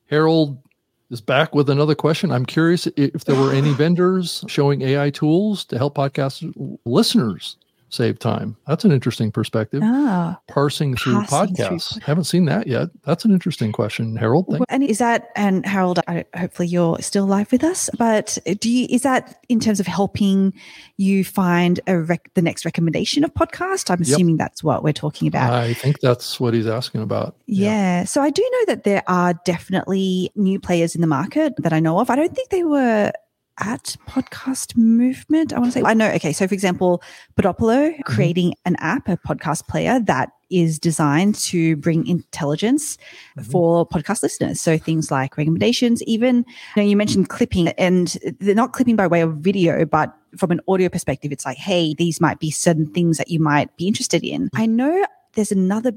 Harold 0.05 0.61
is 1.09 1.19
back 1.19 1.55
with 1.55 1.71
another 1.71 1.95
question. 1.95 2.32
I'm 2.32 2.45
curious 2.45 2.86
if 2.95 3.25
there 3.25 3.36
were 3.36 3.53
any 3.53 3.73
vendors 3.73 4.43
showing 4.47 4.84
AI 4.84 5.09
tools 5.09 5.65
to 5.65 5.80
help 5.80 5.95
podcast 5.95 6.53
listeners 6.86 7.57
save 7.90 8.20
time. 8.20 8.58
That's 8.68 8.84
an 8.84 8.92
interesting 8.92 9.32
perspective. 9.32 9.82
Ah, 9.84 10.40
parsing 10.48 10.96
through 10.96 11.22
podcasts. 11.24 11.94
Through. 11.94 12.02
Haven't 12.04 12.26
seen 12.26 12.46
that 12.46 12.68
yet. 12.68 12.90
That's 13.04 13.26
an 13.26 13.32
interesting 13.32 13.72
question, 13.72 14.16
Harold. 14.16 14.46
Well, 14.48 14.66
and 14.70 14.84
is 14.84 14.98
that 14.98 15.30
and 15.36 15.66
Harold? 15.66 16.00
I, 16.08 16.26
hopefully 16.36 16.68
you're 16.68 17.00
still 17.00 17.26
live 17.26 17.52
with 17.52 17.64
us. 17.64 17.90
But 17.98 18.38
do 18.60 18.70
you 18.70 18.88
is 18.90 19.04
that 19.04 19.42
in 19.50 19.60
terms 19.60 19.80
of 19.80 19.88
helping 19.88 20.54
you 20.98 21.24
find 21.24 21.80
a 21.88 22.00
rec, 22.00 22.34
the 22.34 22.42
next 22.42 22.66
recommendation 22.66 23.24
of 23.24 23.34
podcast? 23.34 23.90
I'm 23.90 24.02
assuming 24.02 24.38
yep. 24.38 24.50
that's 24.50 24.64
what 24.64 24.84
we're 24.84 24.94
talking 24.94 25.28
about. 25.28 25.54
I 25.54 25.74
think 25.74 26.00
that's 26.00 26.40
what 26.40 26.54
he's 26.54 26.68
asking 26.68 27.02
about. 27.02 27.36
Yeah. 27.46 27.70
yeah. 27.70 28.04
So 28.04 28.22
I 28.22 28.30
do 28.30 28.42
know 28.42 28.74
that 28.74 28.84
there 28.84 29.04
are 29.08 29.34
definitely 29.46 30.32
new 30.36 30.60
players 30.60 30.96
in 30.96 31.02
the 31.02 31.08
market 31.08 31.54
that 31.58 31.74
I 31.74 31.80
know 31.80 32.00
of. 32.00 32.10
I 32.10 32.16
don't 32.16 32.36
think 32.36 32.50
they 32.50 32.64
were 32.64 33.12
at 33.60 33.95
podcast 34.08 34.76
movement. 34.78 35.53
I 35.53 35.60
want 35.60 35.74
to 35.74 35.80
say, 35.80 35.86
I 35.86 35.93
know. 35.93 36.10
Okay. 36.12 36.34
So, 36.34 36.47
for 36.47 36.53
example, 36.53 37.01
Podopolo 37.36 37.91
mm-hmm. 37.91 38.01
creating 38.03 38.53
an 38.66 38.76
app, 38.80 39.08
a 39.10 39.18
podcast 39.18 39.68
player 39.68 39.99
that 40.01 40.30
is 40.49 40.80
designed 40.80 41.36
to 41.36 41.76
bring 41.78 42.08
intelligence 42.08 42.97
mm-hmm. 43.38 43.49
for 43.49 43.88
podcast 43.88 44.24
listeners. 44.24 44.62
So, 44.62 44.78
things 44.78 45.12
like 45.12 45.38
recommendations, 45.38 46.03
even, 46.03 46.38
you 46.76 46.84
know, 46.84 46.84
you 46.84 46.95
mentioned 46.95 47.30
clipping, 47.30 47.70
and 47.70 48.18
they're 48.39 48.55
not 48.55 48.74
clipping 48.74 48.95
by 48.95 49.08
way 49.08 49.22
of 49.22 49.38
video, 49.38 49.86
but 49.86 50.16
from 50.38 50.51
an 50.51 50.62
audio 50.68 50.89
perspective, 50.89 51.32
it's 51.32 51.45
like, 51.45 51.58
hey, 51.58 51.93
these 51.93 52.22
might 52.22 52.39
be 52.39 52.51
certain 52.51 52.86
things 52.93 53.18
that 53.18 53.30
you 53.30 53.39
might 53.39 53.76
be 53.78 53.88
interested 53.88 54.24
in. 54.24 54.45
Mm-hmm. 54.45 54.62
I 54.62 54.66
know 54.66 55.05
there's 55.34 55.51
another 55.51 55.93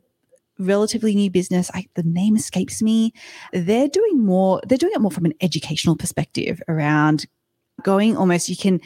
relatively 0.58 1.14
new 1.14 1.30
business. 1.30 1.70
I, 1.74 1.86
the 1.94 2.02
name 2.02 2.36
escapes 2.36 2.82
me. 2.82 3.12
They're 3.52 3.88
doing 3.88 4.24
more, 4.24 4.60
they're 4.66 4.78
doing 4.78 4.92
it 4.94 5.00
more 5.00 5.10
from 5.10 5.24
an 5.24 5.34
educational 5.40 5.96
perspective 5.96 6.62
around 6.68 7.26
going 7.84 8.16
almost 8.16 8.48
you 8.48 8.56
can 8.56 8.80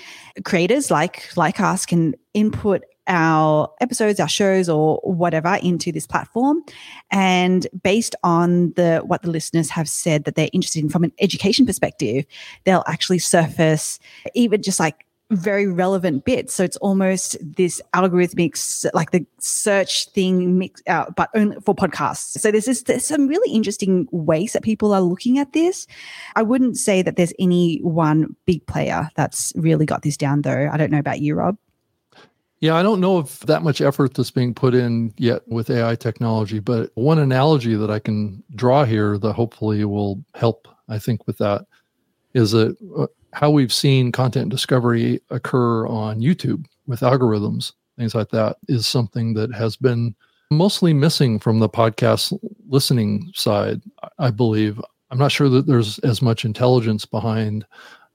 creators 0.45 0.90
like 0.90 1.36
like 1.36 1.61
us 1.61 1.86
can 1.86 2.14
input 2.34 2.82
our 3.07 3.70
episodes 3.80 4.18
our 4.18 4.28
shows 4.28 4.68
or 4.68 4.99
whatever 5.05 5.59
into 5.62 5.92
this 5.92 6.07
platform. 6.07 6.62
And 7.11 7.66
based 7.82 8.16
on 8.24 8.72
the 8.76 9.03
what 9.05 9.22
the 9.22 9.30
listeners 9.30 9.70
have 9.70 9.88
said 9.88 10.24
that 10.24 10.34
they're 10.34 10.49
interested 10.53 10.82
in 10.82 10.88
from 10.88 11.05
an 11.05 11.12
education 11.20 11.66
perspective 11.66 12.24
they'll 12.64 12.84
actually 12.86 13.18
surface 13.18 13.99
even 14.34 14.62
just 14.62 14.80
like 14.80 15.04
very 15.31 15.66
relevant 15.66 16.25
bits. 16.25 16.55
So 16.55 16.64
it's 16.64 16.77
almost 16.79 17.37
this 17.41 17.81
algorithmic, 17.95 18.57
like 18.95 19.11
the 19.11 19.27
search 19.39 20.09
thing, 20.11 20.59
mix 20.59 20.83
out, 20.87 21.09
uh, 21.09 21.11
but 21.16 21.31
only 21.35 21.57
for 21.61 21.75
podcasts. 21.75 22.39
So 22.39 22.51
there's, 22.51 22.66
this, 22.66 22.83
there's 22.83 23.07
some 23.07 23.27
really 23.27 23.53
interesting 23.53 24.07
ways 24.12 24.53
that 24.53 24.62
people 24.62 24.93
are 24.93 25.01
looking 25.01 25.39
at 25.39 25.53
this. 25.53 25.87
I 26.37 26.43
wouldn't 26.43 26.77
say 26.77 27.03
that 27.03 27.16
there's 27.16 27.33
any 27.39 27.79
one 27.79 28.37
big 28.45 28.66
player 28.66 29.09
that's 29.16 29.53
really 29.57 29.87
got 29.87 30.03
this 30.03 30.16
down, 30.16 30.43
though. 30.43 30.68
I 30.72 30.77
don't 30.77 30.91
know 30.91 30.99
about 30.99 31.20
you, 31.20 31.35
Rob. 31.35 31.57
Yeah, 32.61 32.77
I 32.77 32.83
don't 32.83 33.01
know 33.01 33.18
if 33.18 33.41
that 33.41 33.62
much 33.62 33.81
effort 33.81 34.14
that's 34.14 34.31
being 34.31 34.55
put 34.55 34.75
in 34.75 35.12
yet 35.18 35.47
with 35.49 35.68
AI 35.68 35.97
technology, 35.97 36.61
but 36.61 36.91
one 36.95 37.18
analogy 37.18 37.75
that 37.75 37.91
I 37.91 37.99
can 37.99 38.43
draw 38.55 38.85
here 38.85 39.18
that 39.18 39.33
hopefully 39.35 39.85
will 39.85 40.22
help, 40.35 40.68
I 40.89 40.99
think, 40.99 41.27
with 41.27 41.39
that 41.39 41.66
is 42.33 42.53
that 42.53 42.77
uh, 42.97 43.07
how 43.35 43.51
we've 43.51 43.72
seen 43.72 44.12
content 44.12 44.49
discovery 44.49 45.20
occur 45.30 45.87
on 45.89 46.20
YouTube 46.20 46.64
with 46.87 47.01
algorithms, 47.01 47.72
things 47.99 48.14
like 48.14 48.30
that, 48.30 48.57
is 48.68 48.87
something 48.87 49.35
that 49.35 49.53
has 49.53 49.76
been 49.76 50.14
mostly 50.53 50.93
missing 50.93 51.41
from 51.41 51.59
the 51.59 51.68
podcast 51.68 52.39
listening 52.68 53.30
side, 53.35 53.82
I 54.18 54.30
believe. 54.30 54.80
I'm 55.11 55.18
not 55.18 55.32
sure 55.32 55.49
that 55.49 55.66
there's 55.66 55.99
as 56.01 56.22
much 56.22 56.45
intelligence 56.45 57.05
behind 57.05 57.66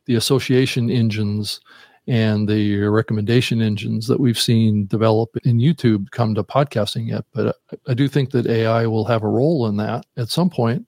the 0.06 0.16
association 0.16 0.90
engines 0.90 1.60
and 2.08 2.48
the 2.48 2.78
recommendation 2.84 3.62
engines 3.62 4.08
that 4.08 4.20
we've 4.20 4.40
seen 4.40 4.88
develop 4.88 5.36
in 5.44 5.60
YouTube 5.60 6.10
come 6.12 6.34
to 6.36 6.44
podcasting 6.44 7.10
yet. 7.10 7.26
But 7.34 7.58
I 7.88 7.94
do 7.94 8.08
think 8.08 8.32
that 8.32 8.48
AI 8.48 8.88
will 8.88 9.06
have 9.06 9.24
a 9.24 9.28
role 9.28 9.68
in 9.68 9.76
that 9.78 10.06
at 10.18 10.30
some 10.30 10.50
point. 10.50 10.88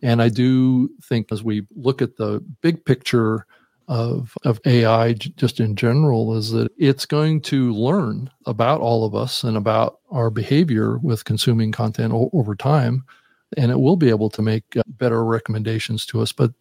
And 0.00 0.22
I 0.22 0.28
do 0.28 0.88
think 1.02 1.32
as 1.32 1.42
we 1.42 1.66
look 1.74 2.00
at 2.00 2.16
the 2.16 2.42
big 2.60 2.84
picture 2.84 3.46
of 3.88 4.34
of 4.44 4.60
AI 4.64 5.12
just 5.12 5.60
in 5.60 5.76
general 5.76 6.36
is 6.36 6.50
that 6.52 6.72
it's 6.78 7.04
going 7.04 7.40
to 7.42 7.72
learn 7.74 8.30
about 8.46 8.80
all 8.80 9.04
of 9.04 9.14
us 9.14 9.44
and 9.44 9.56
about 9.56 10.00
our 10.10 10.30
behavior 10.30 10.98
with 10.98 11.24
consuming 11.24 11.70
content 11.70 12.12
o- 12.12 12.30
over 12.32 12.54
time 12.54 13.04
and 13.56 13.70
it 13.70 13.78
will 13.78 13.96
be 13.96 14.08
able 14.08 14.30
to 14.30 14.40
make 14.40 14.64
uh, 14.76 14.82
better 14.86 15.24
recommendations 15.24 16.06
to 16.06 16.22
us 16.22 16.32
but 16.32 16.52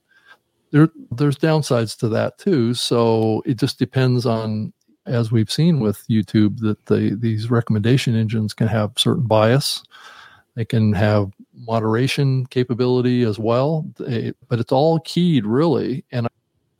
there 0.73 0.89
there's 1.11 1.37
downsides 1.37 1.97
to 1.99 2.09
that 2.09 2.37
too. 2.37 2.73
So 2.73 3.41
it 3.45 3.57
just 3.57 3.79
depends 3.79 4.25
on 4.25 4.73
as 5.05 5.31
we've 5.31 5.51
seen 5.51 5.79
with 5.79 6.05
YouTube 6.09 6.59
that 6.59 6.85
the 6.87 7.15
these 7.17 7.49
recommendation 7.49 8.15
engines 8.15 8.53
can 8.53 8.67
have 8.67 8.91
certain 8.97 9.23
bias. 9.27 9.83
They 10.55 10.65
can 10.65 10.91
have 10.93 11.31
moderation 11.55 12.45
capability 12.47 13.23
as 13.23 13.39
well. 13.39 13.85
They, 13.97 14.33
but 14.49 14.59
it's 14.59 14.71
all 14.71 14.99
keyed 15.01 15.45
really 15.45 16.03
and 16.11 16.27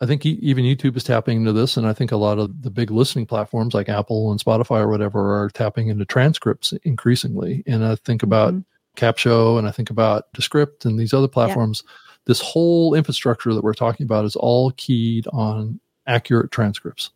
I 0.03 0.05
think 0.05 0.25
even 0.25 0.65
YouTube 0.65 0.97
is 0.97 1.05
tapping 1.05 1.37
into 1.37 1.53
this, 1.53 1.77
and 1.77 1.87
I 1.87 1.93
think 1.93 2.11
a 2.11 2.17
lot 2.17 2.37
of 2.37 2.61
the 2.61 2.69
big 2.69 2.91
listening 2.91 3.25
platforms 3.25 3.73
like 3.73 3.87
Apple 3.87 4.31
and 4.31 4.43
Spotify 4.43 4.81
or 4.81 4.89
whatever 4.89 5.41
are 5.41 5.49
tapping 5.49 5.87
into 5.87 6.03
transcripts 6.03 6.73
increasingly. 6.83 7.63
And 7.65 7.85
I 7.85 7.95
think 7.95 8.21
about 8.21 8.53
mm-hmm. 8.53 9.05
Capsho, 9.05 9.57
and 9.57 9.65
I 9.65 9.71
think 9.71 9.89
about 9.89 10.25
Descript 10.33 10.83
and 10.83 10.99
these 10.99 11.13
other 11.13 11.29
platforms. 11.29 11.83
Yeah. 11.85 11.91
This 12.25 12.41
whole 12.41 12.95
infrastructure 12.95 13.53
that 13.53 13.63
we're 13.63 13.73
talking 13.73 14.03
about 14.03 14.25
is 14.25 14.35
all 14.35 14.71
keyed 14.71 15.25
on 15.31 15.79
accurate 16.05 16.51
transcripts, 16.51 17.11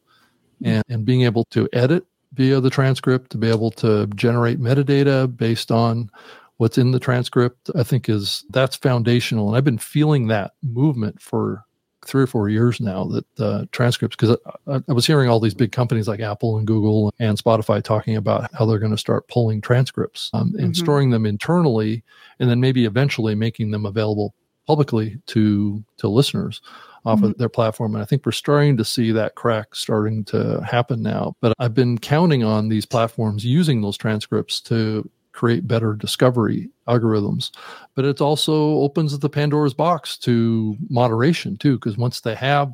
mm-hmm. 0.61 0.75
and, 0.75 0.83
and 0.87 1.05
being 1.05 1.23
able 1.23 1.43
to 1.51 1.67
edit 1.73 2.05
via 2.35 2.61
the 2.61 2.69
transcript, 2.69 3.31
to 3.31 3.37
be 3.37 3.49
able 3.49 3.71
to 3.71 4.07
generate 4.15 4.61
metadata 4.61 5.27
based 5.35 5.71
on 5.71 6.09
what's 6.55 6.77
in 6.77 6.91
the 6.91 7.01
transcript, 7.01 7.69
I 7.75 7.83
think 7.83 8.07
is 8.07 8.45
that's 8.51 8.77
foundational. 8.77 9.49
And 9.49 9.57
I've 9.57 9.65
been 9.65 9.77
feeling 9.77 10.27
that 10.27 10.53
movement 10.63 11.21
for 11.21 11.65
three 12.07 12.23
or 12.23 12.27
four 12.27 12.49
years 12.49 12.79
now 12.79 13.05
that 13.05 13.39
uh, 13.39 13.65
transcripts 13.71 14.15
because 14.15 14.37
I, 14.67 14.81
I, 14.87 14.93
was 14.93 15.05
hearing 15.05 15.29
all 15.29 15.39
these 15.39 15.53
big 15.53 15.71
companies 15.71 16.07
like 16.07 16.19
Apple 16.19 16.57
and 16.57 16.65
Google 16.65 17.13
and 17.19 17.37
Spotify 17.37 17.83
talking 17.83 18.15
about 18.15 18.49
how 18.53 18.65
they're 18.65 18.79
going 18.79 18.91
to 18.91 18.97
start 18.97 19.27
pulling 19.27 19.61
transcripts 19.61 20.29
um, 20.33 20.53
and 20.57 20.71
mm-hmm. 20.71 20.83
storing 20.83 21.09
them 21.11 21.25
internally, 21.25 22.03
and 22.39 22.49
then 22.49 22.59
maybe 22.59 22.85
eventually 22.85 23.35
making 23.35 23.71
them 23.71 23.85
available 23.85 24.33
publicly 24.65 25.17
to 25.27 25.83
to 25.97 26.07
listeners 26.07 26.61
off 27.05 27.19
mm-hmm. 27.19 27.27
of 27.27 27.37
their 27.37 27.49
platform. 27.49 27.95
And 27.95 28.01
I 28.01 28.05
think 28.05 28.25
we're 28.25 28.31
starting 28.33 28.77
to 28.77 28.85
see 28.85 29.11
that 29.11 29.35
crack 29.35 29.75
starting 29.75 30.23
to 30.25 30.61
happen 30.61 31.01
now. 31.01 31.35
But 31.41 31.53
I've 31.59 31.73
been 31.73 31.97
counting 31.97 32.43
on 32.43 32.69
these 32.69 32.85
platforms 32.85 33.45
using 33.45 33.81
those 33.81 33.97
transcripts 33.97 34.61
to 34.61 35.09
create 35.37 35.67
better 35.67 35.93
discovery 35.93 36.67
algorithms. 36.87 37.51
But 37.93 38.05
it 38.05 38.19
also 38.19 38.79
opens 38.79 39.17
the 39.17 39.29
Pandora's 39.29 39.75
box 39.75 40.17
to 40.19 40.75
moderation 40.89 41.57
too, 41.57 41.75
because 41.75 41.95
once 41.95 42.21
they 42.21 42.33
have 42.33 42.73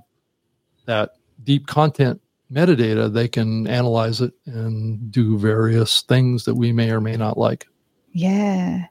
that 0.85 1.15
deep 1.43 1.67
content 1.67 2.21
metadata, 2.49 3.11
they 3.11 3.27
can 3.27 3.67
analyze 3.67 4.21
it 4.21 4.33
and 4.45 5.11
do 5.11 5.37
various 5.37 6.03
things 6.03 6.45
that 6.45 6.55
we 6.55 6.71
may 6.71 6.89
or 6.91 7.01
may 7.01 7.17
not 7.17 7.37
like. 7.37 7.67
Yeah. 8.13 8.85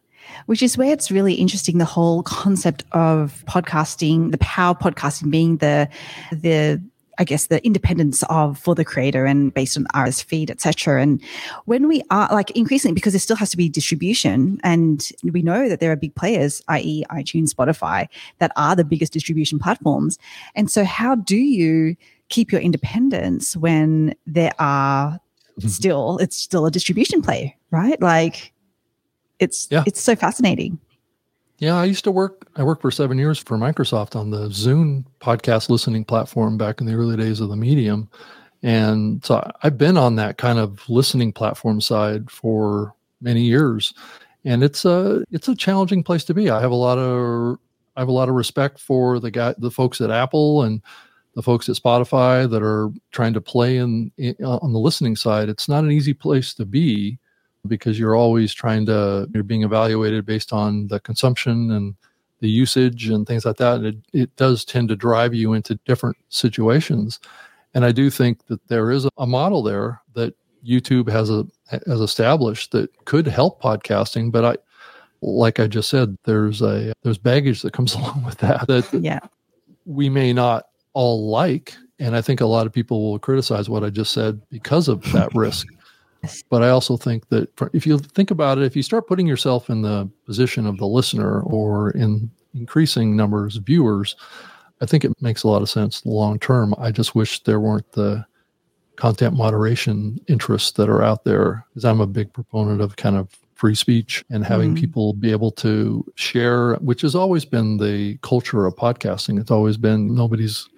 Which 0.47 0.63
is 0.63 0.77
where 0.77 0.93
it's 0.93 1.11
really 1.11 1.35
interesting 1.35 1.79
the 1.79 1.85
whole 1.85 2.23
concept 2.25 2.85
of 2.93 3.43
podcasting, 3.49 4.33
the 4.33 4.39
power 4.39 4.75
podcasting 4.75 5.31
being 5.31 5.57
the 5.57 5.89
the 6.31 6.83
I 7.19 7.25
guess 7.25 7.47
the 7.47 7.65
independence 7.65 8.23
of 8.25 8.59
for 8.59 8.75
the 8.75 8.85
creator 8.85 9.27
and 9.27 9.53
based 9.53 9.77
on 9.77 9.85
RSS 9.95 10.25
feed, 10.25 10.51
etc. 10.51 11.03
And 11.03 11.23
when 11.67 11.87
we 11.87 12.03
are 12.11 12.29
like 12.33 12.51
increasingly, 12.53 12.95
because 12.95 13.13
there 13.13 13.21
still 13.21 13.37
has 13.37 13.51
to 13.51 13.57
be 13.57 13.69
distribution, 13.69 14.61
and 14.65 15.11
we 15.23 15.43
know 15.43 15.69
that 15.69 15.81
there 15.81 15.93
are 15.93 15.97
big 15.97 16.15
players, 16.15 16.63
i.e., 16.69 17.05
iTunes, 17.11 17.53
Spotify, 17.53 18.09
that 18.39 18.53
are 18.57 18.75
the 18.75 18.85
biggest 18.85 19.13
distribution 19.13 19.59
platforms. 19.59 20.19
And 20.55 20.71
so, 20.71 20.85
how 20.85 21.15
do 21.15 21.37
you 21.37 21.97
keep 22.29 22.51
your 22.51 22.61
independence 22.61 23.57
when 23.57 24.15
there 24.27 24.53
are 24.59 25.21
still 25.67 26.19
it's 26.19 26.37
still 26.37 26.67
a 26.67 26.71
distribution 26.71 27.23
play, 27.23 27.57
right? 27.71 28.01
Like 28.01 28.53
it's 29.39 29.69
yeah. 29.71 29.85
it's 29.87 30.01
so 30.01 30.17
fascinating. 30.17 30.79
Yeah, 31.63 31.77
I 31.77 31.85
used 31.85 32.03
to 32.03 32.11
work. 32.11 32.49
I 32.57 32.65
worked 32.65 32.83
for 32.83 32.91
seven 32.91 33.19
years 33.19 33.39
for 33.39 33.57
Microsoft 33.57 34.17
on 34.17 34.31
the 34.31 34.49
Zune 34.49 35.05
podcast 35.21 35.71
listening 35.71 36.05
platform 36.05 36.59
back 36.59 36.81
in 36.81 36.89
the 36.89 36.95
early 36.95 37.17
days 37.17 37.39
of 37.39 37.51
the 37.51 37.57
medium, 37.57 38.11
and 38.65 39.25
so 39.25 39.49
I've 39.63 39.79
been 39.79 39.97
on 39.97 40.17
that 40.17 40.39
kind 40.39 40.59
of 40.59 40.83
listening 40.89 41.33
platform 41.33 41.81
side 41.81 42.29
for 42.33 42.97
many 43.21 43.43
years, 43.43 43.95
and 44.45 44.65
it's 44.65 44.85
a 44.85 45.23
it's 45.31 45.47
a 45.47 45.55
challenging 45.55 46.03
place 46.03 46.25
to 46.25 46.35
be. 46.35 46.51
I 46.51 46.61
have 46.61 46.73
a 46.73 46.75
lot 46.75 46.99
of 46.99 47.59
I 47.95 48.01
have 48.01 48.09
a 48.09 48.13
lot 48.13 48.29
of 48.29 48.35
respect 48.35 48.81
for 48.81 49.21
the 49.21 49.31
guy, 49.31 49.55
the 49.57 49.71
folks 49.71 50.01
at 50.01 50.11
Apple, 50.11 50.63
and 50.65 50.83
the 51.37 51.45
folks 51.45 51.69
at 51.69 51.77
Spotify 51.77 52.51
that 52.51 52.65
are 52.65 52.91
trying 53.13 53.35
to 53.35 53.41
play 53.41 53.77
in, 53.77 54.11
in 54.19 54.35
on 54.45 54.73
the 54.73 54.81
listening 54.81 55.15
side. 55.15 55.49
It's 55.49 55.69
not 55.69 55.85
an 55.85 55.93
easy 55.93 56.13
place 56.13 56.55
to 56.55 56.65
be 56.65 57.21
because 57.67 57.99
you're 57.99 58.17
always 58.17 58.53
trying 58.53 58.87
to 58.87 59.29
you're 59.33 59.43
being 59.43 59.63
evaluated 59.63 60.27
based 60.27 60.53
on 60.53 60.89
the 60.89 61.01
consumption 61.01 61.71
and 61.71 61.95
the 62.41 62.49
usage 62.49 63.09
and 63.09 63.27
things 63.27 63.45
like 63.45 63.57
that. 63.57 63.83
It, 63.85 63.97
it 64.13 64.37
does 64.37 64.65
tend 64.65 64.89
to 64.89 64.97
drive 64.97 65.33
you 65.33 65.53
into 65.53 65.77
different 65.87 66.17
situations. 66.29 67.21
And 67.73 67.85
I 67.85 67.93
do 67.93 68.11
think 68.11 68.47
that 68.47 68.67
there 68.69 68.91
is 68.91 69.09
a 69.17 69.27
model 69.27 69.63
there 69.63 70.03
that 70.15 70.35
YouTube 70.67 71.09
has 71.09 71.31
a 71.31 71.47
has 71.71 72.01
established 72.01 72.73
that 72.73 72.91
could 73.05 73.27
help 73.27 73.63
podcasting, 73.63 74.31
but 74.31 74.45
I 74.45 74.57
like 75.23 75.61
I 75.61 75.69
just 75.69 75.89
said, 75.89 76.19
there's 76.25 76.61
a 76.63 76.93
there's 77.03 77.19
baggage 77.19 77.63
that 77.63 77.73
comes 77.73 77.95
along 77.97 78.25
with 78.25 78.39
that 78.39 78.67
that 78.67 78.93
yeah. 78.93 79.21
we 79.87 80.09
may 80.09 80.33
not 80.33 80.67
all 80.93 81.31
like. 81.31 81.77
And 81.99 82.17
I 82.17 82.21
think 82.21 82.41
a 82.41 82.47
lot 82.47 82.67
of 82.67 82.73
people 82.73 83.09
will 83.09 83.19
criticize 83.21 83.69
what 83.69 83.85
I 83.85 83.91
just 83.91 84.13
said 84.13 84.43
because 84.51 84.89
of 84.89 85.03
that 85.13 85.33
risk. 85.35 85.69
But 86.51 86.63
I 86.63 86.69
also 86.69 86.97
think 86.97 87.29
that 87.31 87.49
if 87.73 87.87
you 87.87 87.99
think 87.99 88.31
about 88.31 88.59
it, 88.59 88.65
if 88.65 88.77
you 88.77 88.83
start 88.83 89.09
putting 89.09 89.27
yourself 89.27 89.69
in 89.69 89.83
the 89.83 90.09
position 90.25 90.67
of 90.67 90.79
the 90.79 90.87
listener 90.87 91.41
or 91.43 91.91
in 91.91 92.31
increasing 92.55 93.17
numbers 93.17 93.57
of 93.57 93.65
viewers, 93.65 94.15
I 94.81 94.87
think 94.87 95.05
it 95.05 95.13
makes 95.21 95.43
a 95.43 95.49
lot 95.49 95.63
of 95.63 95.71
sense 95.71 96.05
long 96.07 96.39
term. 96.39 96.75
I 96.79 96.91
just 96.91 97.15
wish 97.15 97.43
there 97.43 97.61
weren't 97.61 97.91
the 97.93 98.25
content 98.97 99.35
moderation 99.35 100.21
interests 100.29 100.73
that 100.73 100.89
are 100.89 101.03
out 101.03 101.25
there 101.25 101.67
because 101.71 101.85
I'm 101.85 102.01
a 102.01 102.07
big 102.07 102.33
proponent 102.33 102.81
of 102.81 102.97
kind 102.97 103.17
of 103.17 103.29
free 103.55 103.75
speech 103.75 104.25
and 104.31 104.45
having 104.45 104.75
mm. 104.75 104.81
people 104.81 105.15
be 105.15 105.31
able 105.31 105.51
to 105.53 106.05
share, 106.17 106.75
which 106.77 107.03
has 107.03 107.15
always 107.15 107.45
been 107.45 107.79
the 107.79 108.17
culture 108.19 108.67
of 108.67 108.75
podcasting. 108.77 109.41
It's 109.41 109.51
always 109.51 109.77
been 109.77 110.15
nobody's, 110.15 110.69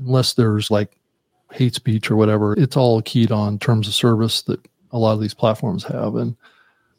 unless 0.00 0.34
there's 0.34 0.70
like 0.70 0.96
hate 1.54 1.74
speech 1.74 2.10
or 2.10 2.16
whatever, 2.16 2.54
it's 2.54 2.76
all 2.76 3.00
keyed 3.02 3.32
on 3.32 3.58
terms 3.58 3.88
of 3.88 3.94
service 3.94 4.42
that 4.42 4.60
a 4.90 4.98
lot 4.98 5.12
of 5.12 5.20
these 5.20 5.34
platforms 5.34 5.84
have. 5.84 6.16
And 6.16 6.36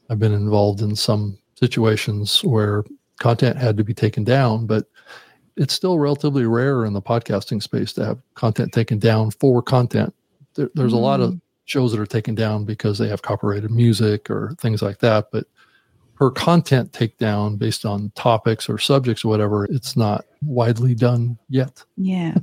I've 0.09 0.19
been 0.19 0.33
involved 0.33 0.81
in 0.81 0.95
some 0.95 1.37
situations 1.55 2.43
where 2.43 2.83
content 3.19 3.57
had 3.57 3.77
to 3.77 3.83
be 3.83 3.93
taken 3.93 4.23
down, 4.23 4.65
but 4.65 4.85
it's 5.57 5.73
still 5.73 5.99
relatively 5.99 6.45
rare 6.45 6.85
in 6.85 6.93
the 6.93 7.01
podcasting 7.01 7.61
space 7.61 7.93
to 7.93 8.05
have 8.05 8.19
content 8.33 8.73
taken 8.73 8.99
down 8.99 9.31
for 9.31 9.61
content. 9.61 10.13
There, 10.55 10.69
there's 10.75 10.91
mm-hmm. 10.91 10.97
a 10.97 11.01
lot 11.01 11.21
of 11.21 11.31
mm. 11.31 11.41
shows 11.65 11.91
that 11.91 11.99
are 11.99 12.05
taken 12.05 12.35
down 12.35 12.65
because 12.65 12.97
they 12.97 13.07
have 13.07 13.21
copyrighted 13.21 13.71
music 13.71 14.29
or 14.29 14.55
things 14.59 14.81
like 14.81 14.99
that, 14.99 15.27
but 15.31 15.45
per 16.15 16.31
content 16.31 16.91
takedown 16.91 17.57
based 17.57 17.85
on 17.85 18.11
topics 18.15 18.69
or 18.69 18.77
subjects 18.77 19.23
or 19.23 19.29
whatever, 19.29 19.65
it's 19.65 19.95
not 19.95 20.25
widely 20.41 20.95
done 20.95 21.37
yet. 21.49 21.83
Yeah. 21.97 22.35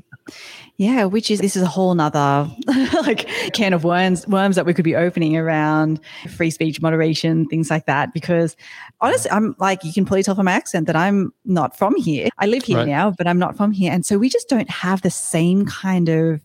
Yeah, 0.77 1.05
which 1.05 1.31
is 1.31 1.41
this 1.41 1.57
is 1.57 1.63
a 1.63 1.67
whole 1.67 1.95
nother 1.95 2.51
like 3.03 3.29
can 3.53 3.73
of 3.73 3.85
worms 3.85 4.27
worms 4.27 4.57
that 4.57 4.67
we 4.67 4.75
could 4.75 4.85
be 4.85 4.97
opening 4.97 5.37
around 5.37 6.01
free 6.35 6.51
speech 6.51 6.81
moderation, 6.81 7.47
things 7.47 7.71
like 7.71 7.87
that. 7.87 8.13
Because 8.15 8.57
honestly, 9.01 9.31
I'm 9.31 9.55
like 9.59 9.85
you 9.85 9.93
can 9.93 10.05
probably 10.05 10.23
tell 10.23 10.35
from 10.35 10.47
my 10.47 10.53
accent 10.53 10.87
that 10.87 10.97
I'm 10.97 11.33
not 11.45 11.77
from 11.77 11.97
here. 11.97 12.29
I 12.39 12.47
live 12.47 12.65
here 12.65 12.79
right. 12.79 12.89
now, 12.89 13.11
but 13.11 13.27
I'm 13.27 13.39
not 13.39 13.57
from 13.57 13.73
here. 13.73 13.93
And 13.93 14.05
so 14.05 14.19
we 14.19 14.29
just 14.29 14.49
don't 14.49 14.71
have 14.71 15.03
the 15.03 15.11
same 15.11 15.67
kind 15.67 16.09
of 16.09 16.41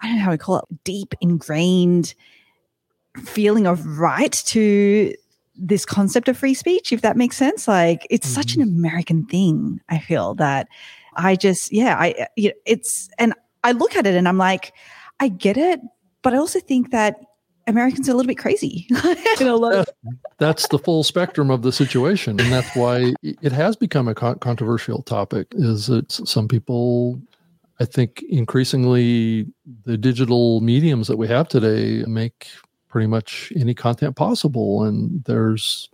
I 0.00 0.08
don't 0.08 0.16
know 0.16 0.22
how 0.24 0.30
we 0.30 0.38
call 0.38 0.58
it, 0.58 0.64
deep 0.84 1.14
ingrained 1.20 2.14
feeling 3.22 3.66
of 3.66 3.98
right 3.98 4.32
to 4.46 5.14
this 5.56 5.86
concept 5.86 6.28
of 6.28 6.36
free 6.36 6.54
speech, 6.54 6.92
if 6.92 7.02
that 7.02 7.16
makes 7.16 7.36
sense. 7.36 7.68
Like 7.68 8.06
it's 8.10 8.26
mm-hmm. 8.26 8.34
such 8.34 8.56
an 8.56 8.62
mm-hmm. 8.62 8.78
American 8.78 9.26
thing, 9.26 9.80
I 9.88 9.98
feel 9.98 10.34
that 10.34 10.68
I 11.16 11.36
just, 11.36 11.72
yeah, 11.72 11.96
I, 11.98 12.10
uh, 12.12 12.50
it's, 12.66 13.08
and 13.18 13.34
I 13.62 13.72
look 13.72 13.96
at 13.96 14.06
it 14.06 14.14
and 14.14 14.28
I'm 14.28 14.38
like, 14.38 14.72
I 15.20 15.28
get 15.28 15.56
it, 15.56 15.80
but 16.22 16.34
I 16.34 16.36
also 16.38 16.60
think 16.60 16.90
that 16.90 17.16
Americans 17.66 18.08
are 18.08 18.12
a 18.12 18.14
little 18.14 18.28
bit 18.28 18.38
crazy. 18.38 18.86
that's 20.38 20.68
the 20.68 20.78
full 20.78 21.04
spectrum 21.04 21.50
of 21.50 21.62
the 21.62 21.72
situation, 21.72 22.40
and 22.40 22.52
that's 22.52 22.74
why 22.76 23.14
it 23.22 23.52
has 23.52 23.76
become 23.76 24.08
a 24.08 24.14
controversial 24.14 25.02
topic. 25.02 25.48
Is 25.52 25.86
that 25.86 26.10
some 26.12 26.48
people, 26.48 27.20
I 27.80 27.84
think, 27.84 28.22
increasingly 28.28 29.46
the 29.84 29.96
digital 29.96 30.60
mediums 30.60 31.08
that 31.08 31.16
we 31.16 31.28
have 31.28 31.48
today 31.48 32.04
make 32.06 32.48
pretty 32.88 33.06
much 33.06 33.52
any 33.56 33.74
content 33.74 34.16
possible, 34.16 34.84
and 34.84 35.24
there's 35.24 35.88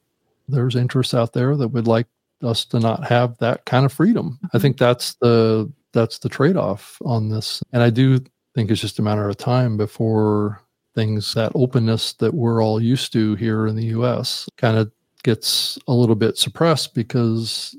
there's 0.48 0.74
interests 0.74 1.14
out 1.14 1.32
there 1.32 1.56
that 1.56 1.68
would 1.68 1.86
like 1.86 2.06
us 2.42 2.64
to 2.66 2.80
not 2.80 3.04
have 3.06 3.36
that 3.38 3.64
kind 3.64 3.84
of 3.84 3.92
freedom. 3.92 4.38
I 4.54 4.58
think 4.58 4.78
that's 4.78 5.14
the 5.14 5.70
that's 5.92 6.18
the 6.18 6.28
trade-off 6.28 6.98
on 7.04 7.28
this. 7.28 7.62
And 7.72 7.82
I 7.82 7.90
do 7.90 8.20
think 8.54 8.70
it's 8.70 8.80
just 8.80 8.98
a 8.98 9.02
matter 9.02 9.28
of 9.28 9.36
time 9.36 9.76
before 9.76 10.62
things 10.94 11.34
that 11.34 11.52
openness 11.54 12.12
that 12.14 12.34
we're 12.34 12.62
all 12.62 12.80
used 12.80 13.12
to 13.12 13.34
here 13.36 13.66
in 13.66 13.76
the 13.76 13.86
US 13.86 14.48
kind 14.56 14.76
of 14.76 14.90
gets 15.22 15.78
a 15.88 15.92
little 15.92 16.14
bit 16.14 16.36
suppressed 16.36 16.94
because 16.94 17.76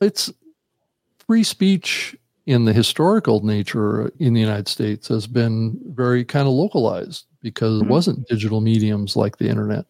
it's 0.00 0.32
free 1.26 1.42
speech 1.42 2.16
in 2.46 2.64
the 2.64 2.72
historical 2.72 3.44
nature 3.44 4.12
in 4.20 4.32
the 4.32 4.40
United 4.40 4.68
States 4.68 5.08
has 5.08 5.26
been 5.26 5.78
very 5.86 6.24
kind 6.24 6.46
of 6.46 6.54
localized 6.54 7.26
because 7.42 7.80
mm-hmm. 7.80 7.88
it 7.88 7.92
wasn't 7.92 8.28
digital 8.28 8.60
mediums 8.60 9.16
like 9.16 9.36
the 9.36 9.48
internet. 9.48 9.84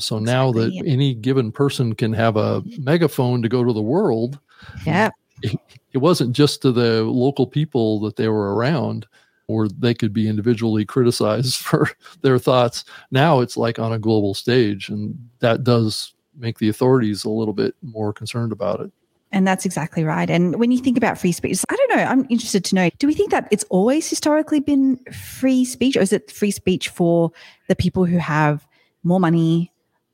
So 0.00 0.18
now 0.18 0.52
that 0.52 0.72
any 0.86 1.14
given 1.14 1.52
person 1.52 1.94
can 1.94 2.12
have 2.12 2.36
a 2.36 2.62
megaphone 2.78 3.42
to 3.42 3.48
go 3.48 3.64
to 3.64 3.72
the 3.72 3.82
world, 3.82 4.38
yeah, 4.86 5.10
it, 5.42 5.58
it 5.92 5.98
wasn't 5.98 6.34
just 6.34 6.62
to 6.62 6.72
the 6.72 7.02
local 7.02 7.46
people 7.46 8.00
that 8.00 8.16
they 8.16 8.28
were 8.28 8.54
around, 8.54 9.06
or 9.46 9.68
they 9.68 9.94
could 9.94 10.12
be 10.12 10.28
individually 10.28 10.84
criticized 10.84 11.56
for 11.56 11.90
their 12.22 12.38
thoughts. 12.38 12.84
Now 13.10 13.40
it's 13.40 13.56
like 13.56 13.78
on 13.78 13.92
a 13.92 13.98
global 13.98 14.34
stage, 14.34 14.88
and 14.88 15.16
that 15.40 15.64
does 15.64 16.14
make 16.36 16.58
the 16.58 16.68
authorities 16.68 17.24
a 17.24 17.30
little 17.30 17.54
bit 17.54 17.74
more 17.82 18.12
concerned 18.12 18.52
about 18.52 18.80
it. 18.80 18.90
And 19.32 19.46
that's 19.46 19.64
exactly 19.64 20.02
right. 20.02 20.28
And 20.28 20.58
when 20.58 20.72
you 20.72 20.78
think 20.78 20.96
about 20.96 21.16
free 21.16 21.32
speech, 21.32 21.62
I 21.68 21.76
don't 21.76 21.96
know, 21.96 22.02
I'm 22.02 22.26
interested 22.30 22.64
to 22.64 22.74
know 22.74 22.90
do 22.98 23.06
we 23.06 23.14
think 23.14 23.30
that 23.30 23.46
it's 23.50 23.64
always 23.70 24.08
historically 24.08 24.60
been 24.60 24.96
free 25.12 25.64
speech, 25.64 25.96
or 25.96 26.00
is 26.00 26.12
it 26.12 26.30
free 26.30 26.50
speech 26.50 26.88
for 26.88 27.30
the 27.68 27.76
people 27.76 28.04
who 28.04 28.18
have 28.18 28.66
more 29.04 29.20
money, 29.20 29.72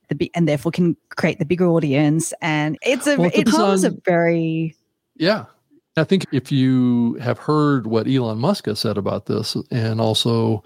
the 0.08 0.30
and 0.34 0.48
therefore 0.48 0.72
can 0.72 0.96
create 1.10 1.38
the 1.38 1.44
bigger 1.44 1.66
audience. 1.66 2.32
And 2.40 2.78
it's 2.82 3.06
a 3.06 3.16
well, 3.16 3.30
it 3.32 3.44
becomes 3.44 3.84
on, 3.84 3.92
a 3.92 3.96
very 4.04 4.76
yeah. 5.16 5.46
I 5.98 6.04
think 6.04 6.26
if 6.30 6.52
you 6.52 7.14
have 7.14 7.38
heard 7.38 7.86
what 7.86 8.06
Elon 8.06 8.38
Musk 8.38 8.66
has 8.66 8.78
said 8.78 8.98
about 8.98 9.26
this, 9.26 9.56
and 9.70 9.98
also 9.98 10.62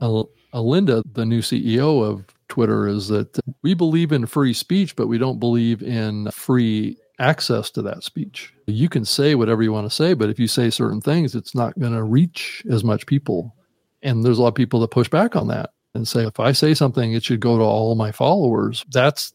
uh, 0.00 0.22
Alinda, 0.54 1.02
the 1.12 1.26
new 1.26 1.40
CEO 1.40 2.02
of 2.02 2.24
Twitter, 2.48 2.88
is 2.88 3.08
that 3.08 3.38
we 3.62 3.74
believe 3.74 4.10
in 4.10 4.24
free 4.24 4.54
speech, 4.54 4.96
but 4.96 5.06
we 5.06 5.18
don't 5.18 5.38
believe 5.38 5.82
in 5.82 6.30
free 6.30 6.96
access 7.18 7.70
to 7.72 7.82
that 7.82 8.02
speech. 8.02 8.54
You 8.66 8.88
can 8.88 9.04
say 9.04 9.34
whatever 9.34 9.62
you 9.62 9.72
want 9.72 9.88
to 9.88 9.94
say, 9.94 10.14
but 10.14 10.30
if 10.30 10.38
you 10.38 10.48
say 10.48 10.70
certain 10.70 11.02
things, 11.02 11.34
it's 11.34 11.54
not 11.54 11.78
going 11.78 11.92
to 11.92 12.02
reach 12.02 12.64
as 12.70 12.82
much 12.82 13.06
people. 13.06 13.54
And 14.02 14.24
there's 14.24 14.38
a 14.38 14.42
lot 14.42 14.48
of 14.48 14.54
people 14.54 14.80
that 14.80 14.90
push 14.90 15.10
back 15.10 15.36
on 15.36 15.48
that 15.48 15.70
and 15.94 16.06
say, 16.06 16.26
if 16.26 16.38
I 16.38 16.52
say 16.52 16.74
something, 16.74 17.12
it 17.12 17.24
should 17.24 17.40
go 17.40 17.58
to 17.58 17.64
all 17.64 17.94
my 17.94 18.12
followers. 18.12 18.84
That's 18.90 19.32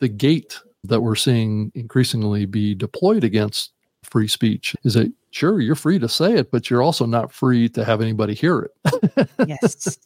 the 0.00 0.08
gate 0.08 0.60
that 0.84 1.00
we're 1.00 1.16
seeing 1.16 1.72
increasingly 1.74 2.46
be 2.46 2.74
deployed 2.74 3.24
against 3.24 3.72
free 4.04 4.28
speech 4.28 4.74
is 4.84 4.94
that 4.94 5.12
sure 5.30 5.60
you're 5.60 5.74
free 5.74 5.98
to 5.98 6.08
say 6.08 6.32
it 6.34 6.50
but 6.50 6.70
you're 6.70 6.82
also 6.82 7.04
not 7.04 7.32
free 7.32 7.68
to 7.68 7.84
have 7.84 8.00
anybody 8.00 8.32
hear 8.32 8.60
it 8.60 9.28
yes 9.46 9.98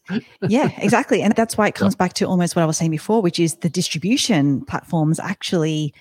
yeah 0.49 0.71
exactly 0.79 1.23
and 1.23 1.35
that's 1.37 1.57
why 1.57 1.69
it 1.69 1.75
comes 1.75 1.95
yeah. 1.95 1.99
back 1.99 2.13
to 2.13 2.25
almost 2.25 2.57
what 2.57 2.63
i 2.63 2.67
was 2.67 2.77
saying 2.77 2.91
before 2.91 3.23
which 3.23 3.39
is 3.39 3.57
the 3.57 3.69
distribution 3.69 4.65
platforms 4.65 5.21
actually 5.21 5.95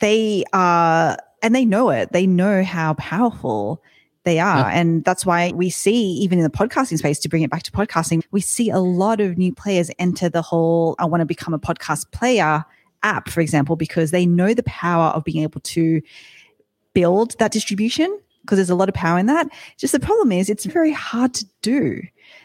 they 0.00 0.44
are 0.52 1.16
and 1.42 1.54
they 1.54 1.64
know 1.64 1.88
it 1.90 2.12
they 2.12 2.26
know 2.26 2.62
how 2.62 2.92
powerful 2.94 3.82
they 4.26 4.38
are. 4.40 4.58
Yeah. 4.58 4.68
And 4.68 5.04
that's 5.04 5.24
why 5.24 5.52
we 5.54 5.70
see, 5.70 6.12
even 6.18 6.38
in 6.38 6.44
the 6.44 6.50
podcasting 6.50 6.98
space, 6.98 7.18
to 7.20 7.28
bring 7.28 7.42
it 7.42 7.50
back 7.50 7.62
to 7.62 7.70
podcasting, 7.70 8.24
we 8.32 8.42
see 8.42 8.68
a 8.68 8.80
lot 8.80 9.20
of 9.20 9.38
new 9.38 9.54
players 9.54 9.90
enter 9.98 10.28
the 10.28 10.42
whole 10.42 10.96
I 10.98 11.06
want 11.06 11.22
to 11.22 11.24
become 11.24 11.54
a 11.54 11.58
podcast 11.58 12.10
player 12.10 12.64
app, 13.02 13.28
for 13.28 13.40
example, 13.40 13.76
because 13.76 14.10
they 14.10 14.26
know 14.26 14.52
the 14.52 14.64
power 14.64 15.10
of 15.10 15.24
being 15.24 15.44
able 15.44 15.60
to 15.60 16.02
build 16.92 17.38
that 17.38 17.52
distribution 17.52 18.20
because 18.42 18.58
there's 18.58 18.70
a 18.70 18.74
lot 18.74 18.88
of 18.88 18.94
power 18.94 19.18
in 19.18 19.26
that. 19.26 19.48
Just 19.76 19.92
the 19.92 20.00
problem 20.00 20.32
is 20.32 20.50
it's 20.50 20.64
very 20.66 20.92
hard 20.92 21.32
to 21.34 21.46
do. 21.62 22.02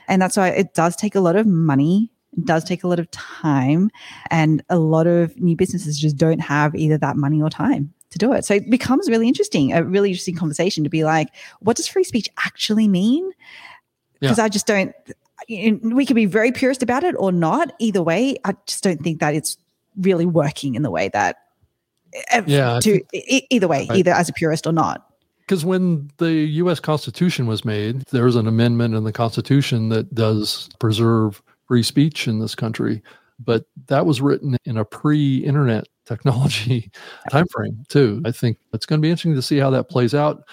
And 0.07 0.21
that's 0.21 0.37
why 0.37 0.49
it 0.49 0.73
does 0.73 0.95
take 0.95 1.15
a 1.15 1.19
lot 1.19 1.35
of 1.35 1.47
money. 1.47 2.11
It 2.37 2.45
does 2.45 2.63
take 2.63 2.83
a 2.83 2.87
lot 2.87 2.99
of 2.99 3.09
time. 3.11 3.89
And 4.29 4.63
a 4.69 4.77
lot 4.77 5.07
of 5.07 5.35
new 5.39 5.55
businesses 5.55 5.99
just 5.99 6.15
don't 6.15 6.39
have 6.39 6.75
either 6.75 6.97
that 6.99 7.17
money 7.17 7.41
or 7.41 7.49
time 7.49 7.93
to 8.11 8.17
do 8.17 8.33
it. 8.33 8.45
So 8.45 8.55
it 8.55 8.69
becomes 8.69 9.09
really 9.09 9.27
interesting, 9.27 9.73
a 9.73 9.83
really 9.83 10.09
interesting 10.09 10.35
conversation 10.35 10.83
to 10.83 10.89
be 10.89 11.03
like, 11.03 11.29
what 11.59 11.77
does 11.77 11.87
free 11.87 12.03
speech 12.03 12.29
actually 12.45 12.87
mean? 12.87 13.31
Because 14.19 14.37
yeah. 14.37 14.43
I 14.43 14.49
just 14.49 14.67
don't, 14.67 14.93
we 15.49 16.05
can 16.05 16.15
be 16.15 16.25
very 16.25 16.51
purist 16.51 16.83
about 16.83 17.03
it 17.03 17.15
or 17.17 17.31
not. 17.31 17.73
Either 17.79 18.03
way, 18.03 18.35
I 18.45 18.55
just 18.67 18.83
don't 18.83 19.01
think 19.01 19.19
that 19.19 19.33
it's 19.33 19.57
really 19.97 20.25
working 20.25 20.75
in 20.75 20.83
the 20.83 20.91
way 20.91 21.09
that, 21.09 21.37
eh, 22.29 22.43
yeah, 22.45 22.79
to, 22.81 23.03
think, 23.11 23.45
either 23.49 23.67
way, 23.67 23.87
I, 23.89 23.95
either 23.95 24.11
as 24.11 24.29
a 24.29 24.33
purist 24.33 24.67
or 24.67 24.73
not. 24.73 25.07
Because 25.39 25.65
when 25.65 26.09
the 26.17 26.31
US 26.31 26.79
Constitution 26.79 27.47
was 27.47 27.65
made, 27.65 28.01
there 28.11 28.25
was 28.25 28.35
an 28.35 28.47
amendment 28.47 28.93
in 28.93 29.03
the 29.03 29.11
Constitution 29.11 29.89
that 29.89 30.13
does 30.13 30.69
preserve 30.79 31.41
free 31.67 31.83
speech 31.83 32.27
in 32.27 32.39
this 32.39 32.55
country. 32.55 33.01
But 33.39 33.65
that 33.87 34.05
was 34.05 34.21
written 34.21 34.57
in 34.65 34.77
a 34.77 34.85
pre 34.85 35.37
internet 35.37 35.87
technology 36.11 36.91
timeframe 37.31 37.87
too. 37.87 38.21
I 38.25 38.31
think 38.31 38.57
it's 38.73 38.85
going 38.85 38.99
to 38.99 39.01
be 39.01 39.09
interesting 39.09 39.35
to 39.35 39.41
see 39.41 39.57
how 39.57 39.69
that 39.71 39.89
plays 39.89 40.13
out. 40.13 40.43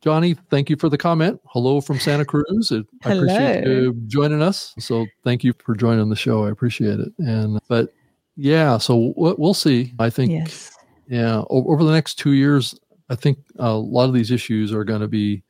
Johnny, 0.00 0.34
thank 0.50 0.68
you 0.68 0.76
for 0.76 0.88
the 0.88 0.98
comment. 0.98 1.40
Hello 1.46 1.80
from 1.80 1.98
Santa 1.98 2.24
Cruz. 2.24 2.72
I 2.72 2.82
Hello. 3.02 3.22
appreciate 3.22 3.66
you 3.66 3.94
joining 4.06 4.42
us. 4.42 4.74
So 4.78 5.06
thank 5.22 5.44
you 5.44 5.52
for 5.64 5.74
joining 5.76 6.08
the 6.08 6.16
show. 6.16 6.44
I 6.44 6.50
appreciate 6.50 6.98
it. 6.98 7.12
And 7.18 7.60
but 7.68 7.92
yeah, 8.36 8.78
so 8.78 9.12
we'll 9.16 9.54
see. 9.54 9.94
I 9.98 10.10
think 10.10 10.32
yes. 10.32 10.72
yeah, 11.06 11.42
over 11.50 11.84
the 11.84 11.92
next 11.92 12.16
two 12.16 12.32
years, 12.32 12.78
I 13.10 13.14
think 13.14 13.38
a 13.58 13.72
lot 13.72 14.08
of 14.08 14.14
these 14.14 14.30
issues 14.30 14.72
are 14.72 14.84
going 14.84 15.02
to 15.02 15.08
be 15.08 15.44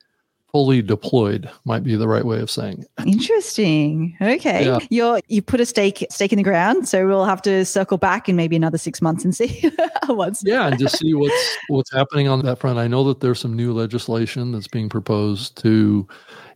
fully 0.53 0.83
deployed 0.83 1.49
might 1.65 1.83
be 1.83 1.95
the 1.95 2.07
right 2.07 2.25
way 2.25 2.39
of 2.39 2.49
saying 2.49 2.79
it. 2.83 3.07
Interesting. 3.07 4.15
Okay. 4.21 4.65
Yeah. 4.67 4.77
You're 4.91 5.19
you 5.27 5.41
put 5.41 5.59
a 5.59 5.65
stake 5.65 6.05
stake 6.09 6.31
in 6.31 6.37
the 6.37 6.43
ground, 6.43 6.87
so 6.87 7.07
we'll 7.07 7.25
have 7.25 7.41
to 7.41 7.65
circle 7.65 7.97
back 7.97 8.29
in 8.29 8.35
maybe 8.35 8.55
another 8.55 8.77
six 8.77 9.01
months 9.01 9.25
and 9.25 9.35
see 9.35 9.71
what's 10.05 10.43
Yeah, 10.45 10.67
and 10.67 10.79
just 10.79 10.99
see 10.99 11.15
what's 11.15 11.57
what's 11.67 11.91
happening 11.91 12.27
on 12.27 12.43
that 12.43 12.59
front. 12.59 12.77
I 12.77 12.87
know 12.87 13.03
that 13.05 13.19
there's 13.19 13.39
some 13.39 13.55
new 13.55 13.73
legislation 13.73 14.51
that's 14.51 14.67
being 14.67 14.89
proposed 14.89 15.57
to 15.63 16.07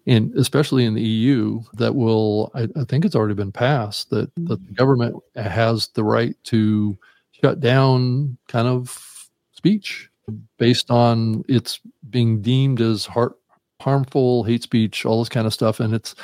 in 0.05 0.31
especially 0.37 0.85
in 0.85 0.93
the 0.93 1.01
EU 1.01 1.59
that 1.73 1.95
will 1.95 2.51
I, 2.53 2.67
I 2.79 2.83
think 2.87 3.03
it's 3.03 3.15
already 3.15 3.33
been 3.33 3.51
passed 3.51 4.11
that, 4.11 4.31
that 4.35 4.63
the 4.65 4.73
government 4.73 5.15
has 5.35 5.89
the 5.89 6.03
right 6.03 6.35
to 6.45 6.95
shut 7.31 7.59
down 7.59 8.37
kind 8.47 8.67
of 8.67 9.29
speech 9.53 10.09
based 10.59 10.91
on 10.91 11.43
it's 11.49 11.79
being 12.09 12.41
deemed 12.41 12.79
as 12.79 13.05
heart 13.05 13.37
harmful 13.79 14.43
hate 14.43 14.63
speech, 14.63 15.05
all 15.05 15.19
this 15.19 15.29
kind 15.29 15.47
of 15.47 15.53
stuff. 15.53 15.79
And 15.79 15.93
it's, 15.93 16.15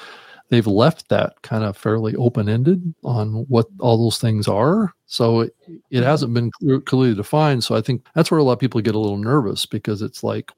they've 0.50 0.68
left 0.68 1.10
that 1.10 1.42
kind 1.42 1.64
of 1.64 1.78
fairly 1.78 2.16
open 2.16 2.50
ended 2.50 2.94
on 3.04 3.46
what 3.48 3.68
all 3.80 4.04
those 4.04 4.20
things 4.20 4.48
are. 4.48 4.94
So 5.08 5.42
it, 5.42 5.56
it 5.68 5.98
mm-hmm. 5.98 6.04
hasn't 6.04 6.34
been 6.34 6.52
clearly 6.86 7.16
defined. 7.16 7.64
So 7.64 7.76
I 7.76 7.82
think 7.82 8.06
that's 8.14 8.30
where 8.30 8.40
a 8.40 8.44
lot 8.44 8.54
of 8.54 8.60
people 8.60 8.82
get 8.82 8.96
a 8.96 9.00
little 9.00 9.18
nervous 9.18 9.66
because 9.66 10.02
it's 10.02 10.24
like, 10.24 10.52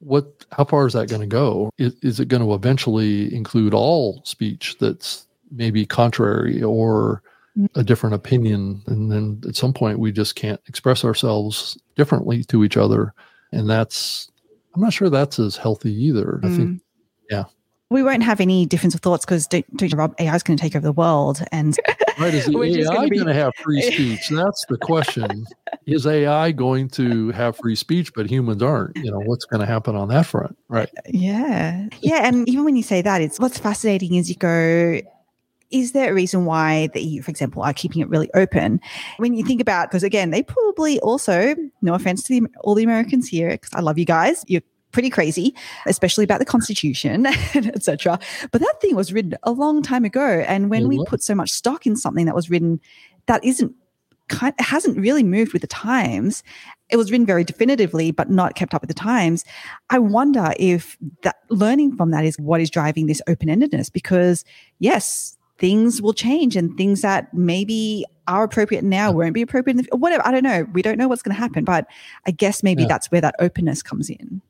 what, 0.00 0.44
how 0.52 0.64
far 0.64 0.86
is 0.86 0.92
that 0.92 1.08
going 1.08 1.22
to 1.22 1.26
go? 1.26 1.70
Is, 1.78 1.94
is 2.02 2.20
it 2.20 2.28
going 2.28 2.42
to 2.42 2.54
eventually 2.54 3.34
include 3.34 3.74
all 3.74 4.20
speech 4.24 4.76
that's 4.78 5.26
maybe 5.50 5.84
contrary 5.86 6.62
or 6.62 7.22
mm-hmm. 7.56 7.78
a 7.78 7.82
different 7.82 8.14
opinion? 8.14 8.82
And 8.86 9.10
then 9.10 9.40
at 9.48 9.56
some 9.56 9.72
point, 9.72 9.98
we 9.98 10.12
just 10.12 10.36
can't 10.36 10.60
express 10.68 11.04
ourselves 11.04 11.78
differently 11.96 12.44
to 12.44 12.64
each 12.64 12.76
other. 12.76 13.12
And 13.52 13.68
that's 13.68 14.30
I'm 14.78 14.84
not 14.84 14.92
sure 14.92 15.10
that's 15.10 15.40
as 15.40 15.56
healthy 15.56 15.92
either. 16.04 16.38
Mm. 16.40 16.44
I 16.44 16.56
think, 16.56 16.68
mm. 16.68 16.80
yeah. 17.28 17.44
We 17.90 18.04
won't 18.04 18.22
have 18.22 18.40
any 18.40 18.64
difference 18.64 18.94
of 18.94 19.00
thoughts 19.00 19.24
because 19.26 19.48
Rob, 19.92 20.14
AI 20.20 20.36
is 20.36 20.44
going 20.44 20.56
to 20.56 20.62
take 20.62 20.76
over 20.76 20.84
the 20.84 20.92
world. 20.92 21.42
And 21.50 21.76
right, 22.20 22.32
is 22.32 22.46
the 22.46 22.56
AI 22.56 23.08
going 23.08 23.26
to 23.26 23.34
have 23.34 23.52
free 23.56 23.82
speech? 23.92 24.28
That's 24.28 24.64
the 24.68 24.76
question. 24.76 25.46
is 25.86 26.06
AI 26.06 26.52
going 26.52 26.90
to 26.90 27.30
have 27.30 27.56
free 27.56 27.74
speech, 27.74 28.14
but 28.14 28.30
humans 28.30 28.62
aren't? 28.62 28.96
You 28.98 29.10
know, 29.10 29.18
what's 29.18 29.46
going 29.46 29.62
to 29.62 29.66
happen 29.66 29.96
on 29.96 30.06
that 30.10 30.26
front? 30.26 30.56
Right. 30.68 30.90
Yeah. 31.08 31.88
Yeah. 32.00 32.28
And 32.28 32.48
even 32.48 32.64
when 32.64 32.76
you 32.76 32.84
say 32.84 33.02
that, 33.02 33.20
it's 33.20 33.40
what's 33.40 33.58
fascinating 33.58 34.14
is 34.14 34.28
you 34.28 34.36
go, 34.36 35.00
is 35.70 35.92
there 35.92 36.10
a 36.10 36.14
reason 36.14 36.44
why 36.44 36.88
the 36.88 37.02
EU, 37.02 37.22
for 37.22 37.30
example, 37.30 37.62
are 37.62 37.72
keeping 37.72 38.02
it 38.02 38.08
really 38.08 38.30
open? 38.34 38.80
When 39.18 39.34
you 39.34 39.44
think 39.44 39.60
about, 39.60 39.90
because 39.90 40.02
again, 40.02 40.30
they 40.30 40.42
probably 40.42 40.98
also, 41.00 41.54
no 41.82 41.94
offense 41.94 42.22
to 42.24 42.40
the, 42.40 42.46
all 42.60 42.74
the 42.74 42.84
Americans 42.84 43.28
here, 43.28 43.50
because 43.50 43.72
I 43.74 43.80
love 43.80 43.98
you 43.98 44.04
guys, 44.04 44.44
you're 44.46 44.62
pretty 44.92 45.10
crazy, 45.10 45.54
especially 45.86 46.24
about 46.24 46.38
the 46.38 46.46
Constitution, 46.46 47.26
etc. 47.54 48.18
But 48.50 48.60
that 48.60 48.80
thing 48.80 48.96
was 48.96 49.12
written 49.12 49.34
a 49.42 49.52
long 49.52 49.82
time 49.82 50.04
ago, 50.04 50.44
and 50.46 50.70
when 50.70 50.88
we 50.88 51.04
put 51.04 51.22
so 51.22 51.34
much 51.34 51.50
stock 51.50 51.86
in 51.86 51.96
something 51.96 52.26
that 52.26 52.34
was 52.34 52.48
written, 52.48 52.80
that 53.26 53.44
isn't 53.44 53.74
kind, 54.28 54.54
hasn't 54.58 54.98
really 54.98 55.22
moved 55.22 55.52
with 55.52 55.62
the 55.62 55.68
times. 55.68 56.42
It 56.90 56.96
was 56.96 57.10
written 57.10 57.26
very 57.26 57.44
definitively, 57.44 58.10
but 58.10 58.30
not 58.30 58.54
kept 58.54 58.74
up 58.74 58.82
with 58.82 58.88
the 58.88 58.94
times. 58.94 59.44
I 59.90 59.98
wonder 59.98 60.52
if 60.58 60.96
that 61.22 61.36
learning 61.50 61.96
from 61.96 62.10
that 62.12 62.24
is 62.24 62.38
what 62.38 62.60
is 62.60 62.70
driving 62.70 63.06
this 63.06 63.20
open 63.26 63.48
endedness. 63.48 63.92
Because 63.92 64.44
yes, 64.78 65.37
things 65.58 66.00
will 66.00 66.12
change 66.12 66.56
and 66.56 66.76
things 66.76 67.02
that 67.02 67.32
maybe 67.34 68.04
are 68.26 68.44
appropriate 68.44 68.84
now 68.84 69.10
won't 69.10 69.34
be 69.34 69.42
appropriate 69.42 69.78
in 69.78 69.84
the 69.84 69.96
whatever. 69.96 70.26
I 70.26 70.30
don't 70.30 70.44
know. 70.44 70.66
We 70.72 70.82
don't 70.82 70.98
know 70.98 71.08
what's 71.08 71.22
going 71.22 71.34
to 71.34 71.40
happen, 71.40 71.64
but 71.64 71.86
I 72.26 72.30
guess 72.30 72.62
maybe 72.62 72.82
yeah. 72.82 72.88
that's 72.88 73.10
where 73.10 73.20
that 73.20 73.34
openness 73.38 73.82
comes 73.82 74.10
in. 74.10 74.40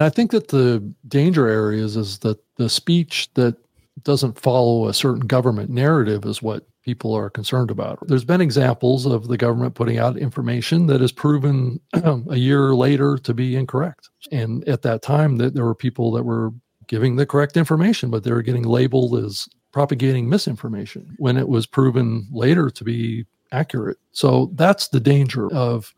I 0.00 0.10
think 0.10 0.30
that 0.30 0.48
the 0.48 0.82
danger 1.08 1.48
areas 1.48 1.96
is 1.96 2.18
that 2.18 2.38
the 2.56 2.68
speech 2.68 3.28
that 3.34 3.56
doesn't 4.02 4.38
follow 4.38 4.88
a 4.88 4.94
certain 4.94 5.26
government 5.26 5.70
narrative 5.70 6.24
is 6.24 6.42
what 6.42 6.66
people 6.82 7.14
are 7.14 7.30
concerned 7.30 7.70
about. 7.70 7.98
There's 8.06 8.24
been 8.24 8.40
examples 8.40 9.06
of 9.06 9.26
the 9.28 9.36
government 9.36 9.74
putting 9.74 9.98
out 9.98 10.16
information 10.16 10.86
that 10.86 11.02
is 11.02 11.12
proven 11.12 11.80
a 11.92 12.36
year 12.36 12.74
later 12.74 13.18
to 13.18 13.34
be 13.34 13.56
incorrect. 13.56 14.10
And 14.30 14.66
at 14.68 14.82
that 14.82 15.02
time 15.02 15.36
that 15.36 15.54
there 15.54 15.64
were 15.64 15.74
people 15.74 16.12
that 16.12 16.24
were 16.24 16.52
giving 16.86 17.16
the 17.16 17.26
correct 17.26 17.56
information, 17.56 18.10
but 18.10 18.22
they 18.22 18.30
were 18.30 18.42
getting 18.42 18.62
labeled 18.62 19.18
as 19.18 19.48
propagating 19.76 20.26
misinformation 20.26 21.14
when 21.18 21.36
it 21.36 21.50
was 21.50 21.66
proven 21.66 22.26
later 22.32 22.70
to 22.70 22.82
be 22.82 23.26
accurate. 23.52 23.98
So 24.12 24.50
that's 24.54 24.88
the 24.88 25.00
danger 25.00 25.52
of 25.52 25.92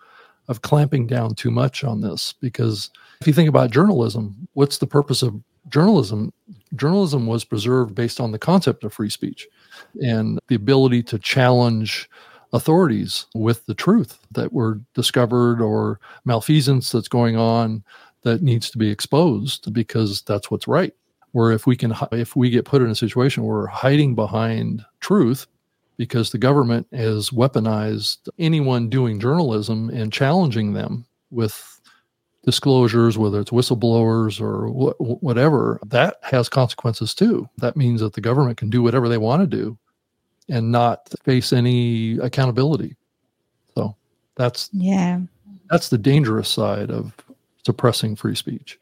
of 0.49 0.63
clamping 0.63 1.07
down 1.07 1.37
too 1.37 1.53
much 1.53 1.85
on 1.85 2.01
this 2.01 2.35
because 2.41 2.91
if 3.21 3.29
you 3.29 3.33
think 3.33 3.49
about 3.49 3.71
journalism, 3.71 4.49
what's 4.55 4.79
the 4.79 4.87
purpose 4.89 5.23
of 5.23 5.41
journalism? 5.69 6.33
Journalism 6.75 7.29
was 7.29 7.45
preserved 7.45 7.95
based 7.95 8.19
on 8.19 8.33
the 8.33 8.39
concept 8.41 8.83
of 8.83 8.93
free 8.93 9.11
speech 9.11 9.47
and 10.03 10.41
the 10.49 10.57
ability 10.57 11.05
to 11.05 11.17
challenge 11.17 12.11
authorities 12.53 13.27
with 13.37 13.65
the 13.67 13.75
truth 13.75 14.19
that 14.33 14.53
were 14.53 14.81
discovered 14.95 15.61
or 15.61 16.01
malfeasance 16.25 16.91
that's 16.91 17.07
going 17.07 17.37
on 17.37 17.85
that 18.25 18.43
needs 18.43 18.71
to 18.71 18.79
be 18.79 18.91
exposed 18.91 19.73
because 19.73 20.23
that's 20.23 20.51
what's 20.51 20.67
right 20.67 20.95
where 21.33 21.53
if 21.53 21.67
we 21.67 21.77
can 21.77 21.95
if 22.13 22.37
we 22.37 22.51
get 22.51 22.65
put 22.65 22.83
in 22.83 22.91
a 22.91 22.95
situation 22.95 23.45
where 23.45 23.59
we're 23.59 23.67
hiding 23.67 24.15
behind 24.15 24.85
truth 25.01 25.47
because 25.97 26.31
the 26.31 26.39
government 26.39 26.87
has 26.93 27.31
weaponized 27.31 28.29
anyone 28.39 28.89
doing 28.89 29.19
journalism 29.19 29.91
and 29.91 30.13
challenging 30.13 30.73
them 30.73 31.05
with 31.31 31.81
disclosures 32.45 33.19
whether 33.19 33.41
it's 33.41 33.51
whistleblowers 33.51 34.41
or 34.41 34.69
wh- 34.69 35.23
whatever 35.23 35.79
that 35.87 36.17
has 36.23 36.49
consequences 36.49 37.15
too. 37.15 37.49
That 37.59 37.77
means 37.77 38.01
that 38.01 38.15
the 38.15 38.21
government 38.21 38.57
can 38.57 38.71
do 38.71 38.83
whatever 38.83 39.09
they 39.09 39.19
want 39.19 39.43
to 39.43 39.57
do 39.57 39.77
and 40.49 40.73
not 40.73 41.13
face 41.25 41.53
any 41.53 42.17
accountability. 42.19 42.97
So 43.75 43.97
that's 44.35 44.71
yeah. 44.73 45.21
that's 45.69 45.91
the 45.91 45.99
dangerous 45.99 46.49
side 46.49 46.91
of 46.91 47.13
suppressing 47.67 48.17
free 48.17 48.35
speech 48.35 48.79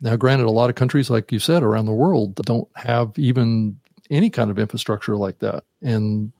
now, 0.00 0.16
granted, 0.16 0.46
a 0.46 0.50
lot 0.50 0.70
of 0.70 0.76
countries, 0.76 1.10
like 1.10 1.32
you 1.32 1.38
said, 1.38 1.62
around 1.62 1.86
the 1.86 1.92
world 1.92 2.36
don't 2.36 2.68
have 2.76 3.12
even 3.16 3.78
any 4.10 4.30
kind 4.30 4.50
of 4.50 4.58
infrastructure 4.58 5.16
like 5.16 5.40
that. 5.40 5.64
And 5.82 6.32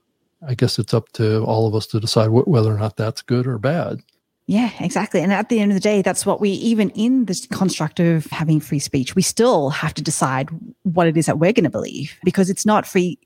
I 0.45 0.55
guess 0.55 0.79
it's 0.79 0.93
up 0.93 1.11
to 1.13 1.43
all 1.43 1.67
of 1.67 1.75
us 1.75 1.85
to 1.87 1.99
decide 1.99 2.27
wh- 2.27 2.47
whether 2.47 2.73
or 2.73 2.77
not 2.77 2.97
that's 2.97 3.21
good 3.21 3.45
or 3.45 3.57
bad. 3.57 4.01
Yeah, 4.47 4.71
exactly. 4.79 5.21
And 5.21 5.31
at 5.31 5.49
the 5.49 5.59
end 5.59 5.71
of 5.71 5.75
the 5.75 5.81
day, 5.81 6.01
that's 6.01 6.25
what 6.25 6.41
we, 6.41 6.49
even 6.49 6.89
in 6.91 7.25
this 7.25 7.45
construct 7.45 7.99
of 7.99 8.25
having 8.27 8.59
free 8.59 8.79
speech, 8.79 9.15
we 9.15 9.21
still 9.21 9.69
have 9.69 9.93
to 9.93 10.01
decide 10.01 10.49
what 10.83 11.05
it 11.05 11.15
is 11.17 11.27
that 11.27 11.37
we're 11.37 11.53
going 11.53 11.65
to 11.65 11.69
believe 11.69 12.17
because 12.23 12.49
it's 12.49 12.65
not 12.65 12.87
free, 12.87 13.19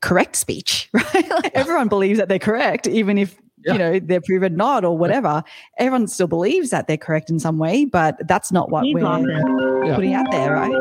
correct 0.00 0.34
speech, 0.34 0.88
right? 0.92 1.30
like 1.30 1.54
everyone 1.54 1.86
believes 1.86 2.18
that 2.18 2.28
they're 2.28 2.40
correct, 2.40 2.88
even 2.88 3.16
if, 3.16 3.36
yeah. 3.66 3.72
you 3.72 3.78
know, 3.78 3.98
they're 3.98 4.20
proven 4.20 4.56
not 4.56 4.84
or 4.84 4.96
whatever. 4.96 5.42
Yeah. 5.44 5.86
Everyone 5.86 6.06
still 6.06 6.28
believes 6.28 6.70
that 6.70 6.86
they're 6.86 6.96
correct 6.96 7.30
in 7.30 7.38
some 7.38 7.58
way, 7.58 7.84
but 7.84 8.16
that's 8.26 8.52
not 8.52 8.70
what 8.70 8.84
we're 8.84 9.00
yeah. 9.00 9.94
putting 9.94 10.14
out 10.14 10.30
there, 10.30 10.52
right? 10.52 10.72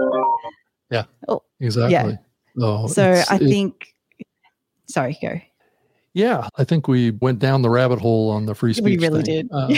Yeah. 0.91 1.05
Oh, 1.27 1.41
exactly. 1.59 1.91
Yeah. 1.91 2.17
Oh, 2.61 2.87
so 2.87 3.23
I 3.29 3.37
think, 3.37 3.93
sorry, 4.87 5.17
go. 5.21 5.41
Yeah, 6.13 6.47
I 6.55 6.63
think 6.63 6.87
we 6.87 7.11
went 7.11 7.39
down 7.39 7.61
the 7.61 7.69
rabbit 7.69 7.99
hole 7.99 8.29
on 8.29 8.45
the 8.45 8.55
free 8.55 8.73
speech. 8.73 8.85
We 8.85 8.97
really 8.97 9.21
thing. 9.21 9.47
did. 9.47 9.51
Um, 9.51 9.75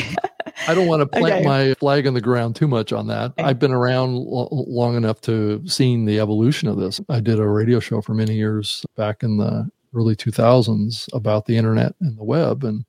I 0.67 0.75
don't 0.75 0.85
want 0.85 0.99
to 0.99 1.07
plant 1.19 1.37
okay. 1.37 1.43
my 1.43 1.73
flag 1.75 2.05
in 2.05 2.13
the 2.13 2.21
ground 2.21 2.55
too 2.55 2.67
much 2.67 2.93
on 2.93 3.07
that. 3.07 3.31
Okay. 3.31 3.43
I've 3.43 3.57
been 3.57 3.71
around 3.71 4.15
l- 4.15 4.65
long 4.67 4.95
enough 4.95 5.19
to 5.21 5.67
seen 5.67 6.05
the 6.05 6.19
evolution 6.19 6.67
of 6.67 6.77
this. 6.77 7.01
I 7.09 7.21
did 7.21 7.39
a 7.39 7.47
radio 7.47 7.79
show 7.79 8.01
for 8.01 8.13
many 8.13 8.35
years 8.35 8.85
back 8.95 9.23
in 9.23 9.37
the 9.37 9.67
early 9.95 10.15
2000s 10.15 11.09
about 11.11 11.47
the 11.47 11.57
internet 11.57 11.95
and 12.01 12.15
the 12.17 12.23
web 12.23 12.63
and 12.63 12.85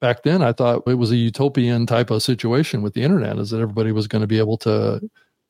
back 0.00 0.22
then 0.22 0.42
I 0.42 0.52
thought 0.52 0.82
it 0.86 0.94
was 0.94 1.10
a 1.10 1.16
utopian 1.16 1.86
type 1.86 2.10
of 2.10 2.22
situation 2.22 2.82
with 2.82 2.94
the 2.94 3.02
internet 3.02 3.38
is 3.38 3.50
that 3.50 3.60
everybody 3.60 3.92
was 3.92 4.08
going 4.08 4.20
to 4.20 4.26
be 4.26 4.38
able 4.38 4.58
to 4.58 5.00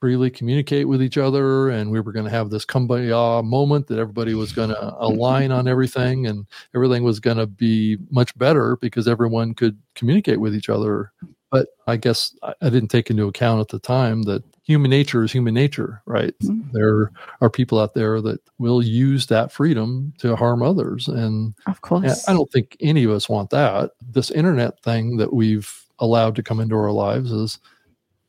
freely 0.00 0.30
communicate 0.30 0.86
with 0.86 1.02
each 1.02 1.16
other 1.16 1.70
and 1.70 1.90
we 1.90 2.00
were 2.00 2.12
going 2.12 2.26
to 2.26 2.30
have 2.30 2.50
this 2.50 2.66
kumbaya 2.66 3.42
moment 3.42 3.86
that 3.86 3.98
everybody 3.98 4.34
was 4.34 4.52
going 4.52 4.68
to 4.68 4.94
align 4.98 5.50
on 5.50 5.66
everything 5.66 6.26
and 6.26 6.46
everything 6.74 7.02
was 7.02 7.18
going 7.18 7.38
to 7.38 7.46
be 7.46 7.96
much 8.10 8.36
better 8.36 8.76
because 8.76 9.08
everyone 9.08 9.54
could 9.54 9.78
communicate 9.94 10.38
with 10.40 10.54
each 10.54 10.68
other 10.68 11.12
but 11.56 11.68
i 11.86 11.96
guess 11.96 12.36
i 12.42 12.68
didn't 12.70 12.88
take 12.88 13.10
into 13.10 13.26
account 13.26 13.60
at 13.60 13.68
the 13.68 13.78
time 13.78 14.22
that 14.22 14.42
human 14.64 14.90
nature 14.90 15.22
is 15.22 15.32
human 15.32 15.54
nature 15.54 16.02
right 16.06 16.34
mm-hmm. 16.42 16.68
there 16.72 17.10
are 17.40 17.50
people 17.50 17.78
out 17.78 17.94
there 17.94 18.20
that 18.20 18.40
will 18.58 18.82
use 18.82 19.26
that 19.26 19.52
freedom 19.52 20.12
to 20.18 20.34
harm 20.36 20.62
others 20.62 21.08
and 21.08 21.54
of 21.66 21.80
course 21.80 22.28
i 22.28 22.32
don't 22.32 22.50
think 22.50 22.76
any 22.80 23.04
of 23.04 23.10
us 23.10 23.28
want 23.28 23.50
that 23.50 23.90
this 24.10 24.30
internet 24.30 24.82
thing 24.82 25.16
that 25.16 25.32
we've 25.32 25.82
allowed 25.98 26.36
to 26.36 26.42
come 26.42 26.60
into 26.60 26.76
our 26.76 26.92
lives 26.92 27.32
is 27.32 27.58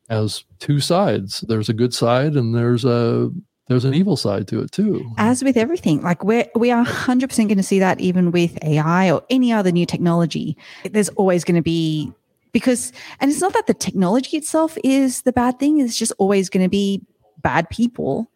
has 0.09 0.43
two 0.59 0.79
sides. 0.79 1.41
There's 1.41 1.69
a 1.69 1.73
good 1.73 1.93
side 1.93 2.35
and 2.35 2.55
there's 2.55 2.85
a 2.85 3.29
there's 3.67 3.83
an 3.83 3.93
evil 3.93 4.15
side 4.15 4.47
to 4.47 4.61
it 4.61 4.71
too. 4.71 5.11
As 5.17 5.43
with 5.43 5.57
everything, 5.57 6.01
like 6.01 6.23
we're 6.23 6.47
we 6.55 6.71
are 6.71 6.85
100% 6.85 7.35
going 7.35 7.57
to 7.57 7.63
see 7.63 7.79
that 7.79 7.99
even 7.99 8.31
with 8.31 8.57
AI 8.63 9.11
or 9.11 9.23
any 9.29 9.51
other 9.51 9.71
new 9.71 9.85
technology. 9.85 10.57
There's 10.89 11.09
always 11.09 11.43
going 11.43 11.55
to 11.55 11.61
be 11.61 12.13
because 12.57 12.91
and 13.19 13.29
it's 13.29 13.39
not 13.39 13.53
that 13.53 13.67
the 13.67 13.73
technology 13.75 14.35
itself 14.35 14.79
is 14.83 15.21
the 15.21 15.31
bad 15.31 15.59
thing, 15.59 15.79
it's 15.79 15.95
just 15.95 16.11
always 16.17 16.49
going 16.49 16.65
to 16.65 16.69
be 16.69 17.03
bad 17.43 17.69
people 17.69 18.31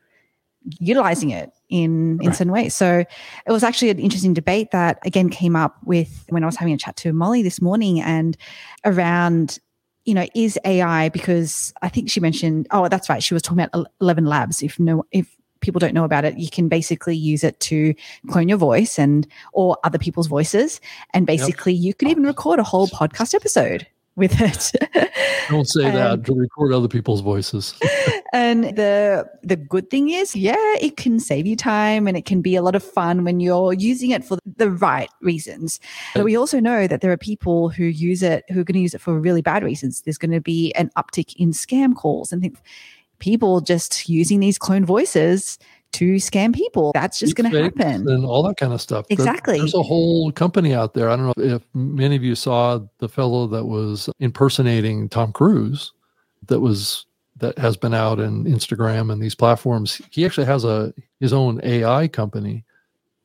utilizing 0.80 1.32
it 1.32 1.51
in 1.69 2.19
in 2.22 2.28
right. 2.28 2.36
certain 2.36 2.51
ways. 2.51 2.76
So 2.76 2.99
it 2.99 3.51
was 3.51 3.63
actually 3.63 3.89
an 3.89 3.97
interesting 3.97 4.36
debate 4.36 4.69
that 4.74 4.99
again 5.03 5.30
came 5.30 5.55
up 5.55 5.76
with 5.86 6.24
when 6.30 6.43
I 6.43 6.45
was 6.45 6.55
having 6.55 6.76
a 6.76 6.78
chat 6.78 6.95
to 6.97 7.13
Molly 7.13 7.41
this 7.41 7.59
morning 7.59 7.99
and 7.99 8.38
around 8.86 9.57
you 10.05 10.13
know, 10.13 10.26
is 10.34 10.57
AI 10.65 11.09
because 11.09 11.74
I 11.84 11.89
think 11.89 12.09
she 12.09 12.19
mentioned, 12.19 12.67
oh, 12.72 12.88
that's 12.88 13.07
right. 13.07 13.22
She 13.22 13.36
was 13.36 13.43
talking 13.43 13.63
about 13.63 13.88
11 14.01 14.26
labs. 14.26 14.63
If 14.63 14.80
no, 14.80 15.05
if 15.11 15.36
people 15.61 15.80
don't 15.80 15.93
know 15.93 16.03
about 16.03 16.26
it, 16.26 16.38
you 16.38 16.49
can 16.49 16.67
basically 16.67 17.15
use 17.15 17.43
it 17.43 17.59
to 17.61 17.93
clone 18.30 18.49
your 18.49 18.57
voice 18.57 18.97
and, 18.99 19.28
or 19.53 19.78
other 19.84 19.99
people's 19.99 20.28
voices. 20.28 20.82
And 21.13 21.26
basically 21.26 21.74
yep. 21.74 21.86
you 21.86 21.93
can 21.93 22.09
even 22.09 22.24
record 22.24 22.59
a 22.59 22.63
whole 22.63 22.88
podcast 22.88 23.36
episode 23.36 23.88
with 24.16 24.39
it. 24.41 24.72
Don't 25.49 25.68
say 25.68 25.86
um, 25.86 25.95
that 25.95 26.26
to 26.26 26.34
record 26.34 26.74
other 26.74 26.88
people's 26.88 27.22
voices. 27.22 27.74
and 28.34 28.66
the 28.76 29.30
the 29.43 29.55
good 29.55 29.89
thing 29.89 30.09
is, 30.09 30.36
yeah, 30.36 30.55
it 30.80 30.97
can 30.97 31.20
save 31.20 31.45
you 31.45 31.55
time 31.55 32.07
and 32.07 32.18
it 32.18 32.26
can 32.26 32.41
be 32.41 32.55
a 32.55 32.62
lot 32.62 32.76
of 32.76 32.84
fun 32.84 33.24
when 33.24 33.39
you're 33.39 33.74
using 33.74 34.12
it 34.12 34.24
for 34.24 34.38
the 34.57 34.70
right 34.70 35.09
reasons. 35.22 35.80
But 36.14 36.26
we 36.26 36.36
also 36.36 36.59
know 36.59 36.88
that 36.88 37.01
there 37.01 37.12
are 37.12 37.18
people 37.18 37.70
who 37.70 37.86
use 37.86 38.24
it 38.24 38.43
who 38.49 38.62
are 38.62 38.64
going 38.64 38.76
to 38.76 38.80
use 38.80 38.93
it 38.93 39.01
for 39.01 39.20
really 39.20 39.41
bad 39.41 39.64
reasons. 39.64 40.01
There's 40.01 40.18
going 40.18 40.32
to 40.32 40.41
be 40.41 40.74
an 40.74 40.91
uptick 40.97 41.36
in 41.38 41.51
scam 41.51 41.95
calls 41.95 42.32
and 42.32 42.41
things. 42.41 42.59
People 43.20 43.62
just 43.62 44.09
using 44.09 44.39
these 44.39 44.57
clone 44.57 44.84
voices 44.84 45.59
to 45.93 46.15
scam 46.15 46.53
people. 46.53 46.91
That's 46.93 47.19
just 47.19 47.35
going 47.35 47.51
to 47.51 47.63
happen. 47.63 48.07
And 48.07 48.25
all 48.25 48.43
that 48.43 48.57
kind 48.57 48.73
of 48.73 48.81
stuff. 48.81 49.05
Exactly. 49.09 49.59
There's 49.59 49.73
a 49.73 49.81
whole 49.81 50.31
company 50.31 50.73
out 50.73 50.93
there. 50.93 51.09
I 51.09 51.15
don't 51.15 51.25
know 51.25 51.43
if 51.43 51.61
many 51.73 52.15
of 52.15 52.23
you 52.23 52.35
saw 52.35 52.79
the 52.99 53.09
fellow 53.09 53.47
that 53.47 53.65
was 53.65 54.09
impersonating 54.19 55.09
Tom 55.09 55.31
Cruise 55.31 55.93
that 56.47 56.59
was 56.59 57.05
that 57.37 57.57
has 57.57 57.75
been 57.75 57.93
out 57.93 58.19
in 58.19 58.45
Instagram 58.45 59.11
and 59.11 59.21
these 59.21 59.35
platforms. 59.35 60.01
He 60.11 60.25
actually 60.25 60.45
has 60.45 60.63
a 60.63 60.93
his 61.19 61.33
own 61.33 61.59
AI 61.63 62.07
company 62.07 62.63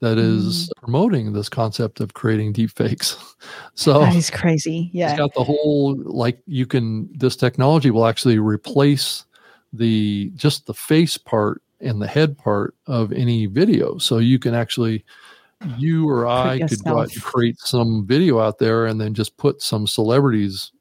that 0.00 0.18
is 0.18 0.68
mm. 0.68 0.80
promoting 0.80 1.32
this 1.32 1.48
concept 1.48 2.00
of 2.00 2.14
creating 2.14 2.52
deep 2.52 2.70
fakes. 2.70 3.16
so 3.74 4.00
that 4.00 4.14
is 4.14 4.30
crazy. 4.30 4.90
Yeah. 4.92 5.10
He's 5.10 5.18
got 5.18 5.34
the 5.34 5.44
whole 5.44 5.96
like 5.96 6.38
you 6.46 6.66
can 6.66 7.08
this 7.12 7.36
technology 7.36 7.90
will 7.90 8.06
actually 8.06 8.38
replace 8.38 9.24
the 9.72 10.32
just 10.34 10.66
the 10.66 10.74
face 10.74 11.18
part 11.18 11.62
and 11.80 12.00
the 12.00 12.06
head 12.06 12.38
part 12.38 12.74
of 12.86 13.12
any 13.12 13.46
video. 13.46 13.98
So 13.98 14.18
you 14.18 14.38
can 14.38 14.54
actually, 14.54 15.04
you 15.76 16.08
or 16.08 16.26
I 16.26 16.60
could 16.60 16.82
go 16.84 17.00
out 17.00 17.12
and 17.12 17.22
create 17.22 17.58
some 17.58 18.06
video 18.06 18.40
out 18.40 18.58
there 18.58 18.86
and 18.86 19.00
then 19.00 19.14
just 19.14 19.36
put 19.36 19.62
some 19.62 19.86
celebrities 19.86 20.72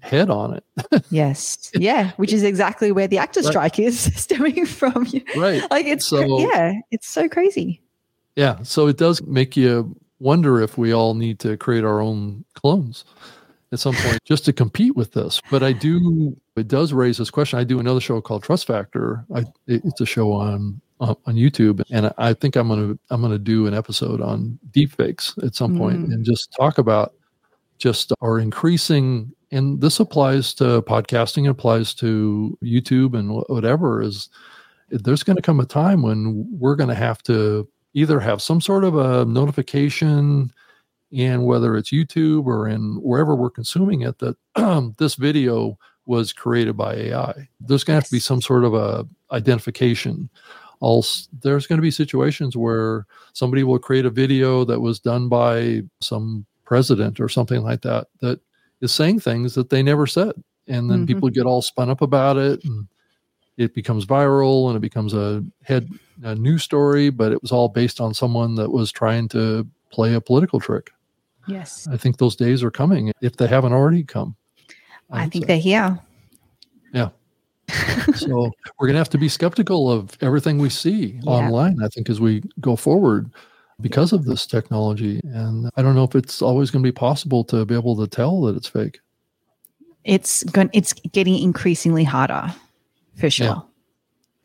head 0.00 0.30
on 0.30 0.54
it. 0.54 1.04
yes. 1.10 1.70
Yeah. 1.74 2.12
Which 2.16 2.32
is 2.32 2.42
exactly 2.42 2.92
where 2.92 3.08
the 3.08 3.18
actor 3.18 3.42
strike 3.42 3.78
right. 3.78 3.78
is 3.86 3.98
stemming 4.20 4.66
from. 4.66 5.06
Right. 5.36 5.68
Like 5.70 5.86
it's, 5.86 6.06
so, 6.06 6.40
yeah, 6.40 6.74
it's 6.90 7.08
so 7.08 7.28
crazy. 7.28 7.80
Yeah. 8.36 8.62
So 8.62 8.86
it 8.86 8.96
does 8.96 9.22
make 9.22 9.56
you 9.56 9.96
wonder 10.20 10.60
if 10.60 10.78
we 10.78 10.92
all 10.92 11.14
need 11.14 11.38
to 11.40 11.56
create 11.56 11.84
our 11.84 12.00
own 12.00 12.44
clones 12.54 13.04
at 13.72 13.78
some 13.78 13.94
point 13.94 14.22
just 14.24 14.44
to 14.46 14.52
compete 14.52 14.96
with 14.96 15.12
this. 15.12 15.40
But 15.50 15.62
I 15.62 15.72
do, 15.72 16.36
it 16.58 16.68
does 16.68 16.92
raise 16.92 17.18
this 17.18 17.30
question. 17.30 17.58
I 17.58 17.64
do 17.64 17.80
another 17.80 18.00
show 18.00 18.20
called 18.20 18.42
Trust 18.42 18.66
Factor. 18.66 19.24
I, 19.34 19.44
it's 19.66 20.00
a 20.00 20.06
show 20.06 20.32
on 20.32 20.80
on 21.00 21.16
YouTube, 21.34 21.82
and 21.90 22.12
I 22.18 22.34
think 22.34 22.56
I'm 22.56 22.68
gonna 22.68 22.98
I'm 23.10 23.22
gonna 23.22 23.38
do 23.38 23.66
an 23.66 23.74
episode 23.74 24.20
on 24.20 24.58
deepfakes 24.70 25.42
at 25.44 25.54
some 25.54 25.78
point 25.78 26.08
mm. 26.08 26.12
and 26.12 26.24
just 26.24 26.52
talk 26.52 26.78
about 26.78 27.14
just 27.78 28.12
our 28.20 28.38
increasing. 28.38 29.32
And 29.50 29.80
this 29.80 30.00
applies 30.00 30.52
to 30.54 30.82
podcasting, 30.82 31.46
it 31.46 31.50
applies 31.50 31.94
to 31.94 32.58
YouTube 32.62 33.18
and 33.18 33.42
whatever. 33.48 34.02
Is 34.02 34.28
there's 34.90 35.22
going 35.22 35.36
to 35.36 35.42
come 35.42 35.60
a 35.60 35.66
time 35.66 36.02
when 36.02 36.46
we're 36.50 36.76
going 36.76 36.88
to 36.88 36.94
have 36.94 37.22
to 37.24 37.68
either 37.94 38.20
have 38.20 38.42
some 38.42 38.60
sort 38.60 38.84
of 38.84 38.96
a 38.96 39.24
notification 39.24 40.52
and 41.16 41.46
whether 41.46 41.76
it's 41.76 41.90
YouTube 41.90 42.46
or 42.46 42.68
in 42.68 42.96
wherever 43.02 43.34
we're 43.34 43.50
consuming 43.50 44.02
it, 44.02 44.18
that 44.18 44.36
this 44.98 45.14
video 45.14 45.78
was 46.08 46.32
created 46.32 46.76
by 46.76 46.94
AI. 46.94 47.48
There's 47.60 47.84
going 47.84 47.94
to 47.94 48.00
have 48.00 48.08
to 48.08 48.10
be 48.10 48.18
some 48.18 48.40
sort 48.40 48.64
of 48.64 48.74
a 48.74 49.06
identification. 49.30 50.30
Also, 50.80 51.28
there's 51.42 51.66
going 51.66 51.76
to 51.76 51.82
be 51.82 51.90
situations 51.90 52.56
where 52.56 53.06
somebody 53.34 53.62
will 53.62 53.78
create 53.78 54.06
a 54.06 54.10
video 54.10 54.64
that 54.64 54.80
was 54.80 54.98
done 54.98 55.28
by 55.28 55.82
some 56.00 56.46
president 56.64 57.20
or 57.20 57.28
something 57.28 57.62
like 57.62 57.82
that 57.82 58.06
that 58.20 58.40
is 58.80 58.92
saying 58.92 59.20
things 59.20 59.54
that 59.54 59.68
they 59.68 59.82
never 59.82 60.06
said, 60.06 60.32
and 60.66 60.90
then 60.90 61.00
mm-hmm. 61.00 61.06
people 61.06 61.28
get 61.28 61.44
all 61.44 61.60
spun 61.60 61.90
up 61.90 62.00
about 62.00 62.38
it, 62.38 62.64
and 62.64 62.88
it 63.58 63.74
becomes 63.74 64.06
viral, 64.06 64.68
and 64.68 64.76
it 64.76 64.80
becomes 64.80 65.12
a 65.12 65.44
head 65.62 65.90
a 66.22 66.34
news 66.34 66.62
story. 66.62 67.10
But 67.10 67.32
it 67.32 67.42
was 67.42 67.52
all 67.52 67.68
based 67.68 68.00
on 68.00 68.14
someone 68.14 68.54
that 68.54 68.70
was 68.70 68.90
trying 68.90 69.28
to 69.28 69.66
play 69.90 70.14
a 70.14 70.20
political 70.22 70.58
trick. 70.58 70.90
Yes. 71.46 71.86
I 71.90 71.96
think 71.96 72.16
those 72.16 72.36
days 72.36 72.62
are 72.62 72.70
coming 72.70 73.12
if 73.20 73.36
they 73.36 73.46
haven't 73.46 73.72
already 73.72 74.04
come. 74.04 74.36
I, 75.10 75.24
I 75.24 75.28
think 75.28 75.44
say. 75.44 75.48
they're 75.48 75.58
here. 75.58 75.98
Yeah. 76.92 77.08
so 78.14 78.50
we're 78.78 78.86
going 78.86 78.94
to 78.94 78.98
have 78.98 79.10
to 79.10 79.18
be 79.18 79.28
skeptical 79.28 79.90
of 79.90 80.16
everything 80.20 80.58
we 80.58 80.70
see 80.70 81.20
yeah. 81.22 81.30
online, 81.30 81.82
I 81.82 81.88
think, 81.88 82.08
as 82.08 82.20
we 82.20 82.42
go 82.60 82.76
forward 82.76 83.30
because 83.80 84.12
of 84.12 84.24
this 84.24 84.46
technology. 84.46 85.20
And 85.24 85.70
I 85.76 85.82
don't 85.82 85.94
know 85.94 86.04
if 86.04 86.14
it's 86.14 86.42
always 86.42 86.70
going 86.70 86.82
to 86.82 86.86
be 86.86 86.92
possible 86.92 87.44
to 87.44 87.64
be 87.64 87.74
able 87.74 87.96
to 87.96 88.06
tell 88.06 88.40
that 88.42 88.56
it's 88.56 88.68
fake. 88.68 89.00
It's 90.04 90.42
going, 90.44 90.70
it's 90.72 90.92
getting 90.92 91.38
increasingly 91.38 92.04
harder 92.04 92.54
for 93.16 93.28
sure. 93.28 93.64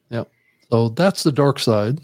Yeah. 0.09 0.18
yeah. 0.18 0.24
So 0.70 0.89
that's 0.89 1.24
the 1.24 1.32
dark 1.32 1.59
side. 1.59 2.01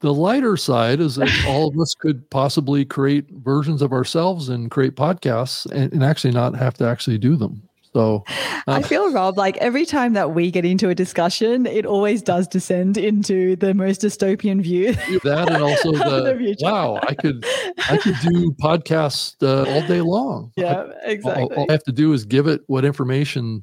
The 0.00 0.12
lighter 0.12 0.56
side 0.56 1.00
is 1.00 1.16
that 1.16 1.30
all 1.46 1.68
of 1.68 1.78
us 1.78 1.94
could 1.94 2.28
possibly 2.30 2.84
create 2.84 3.30
versions 3.30 3.82
of 3.82 3.92
ourselves 3.92 4.48
and 4.48 4.70
create 4.70 4.96
podcasts 4.96 5.70
and, 5.70 5.92
and, 5.92 6.02
actually 6.02 6.32
not 6.32 6.54
have 6.54 6.74
to 6.74 6.84
actually 6.86 7.18
do 7.18 7.36
them. 7.36 7.62
So 7.94 8.24
uh, 8.66 8.72
I 8.72 8.82
feel, 8.82 9.12
Rob, 9.12 9.36
like 9.36 9.58
every 9.58 9.84
time 9.84 10.14
that 10.14 10.34
we 10.34 10.50
get 10.50 10.64
into 10.64 10.88
a 10.88 10.94
discussion, 10.94 11.66
it 11.66 11.84
always 11.84 12.22
does 12.22 12.48
descend 12.48 12.96
into 12.96 13.54
the 13.56 13.74
most 13.74 14.00
dystopian 14.00 14.62
view. 14.62 14.94
That 15.24 15.52
and 15.52 15.62
also 15.62 15.92
the, 15.92 16.34
the 16.34 16.56
wow, 16.62 16.98
I 17.02 17.14
could 17.14 17.44
I 17.90 17.98
could 17.98 18.16
do 18.22 18.50
podcasts 18.52 19.36
uh, 19.42 19.70
all 19.70 19.86
day 19.86 20.00
long. 20.00 20.52
Yeah, 20.56 20.86
exactly. 21.02 21.42
All, 21.42 21.52
all, 21.52 21.66
I 21.68 21.72
have 21.72 21.84
to 21.84 21.92
do 21.92 22.12
is 22.14 22.24
give 22.24 22.46
it 22.46 22.62
what 22.66 22.84
information 22.84 23.62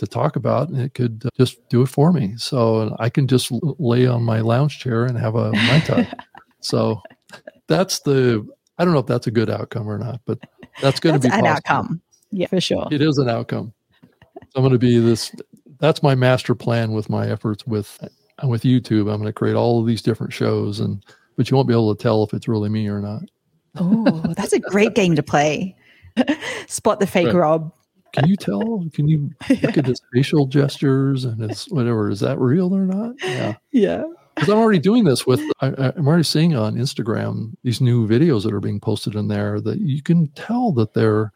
to 0.00 0.06
talk 0.06 0.34
about, 0.36 0.68
and 0.70 0.80
it 0.80 0.94
could 0.94 1.22
uh, 1.24 1.28
just 1.36 1.56
do 1.68 1.82
it 1.82 1.86
for 1.86 2.12
me. 2.12 2.34
So 2.36 2.96
I 2.98 3.08
can 3.08 3.26
just 3.28 3.52
lay 3.52 4.06
on 4.06 4.24
my 4.24 4.40
lounge 4.40 4.78
chair 4.78 5.04
and 5.04 5.16
have 5.18 5.34
a 5.34 5.52
mai 5.52 5.80
tai. 5.80 6.12
so 6.60 7.00
that's 7.68 8.00
the 8.00 8.46
I 8.78 8.84
don't 8.84 8.94
know 8.94 9.00
if 9.00 9.06
that's 9.06 9.26
a 9.26 9.30
good 9.30 9.50
outcome 9.50 9.88
or 9.88 9.98
not, 9.98 10.22
but 10.24 10.38
that's 10.80 11.00
going 11.00 11.14
to 11.14 11.20
be 11.20 11.26
an 11.28 11.42
possible. 11.42 11.48
outcome. 11.48 12.00
Yeah, 12.32 12.46
for 12.46 12.60
sure. 12.60 12.88
It 12.90 13.02
is 13.02 13.18
an 13.18 13.28
outcome. 13.28 13.74
So 14.34 14.56
I'm 14.56 14.62
going 14.62 14.72
to 14.72 14.78
be 14.78 14.98
this. 14.98 15.34
That's 15.78 16.02
my 16.02 16.14
master 16.14 16.54
plan 16.54 16.92
with 16.92 17.10
my 17.10 17.28
efforts 17.28 17.66
with 17.66 17.98
with 18.42 18.62
YouTube. 18.62 19.00
I'm 19.00 19.20
going 19.20 19.24
to 19.24 19.32
create 19.32 19.54
all 19.54 19.80
of 19.80 19.86
these 19.86 20.00
different 20.00 20.32
shows, 20.32 20.80
and 20.80 21.04
but 21.36 21.50
you 21.50 21.56
won't 21.56 21.68
be 21.68 21.74
able 21.74 21.94
to 21.94 22.02
tell 22.02 22.24
if 22.24 22.32
it's 22.32 22.48
really 22.48 22.70
me 22.70 22.88
or 22.88 23.00
not. 23.00 23.22
Oh, 23.76 24.32
that's 24.34 24.54
a 24.54 24.58
great 24.58 24.94
game 24.94 25.14
to 25.14 25.22
play. 25.22 25.76
Spot 26.66 26.98
the 26.98 27.06
fake 27.06 27.26
right. 27.26 27.34
Rob. 27.34 27.72
Can 28.12 28.28
you 28.28 28.36
tell? 28.36 28.84
Can 28.92 29.08
you 29.08 29.30
look 29.62 29.78
at 29.78 29.86
his 29.86 30.00
facial 30.12 30.46
gestures 30.46 31.24
and 31.24 31.40
his 31.40 31.64
whatever? 31.66 32.10
Is 32.10 32.20
that 32.20 32.38
real 32.38 32.74
or 32.74 32.86
not? 32.86 33.14
Yeah. 33.22 33.56
Yeah. 33.72 34.02
Because 34.34 34.48
I'm 34.48 34.58
already 34.58 34.78
doing 34.78 35.04
this 35.04 35.26
with, 35.26 35.40
I, 35.60 35.92
am 35.96 36.08
already 36.08 36.22
seeing 36.22 36.56
on 36.56 36.76
Instagram 36.76 37.52
these 37.62 37.80
new 37.80 38.08
videos 38.08 38.44
that 38.44 38.54
are 38.54 38.60
being 38.60 38.80
posted 38.80 39.14
in 39.14 39.28
there 39.28 39.60
that 39.60 39.80
you 39.80 40.02
can 40.02 40.28
tell 40.28 40.72
that 40.72 40.94
they're 40.94 41.32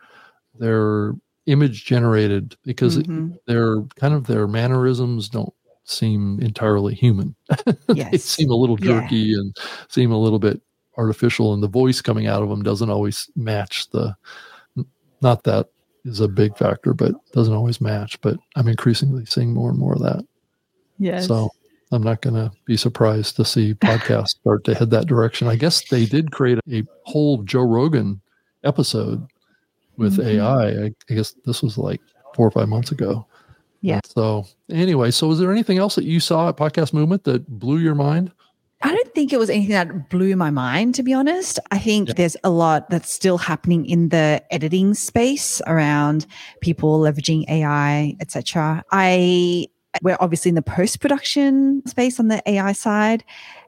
they're 0.59 1.13
image 1.47 1.85
generated 1.85 2.57
because 2.65 2.99
mm-hmm. 2.99 3.33
they're 3.47 3.83
kind 3.97 4.15
of 4.15 4.27
their 4.27 4.47
mannerisms 4.47 5.29
don't 5.29 5.53
seem 5.85 6.41
entirely 6.41 6.95
human. 6.95 7.35
Yes. 7.95 8.11
they 8.11 8.19
seem 8.19 8.51
a 8.51 8.57
little 8.57 8.77
jerky 8.77 9.17
yeah. 9.17 9.39
and 9.39 9.57
seem 9.89 10.11
a 10.11 10.19
little 10.19 10.39
bit 10.39 10.61
artificial, 10.97 11.53
and 11.53 11.63
the 11.63 11.69
voice 11.69 12.01
coming 12.01 12.27
out 12.27 12.43
of 12.43 12.49
them 12.49 12.63
doesn't 12.63 12.91
always 12.91 13.31
match 13.37 13.91
the. 13.91 14.17
Not 15.21 15.45
that 15.45 15.69
is 16.05 16.21
a 16.21 16.29
big 16.29 16.57
factor, 16.57 16.95
but 16.95 17.15
doesn't 17.33 17.55
always 17.55 17.81
match. 17.81 18.21
But 18.21 18.39
I'm 18.57 18.69
increasingly 18.69 19.25
seeing 19.27 19.53
more 19.53 19.71
and 19.71 19.79
more 19.79 19.95
of 19.95 20.03
that. 20.03 20.25
Yes. 20.99 21.27
So 21.27 21.51
I'm 21.93 22.03
not 22.03 22.21
going 22.21 22.35
to 22.35 22.53
be 22.65 22.77
surprised 22.77 23.37
to 23.37 23.45
see 23.45 23.75
podcasts 23.75 24.31
start 24.31 24.65
to 24.65 24.75
head 24.75 24.91
that 24.91 25.07
direction. 25.07 25.49
I 25.49 25.57
guess 25.57 25.89
they 25.89 26.07
did 26.07 26.33
create 26.33 26.59
a 26.71 26.83
whole 27.05 27.43
Joe 27.43 27.63
Rogan 27.63 28.21
episode 28.65 29.27
with 29.97 30.17
mm-hmm. 30.19 30.41
AI. 30.41 30.69
I, 30.69 30.91
I, 31.11 31.15
guess 31.15 31.35
this 31.45 31.63
was 31.63 31.79
like 31.79 32.01
four 32.35 32.47
or 32.47 32.51
five 32.51 32.69
months 32.69 32.91
ago. 32.91 33.27
Yeah. 33.81 34.01
So 34.05 34.47
anyway, 34.71 35.11
so 35.11 35.29
was 35.29 35.39
there 35.39 35.53
anything 35.53 35.79
else 35.79 35.95
that 35.95 36.05
you 36.05 36.19
saw 36.19 36.49
at 36.49 36.57
Podcast 36.57 36.93
Movement 36.93 37.25
that 37.25 37.47
blew 37.49 37.79
your 37.79 37.95
mind? 37.95 38.33
I 38.85 38.95
don't 38.95 39.15
think 39.15 39.33
it 39.33 39.39
was 39.39 39.49
anything 39.49 39.73
that 39.73 40.11
blew 40.11 40.37
my 40.37 40.51
mind, 40.51 40.95
to 40.97 41.03
be 41.03 41.15
honest. 41.15 41.59
I 41.71 41.79
think 41.79 42.09
yeah. 42.09 42.15
there's 42.19 42.37
a 42.45 42.51
lot 42.51 42.91
that's 42.91 43.11
still 43.11 43.39
happening 43.39 43.87
in 43.87 44.11
the 44.11 44.43
editing 44.51 44.93
space 44.93 45.63
around 45.67 46.27
people 46.61 47.01
leveraging 47.01 47.49
AI, 47.49 48.15
etc. 48.21 48.85
I 48.93 49.69
we're 50.03 50.19
obviously 50.21 50.51
in 50.51 50.55
the 50.55 50.63
post 50.63 51.01
production 51.01 51.83
space 51.87 52.21
on 52.21 52.29
the 52.29 52.43
AI 52.47 52.73
side, 52.73 53.25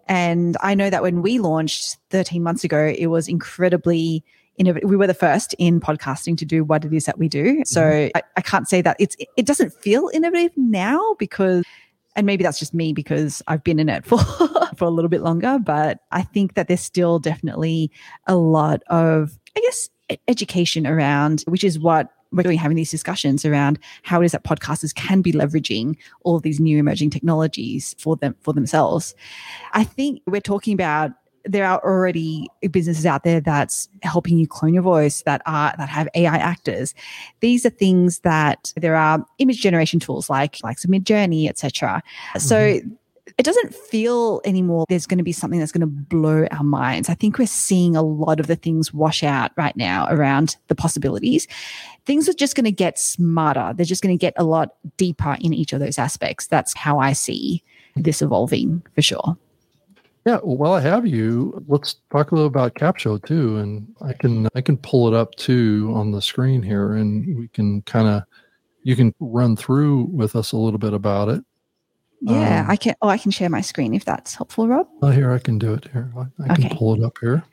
and 0.06 0.54
I 0.60 0.74
know 0.74 0.90
that 0.90 1.02
when 1.02 1.22
we 1.22 1.38
launched 1.38 1.96
13 2.10 2.42
months 2.42 2.62
ago, 2.62 2.92
it 2.96 3.06
was 3.06 3.26
incredibly 3.26 4.22
innovative. 4.58 4.90
We 4.90 4.96
were 4.96 5.06
the 5.06 5.14
first 5.14 5.54
in 5.58 5.80
podcasting 5.80 6.36
to 6.38 6.44
do 6.44 6.62
what 6.62 6.84
it 6.84 6.92
is 6.92 7.06
that 7.06 7.18
we 7.18 7.28
do. 7.28 7.62
So 7.64 7.80
mm-hmm. 7.80 8.16
I, 8.16 8.22
I 8.36 8.40
can't 8.42 8.68
say 8.68 8.82
that 8.82 8.96
it's 9.00 9.16
it 9.38 9.46
doesn't 9.46 9.72
feel 9.72 10.10
innovative 10.12 10.52
now 10.58 11.14
because 11.18 11.64
and 12.16 12.26
maybe 12.26 12.42
that's 12.42 12.58
just 12.58 12.74
me 12.74 12.92
because 12.92 13.42
I've 13.46 13.62
been 13.62 13.78
in 13.78 13.88
it 13.88 14.04
for 14.04 14.18
for 14.76 14.86
a 14.86 14.90
little 14.90 15.08
bit 15.08 15.20
longer, 15.22 15.58
but 15.58 16.00
I 16.10 16.22
think 16.22 16.54
that 16.54 16.66
there's 16.66 16.80
still 16.80 17.18
definitely 17.18 17.92
a 18.26 18.34
lot 18.34 18.82
of 18.88 19.38
I 19.56 19.60
guess 19.60 19.88
education 20.28 20.86
around 20.86 21.42
which 21.46 21.64
is 21.64 21.78
what 21.78 22.10
we're 22.32 22.42
doing 22.42 22.58
having 22.58 22.76
these 22.76 22.90
discussions 22.90 23.44
around 23.44 23.78
how 24.02 24.20
it 24.20 24.24
is 24.24 24.32
that 24.32 24.44
podcasters 24.44 24.94
can 24.94 25.22
be 25.22 25.32
leveraging 25.32 25.96
all 26.22 26.36
of 26.36 26.42
these 26.42 26.60
new 26.60 26.78
emerging 26.78 27.10
technologies 27.10 27.94
for 27.98 28.16
them 28.16 28.34
for 28.40 28.52
themselves. 28.52 29.14
I 29.72 29.84
think 29.84 30.22
we're 30.26 30.40
talking 30.40 30.74
about 30.74 31.12
there 31.46 31.64
are 31.66 31.82
already 31.82 32.48
businesses 32.70 33.06
out 33.06 33.24
there 33.24 33.40
that's 33.40 33.88
helping 34.02 34.38
you 34.38 34.46
clone 34.46 34.74
your 34.74 34.82
voice 34.82 35.22
that 35.22 35.42
are 35.46 35.74
that 35.78 35.88
have 35.88 36.08
AI 36.14 36.36
actors. 36.36 36.94
These 37.40 37.64
are 37.64 37.70
things 37.70 38.20
that 38.20 38.72
there 38.76 38.96
are 38.96 39.24
image 39.38 39.60
generation 39.60 40.00
tools 40.00 40.28
like 40.28 40.58
like 40.62 40.78
Midjourney, 40.78 41.48
etc. 41.48 42.02
Mm-hmm. 42.34 42.38
So 42.40 42.80
it 43.38 43.42
doesn't 43.42 43.74
feel 43.74 44.40
anymore 44.44 44.86
there's 44.88 45.06
going 45.06 45.18
to 45.18 45.24
be 45.24 45.32
something 45.32 45.58
that's 45.58 45.72
going 45.72 45.80
to 45.80 45.86
blow 45.86 46.46
our 46.50 46.62
minds. 46.64 47.08
I 47.08 47.14
think 47.14 47.38
we're 47.38 47.46
seeing 47.46 47.96
a 47.96 48.02
lot 48.02 48.40
of 48.40 48.46
the 48.46 48.56
things 48.56 48.94
wash 48.94 49.22
out 49.22 49.50
right 49.56 49.76
now 49.76 50.06
around 50.08 50.56
the 50.68 50.74
possibilities. 50.74 51.46
Things 52.06 52.28
are 52.28 52.32
just 52.32 52.54
going 52.54 52.64
to 52.64 52.72
get 52.72 52.98
smarter. 52.98 53.72
They're 53.74 53.84
just 53.84 54.02
going 54.02 54.16
to 54.16 54.20
get 54.20 54.34
a 54.36 54.44
lot 54.44 54.74
deeper 54.96 55.36
in 55.40 55.52
each 55.52 55.72
of 55.72 55.80
those 55.80 55.98
aspects. 55.98 56.46
That's 56.46 56.74
how 56.74 56.98
I 56.98 57.12
see 57.12 57.62
this 57.96 58.22
evolving 58.22 58.82
for 58.94 59.02
sure. 59.02 59.36
Yeah, 60.26 60.40
well, 60.42 60.56
while 60.56 60.72
I 60.72 60.80
have 60.80 61.06
you, 61.06 61.64
let's 61.68 61.96
talk 62.10 62.32
a 62.32 62.34
little 62.34 62.48
about 62.48 62.74
Capsho 62.74 63.24
too, 63.24 63.58
and 63.58 63.86
I 64.02 64.12
can 64.12 64.48
I 64.56 64.60
can 64.60 64.76
pull 64.76 65.06
it 65.06 65.14
up 65.14 65.36
too 65.36 65.92
on 65.94 66.10
the 66.10 66.20
screen 66.20 66.62
here, 66.62 66.94
and 66.94 67.38
we 67.38 67.46
can 67.46 67.82
kind 67.82 68.08
of 68.08 68.24
you 68.82 68.96
can 68.96 69.14
run 69.20 69.54
through 69.54 70.08
with 70.12 70.34
us 70.34 70.50
a 70.50 70.56
little 70.56 70.80
bit 70.80 70.94
about 70.94 71.28
it. 71.28 71.44
Yeah, 72.22 72.62
um, 72.62 72.70
I 72.70 72.74
can. 72.74 72.96
Oh, 73.02 73.08
I 73.08 73.18
can 73.18 73.30
share 73.30 73.48
my 73.48 73.60
screen 73.60 73.94
if 73.94 74.04
that's 74.04 74.34
helpful, 74.34 74.66
Rob. 74.66 74.88
Oh, 75.00 75.10
here 75.10 75.32
I 75.32 75.38
can 75.38 75.58
do 75.58 75.74
it. 75.74 75.88
Here, 75.92 76.12
I, 76.16 76.52
I 76.52 76.56
can 76.56 76.76
pull 76.76 76.94
it 76.94 77.04
up 77.04 77.18
here. 77.20 77.44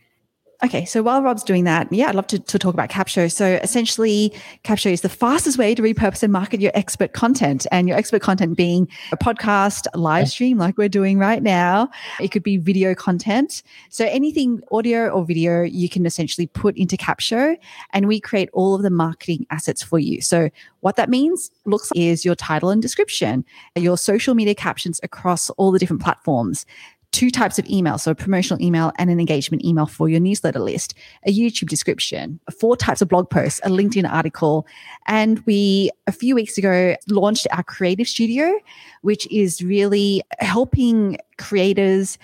Okay, 0.64 0.86
so 0.86 1.03
while 1.03 1.22
Rob's 1.22 1.43
doing 1.43 1.66
that, 1.66 1.91
yeah, 1.91 2.07
I'd 2.07 2.16
love 2.16 2.28
to, 2.28 2.39
to 2.39 2.57
talk 2.57 2.74
about 2.74 2.89
Capsho. 2.89 3.30
So 3.30 3.59
essentially, 3.61 4.32
Capsho 4.64 4.89
is 4.89 5.01
the 5.01 5.09
fastest 5.09 5.57
way 5.57 5.76
to 5.76 5.82
repurpose 5.82 6.24
and 6.24 6.32
market 6.32 6.61
your 6.61 6.72
expert 6.74 7.11
content, 7.11 7.68
and 7.70 7.86
your 7.86 7.97
expert 7.97 8.22
content 8.22 8.55
being 8.55 8.88
a 9.11 9.18
podcast, 9.18 9.88
a 9.93 9.97
live 9.97 10.30
stream 10.30 10.57
like 10.57 10.78
we're 10.78 10.88
doing 10.88 11.20
right 11.20 11.43
now. 11.43 11.89
It 12.22 12.30
could 12.32 12.43
be 12.43 12.55
video 12.55 12.95
content. 12.95 13.61
So 13.89 14.05
anything 14.05 14.61
audio 14.72 15.09
or 15.09 15.26
video, 15.26 15.64
you 15.64 15.89
can 15.89 16.05
essentially 16.05 16.47
put 16.47 16.78
into 16.78 16.95
Capsho, 16.95 17.57
and 17.91 18.07
we 18.07 18.22
create 18.22 18.49
all 18.53 18.74
of 18.74 18.84
the 18.84 18.89
marketing 18.89 19.45
assets 19.49 19.84
for 19.84 19.99
you. 19.99 20.22
So 20.22 20.49
what 20.80 20.95
that 20.95 21.09
means 21.09 21.51
looks 21.66 21.91
like 21.91 21.99
is 21.99 22.24
your 22.24 22.36
title 22.36 22.70
and 22.70 22.82
description, 22.82 23.43
your 23.76 23.97
social 23.97 24.34
media 24.34 24.55
captions 24.55 25.01
across 25.03 25.49
all 25.51 25.72
the 25.72 25.80
different 25.80 26.01
platforms, 26.01 26.66
two 27.14 27.30
types 27.30 27.59
of 27.59 27.70
email 27.70 27.97
so 27.97 28.11
a 28.11 28.16
promotional 28.16 28.61
email 28.61 28.91
and 28.97 29.09
an 29.09 29.20
engagement 29.20 29.64
email 29.64 29.86
for 29.86 30.09
your 30.09 30.20
newsletter 30.20 30.59
list 30.59 30.95
a 31.26 31.32
youtube 31.32 31.70
description 31.70 32.39
four 32.59 32.76
types 32.76 33.01
of 33.01 33.07
blog 33.07 33.30
posts 33.30 33.61
a 33.64 33.70
linkedin 33.70 34.09
article 34.11 34.66
and 35.05 35.39
we 35.45 35.91
a 36.07 36.11
few 36.11 36.34
weeks 36.34 36.57
ago 36.57 36.95
launched 37.07 37.47
our 37.51 37.64
creative 37.64 38.07
studio 38.07 38.51
which 39.01 39.32
is 39.32 39.61
really 39.61 40.24
helping 40.39 41.16
creators 41.38 42.18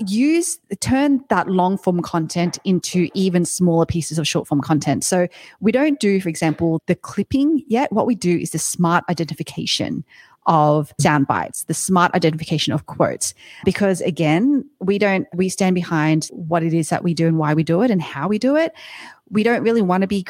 use 0.00 0.58
turn 0.80 1.24
that 1.28 1.48
long 1.48 1.78
form 1.78 2.02
content 2.02 2.58
into 2.64 3.08
even 3.14 3.44
smaller 3.44 3.86
pieces 3.86 4.18
of 4.18 4.26
short 4.26 4.46
form 4.46 4.60
content. 4.60 5.04
So 5.04 5.28
we 5.60 5.70
don't 5.72 6.00
do 6.00 6.20
for 6.20 6.28
example 6.28 6.82
the 6.86 6.94
clipping 6.94 7.62
yet. 7.68 7.92
What 7.92 8.06
we 8.06 8.14
do 8.14 8.36
is 8.36 8.50
the 8.50 8.58
smart 8.58 9.04
identification 9.08 10.04
of 10.46 10.92
sound 11.00 11.26
bites, 11.26 11.64
the 11.64 11.74
smart 11.74 12.14
identification 12.14 12.72
of 12.72 12.86
quotes. 12.86 13.34
Because 13.64 14.00
again, 14.00 14.64
we 14.80 14.98
don't, 14.98 15.26
we 15.34 15.48
stand 15.48 15.74
behind 15.74 16.26
what 16.32 16.62
it 16.62 16.74
is 16.74 16.88
that 16.88 17.04
we 17.04 17.14
do 17.14 17.26
and 17.26 17.38
why 17.38 17.54
we 17.54 17.62
do 17.62 17.82
it 17.82 17.90
and 17.90 18.00
how 18.00 18.28
we 18.28 18.38
do 18.38 18.56
it. 18.56 18.72
We 19.30 19.42
don't 19.42 19.62
really 19.62 19.82
want 19.82 20.02
to 20.02 20.06
be 20.06 20.24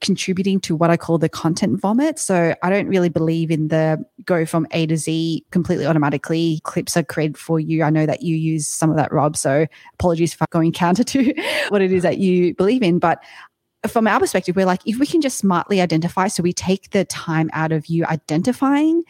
contributing 0.00 0.60
to 0.60 0.74
what 0.74 0.90
I 0.90 0.96
call 0.96 1.18
the 1.18 1.28
content 1.28 1.80
vomit. 1.80 2.18
So 2.18 2.54
I 2.62 2.70
don't 2.70 2.88
really 2.88 3.08
believe 3.08 3.50
in 3.50 3.68
the 3.68 4.04
go 4.24 4.46
from 4.46 4.66
A 4.70 4.86
to 4.86 4.96
Z 4.96 5.44
completely 5.50 5.86
automatically. 5.86 6.60
Clips 6.64 6.96
are 6.96 7.02
created 7.02 7.36
for 7.36 7.60
you. 7.60 7.82
I 7.82 7.90
know 7.90 8.06
that 8.06 8.22
you 8.22 8.36
use 8.36 8.66
some 8.66 8.90
of 8.90 8.96
that, 8.96 9.12
Rob. 9.12 9.36
So 9.36 9.66
apologies 9.94 10.34
for 10.34 10.46
going 10.50 10.72
counter 10.72 11.04
to 11.04 11.34
what 11.68 11.82
it 11.82 11.92
is 11.92 12.02
that 12.02 12.18
you 12.18 12.54
believe 12.54 12.82
in. 12.82 12.98
But 12.98 13.22
from 13.88 14.06
our 14.06 14.20
perspective, 14.20 14.56
we're 14.56 14.66
like, 14.66 14.80
if 14.86 14.98
we 14.98 15.06
can 15.06 15.20
just 15.20 15.38
smartly 15.38 15.80
identify, 15.80 16.28
so 16.28 16.42
we 16.42 16.52
take 16.52 16.90
the 16.90 17.04
time 17.04 17.50
out 17.52 17.72
of 17.72 17.86
you 17.86 18.04
identifying 18.06 19.02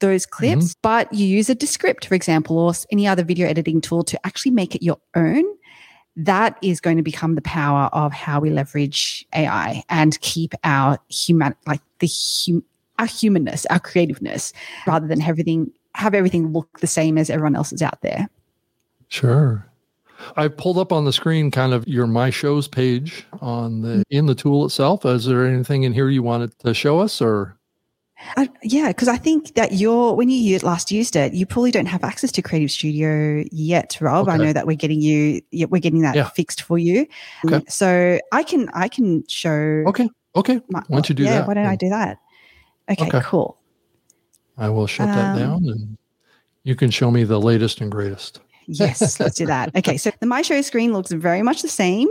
those 0.00 0.26
clips, 0.26 0.70
mm-hmm. 0.70 0.78
but 0.82 1.12
you 1.12 1.26
use 1.26 1.50
a 1.50 1.54
Descript, 1.54 2.06
for 2.06 2.14
example, 2.14 2.58
or 2.58 2.72
any 2.90 3.06
other 3.06 3.24
video 3.24 3.48
editing 3.48 3.80
tool 3.80 4.02
to 4.04 4.26
actually 4.26 4.52
make 4.52 4.74
it 4.74 4.82
your 4.82 4.98
own. 5.14 5.44
That 6.14 6.58
is 6.62 6.80
going 6.80 6.98
to 6.98 7.02
become 7.02 7.34
the 7.34 7.42
power 7.42 7.88
of 7.92 8.12
how 8.12 8.40
we 8.40 8.50
leverage 8.50 9.26
AI 9.34 9.82
and 9.88 10.20
keep 10.20 10.54
our 10.62 10.98
human, 11.08 11.54
like 11.66 11.80
the 12.00 12.10
hum, 12.46 12.62
our 12.98 13.06
humanness, 13.06 13.64
our 13.66 13.80
creativeness, 13.80 14.52
rather 14.86 15.06
than 15.06 15.22
everything 15.22 15.72
have 15.94 16.14
everything 16.14 16.52
look 16.52 16.80
the 16.80 16.86
same 16.86 17.18
as 17.18 17.30
everyone 17.30 17.56
else 17.56 17.72
is 17.72 17.82
out 17.82 18.00
there. 18.02 18.28
Sure. 19.08 19.66
I 20.36 20.48
pulled 20.48 20.78
up 20.78 20.92
on 20.92 21.04
the 21.04 21.12
screen 21.12 21.50
kind 21.50 21.72
of 21.72 21.86
your 21.86 22.06
my 22.06 22.30
shows 22.30 22.68
page 22.68 23.24
on 23.40 23.82
the 23.82 24.04
in 24.10 24.26
the 24.26 24.34
tool 24.34 24.64
itself. 24.64 25.04
Is 25.04 25.26
there 25.26 25.46
anything 25.46 25.82
in 25.82 25.92
here 25.92 26.08
you 26.08 26.22
wanted 26.22 26.58
to 26.60 26.74
show 26.74 27.00
us 27.00 27.20
or 27.20 27.56
uh, 28.36 28.46
yeah, 28.62 28.88
because 28.88 29.08
I 29.08 29.16
think 29.16 29.54
that 29.54 29.72
you're 29.72 30.14
when 30.14 30.28
you 30.28 30.58
last 30.60 30.90
used 30.90 31.16
it, 31.16 31.34
you 31.34 31.44
probably 31.44 31.70
don't 31.70 31.86
have 31.86 32.04
access 32.04 32.30
to 32.32 32.42
Creative 32.42 32.70
Studio 32.70 33.44
yet, 33.50 33.98
Rob. 34.00 34.28
Okay. 34.28 34.34
I 34.34 34.36
know 34.36 34.52
that 34.52 34.66
we're 34.66 34.76
getting 34.76 35.00
you, 35.00 35.40
we're 35.68 35.80
getting 35.80 36.02
that 36.02 36.14
yeah. 36.14 36.28
fixed 36.28 36.62
for 36.62 36.78
you. 36.78 37.06
Okay. 37.44 37.64
So 37.68 38.18
I 38.30 38.42
can, 38.42 38.68
I 38.74 38.88
can 38.88 39.24
show. 39.28 39.84
Okay. 39.88 40.08
Okay. 40.36 40.60
My, 40.68 40.82
why 40.86 40.96
don't 40.96 41.08
you 41.08 41.14
do 41.14 41.24
yeah, 41.24 41.40
that? 41.40 41.48
Why 41.48 41.54
don't 41.54 41.66
I 41.66 41.76
do 41.76 41.88
that? 41.88 42.18
Okay, 42.90 43.06
okay. 43.06 43.20
Cool. 43.24 43.58
I 44.56 44.68
will 44.68 44.86
shut 44.86 45.08
um, 45.08 45.14
that 45.14 45.38
down, 45.38 45.64
and 45.68 45.98
you 46.62 46.74
can 46.74 46.90
show 46.90 47.10
me 47.10 47.24
the 47.24 47.40
latest 47.40 47.80
and 47.80 47.90
greatest. 47.90 48.40
Yes, 48.66 49.18
let's 49.20 49.36
do 49.36 49.46
that. 49.46 49.74
Okay, 49.76 49.96
so 49.96 50.10
the 50.20 50.26
My 50.26 50.42
Show 50.42 50.60
screen 50.62 50.92
looks 50.92 51.10
very 51.10 51.42
much 51.42 51.62
the 51.62 51.68
same, 51.68 52.08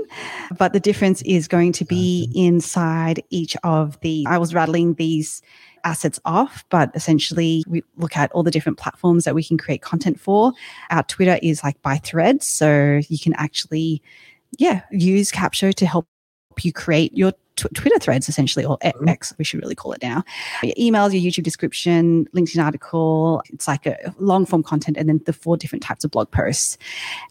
but 0.58 0.74
the 0.74 0.80
difference 0.80 1.22
is 1.24 1.48
going 1.48 1.72
to 1.74 1.86
be 1.86 2.30
inside 2.36 3.24
each 3.30 3.56
of 3.64 4.00
the. 4.02 4.26
I 4.28 4.38
was 4.38 4.54
rattling 4.54 4.96
these 4.96 5.42
assets 5.84 6.20
off, 6.26 6.64
but 6.70 6.92
essentially 6.94 7.64
we 7.68 7.84
look 7.98 8.16
at 8.16 8.32
all 8.34 8.44
the 8.44 8.52
different 8.52 8.78
platforms 8.78 9.24
that 9.24 9.36
we 9.36 9.44
can 9.44 9.58
create 9.58 9.82
content 9.82 10.20
for. 10.20 10.54
Our 10.90 11.04
Twitter 11.04 11.40
is 11.42 11.64
like 11.64 11.82
by 11.82 11.98
threads. 11.98 12.48
So 12.48 13.02
you 13.08 13.18
can 13.18 13.34
actually, 13.34 14.02
yeah, 14.58 14.82
use 14.92 15.32
Capsho 15.32 15.74
to 15.74 15.86
help 15.86 16.08
you 16.62 16.74
create 16.74 17.18
your 17.18 17.34
Twitter 17.70 18.00
threads 18.00 18.30
essentially, 18.30 18.66
or 18.66 18.78
mm-hmm. 18.80 19.08
X, 19.08 19.34
we 19.38 19.44
should 19.44 19.62
really 19.62 19.76
call 19.76 19.94
it 19.94 20.02
now. 20.02 20.24
Your 20.64 20.76
emails, 20.76 21.14
your 21.14 21.32
YouTube 21.32 21.44
description, 21.44 22.28
LinkedIn 22.36 22.64
article. 22.64 23.42
It's 23.52 23.68
like 23.68 23.86
a 23.86 24.14
long 24.20 24.46
form 24.46 24.64
content, 24.64 24.98
and 24.98 25.08
then 25.08 25.22
the 25.26 25.34
four 25.34 25.58
different 25.58 25.84
types 25.84 26.04
of 26.04 26.12
blog 26.12 26.32
posts. 26.32 26.78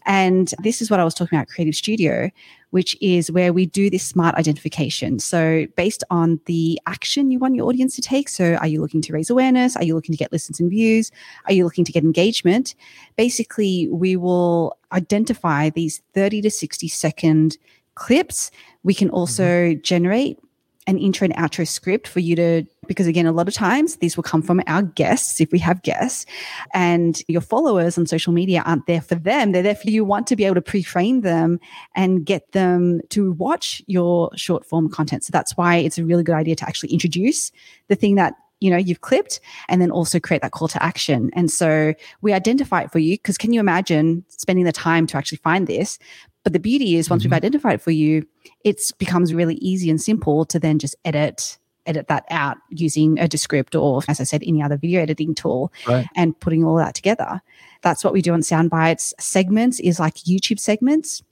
And 0.05 0.53
this 0.59 0.81
is 0.81 0.89
what 0.89 0.99
I 0.99 1.03
was 1.03 1.13
talking 1.13 1.37
about 1.37 1.47
Creative 1.47 1.75
Studio, 1.75 2.29
which 2.71 2.97
is 3.01 3.31
where 3.31 3.53
we 3.53 3.65
do 3.65 3.89
this 3.89 4.03
smart 4.03 4.35
identification. 4.35 5.19
So, 5.19 5.67
based 5.75 6.03
on 6.09 6.39
the 6.45 6.79
action 6.87 7.31
you 7.31 7.39
want 7.39 7.55
your 7.55 7.67
audience 7.67 7.95
to 7.95 8.01
take. 8.01 8.29
So, 8.29 8.55
are 8.55 8.67
you 8.67 8.81
looking 8.81 9.01
to 9.01 9.13
raise 9.13 9.29
awareness? 9.29 9.75
Are 9.75 9.83
you 9.83 9.95
looking 9.95 10.13
to 10.13 10.17
get 10.17 10.31
listens 10.31 10.59
and 10.59 10.69
views? 10.69 11.11
Are 11.45 11.53
you 11.53 11.63
looking 11.63 11.85
to 11.85 11.91
get 11.91 12.03
engagement? 12.03 12.75
Basically, 13.17 13.87
we 13.89 14.15
will 14.15 14.77
identify 14.91 15.69
these 15.69 16.01
30 16.13 16.41
to 16.41 16.51
60 16.51 16.87
second 16.87 17.57
clips. 17.95 18.51
We 18.83 18.93
can 18.93 19.09
also 19.09 19.43
mm-hmm. 19.43 19.81
generate 19.81 20.39
an 20.87 20.97
intro 20.97 21.25
and 21.25 21.35
outro 21.35 21.67
script 21.67 22.07
for 22.07 22.19
you 22.19 22.35
to, 22.35 22.63
because 22.87 23.05
again, 23.05 23.27
a 23.27 23.31
lot 23.31 23.47
of 23.47 23.53
times 23.53 23.97
these 23.97 24.17
will 24.17 24.23
come 24.23 24.41
from 24.41 24.61
our 24.65 24.81
guests 24.81 25.39
if 25.39 25.51
we 25.51 25.59
have 25.59 25.81
guests, 25.83 26.25
and 26.73 27.21
your 27.27 27.41
followers 27.41 27.97
on 27.97 28.07
social 28.07 28.33
media 28.33 28.63
aren't 28.65 28.87
there 28.87 29.01
for 29.01 29.15
them. 29.15 29.51
They're 29.51 29.63
there 29.63 29.75
for 29.75 29.89
you. 29.89 30.03
Want 30.03 30.27
to 30.27 30.35
be 30.35 30.43
able 30.43 30.55
to 30.55 30.61
pre 30.61 30.81
frame 30.81 31.21
them 31.21 31.59
and 31.95 32.25
get 32.25 32.51
them 32.51 33.01
to 33.09 33.33
watch 33.33 33.81
your 33.87 34.31
short 34.35 34.65
form 34.65 34.89
content. 34.89 35.23
So 35.23 35.31
that's 35.31 35.55
why 35.55 35.77
it's 35.77 35.97
a 35.97 36.05
really 36.05 36.23
good 36.23 36.35
idea 36.35 36.55
to 36.55 36.67
actually 36.67 36.91
introduce 36.91 37.51
the 37.87 37.95
thing 37.95 38.15
that 38.15 38.33
you 38.59 38.69
know 38.69 38.77
you've 38.77 39.01
clipped 39.01 39.39
and 39.69 39.81
then 39.81 39.91
also 39.91 40.19
create 40.19 40.41
that 40.43 40.51
call 40.51 40.67
to 40.67 40.81
action 40.81 41.31
and 41.33 41.49
so 41.49 41.93
we 42.21 42.31
identify 42.31 42.81
it 42.81 42.91
for 42.91 42.99
you 42.99 43.15
because 43.17 43.37
can 43.37 43.51
you 43.51 43.59
imagine 43.59 44.23
spending 44.29 44.65
the 44.65 44.71
time 44.71 45.07
to 45.07 45.17
actually 45.17 45.39
find 45.39 45.65
this 45.65 45.97
but 46.43 46.53
the 46.53 46.59
beauty 46.59 46.95
is 46.95 47.09
once 47.09 47.23
mm-hmm. 47.23 47.29
we've 47.29 47.37
identified 47.37 47.75
it 47.75 47.81
for 47.81 47.91
you, 47.91 48.25
it 48.63 48.81
becomes 48.97 49.33
really 49.33 49.55
easy 49.55 49.89
and 49.89 50.01
simple 50.01 50.45
to 50.45 50.59
then 50.59 50.79
just 50.79 50.95
edit 51.05 51.57
edit 51.87 52.07
that 52.07 52.25
out 52.29 52.57
using 52.69 53.17
a 53.17 53.27
Descript 53.27 53.75
or, 53.75 54.03
as 54.07 54.21
I 54.21 54.23
said, 54.23 54.43
any 54.45 54.61
other 54.61 54.77
video 54.77 55.01
editing 55.01 55.33
tool 55.33 55.73
right. 55.87 56.05
and 56.15 56.39
putting 56.39 56.63
all 56.63 56.75
that 56.75 56.93
together. 56.93 57.41
That's 57.81 58.03
what 58.03 58.13
we 58.13 58.21
do 58.21 58.33
on 58.33 58.41
Soundbites. 58.41 59.13
Segments 59.19 59.79
is 59.79 59.99
like 59.99 60.15
YouTube 60.15 60.59
segments 60.59 61.23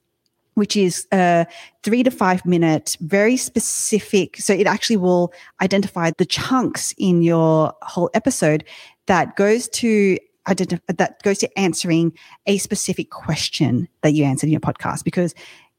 which 0.60 0.76
is 0.76 1.08
a 1.14 1.48
three 1.84 2.04
to 2.04 2.12
five 2.12 2.46
minute, 2.46 2.98
very 3.00 3.38
specific. 3.38 4.36
So 4.38 4.54
it 4.54 4.68
actually 4.68 4.98
will 4.98 5.32
identify 5.62 6.12
the 6.18 6.26
chunks 6.26 6.94
in 6.98 7.22
your 7.22 7.74
whole 7.82 8.10
episode 8.14 8.66
that 9.06 9.38
goes 9.38 9.70
to 9.70 10.20
that 10.46 11.22
goes 11.24 11.38
to 11.40 11.60
answering 11.60 12.14
a 12.46 12.58
specific 12.58 13.10
question 13.10 13.88
that 14.02 14.14
you 14.14 14.24
answered 14.24 14.48
in 14.48 14.52
your 14.52 14.60
podcast 14.60 15.04
because 15.04 15.34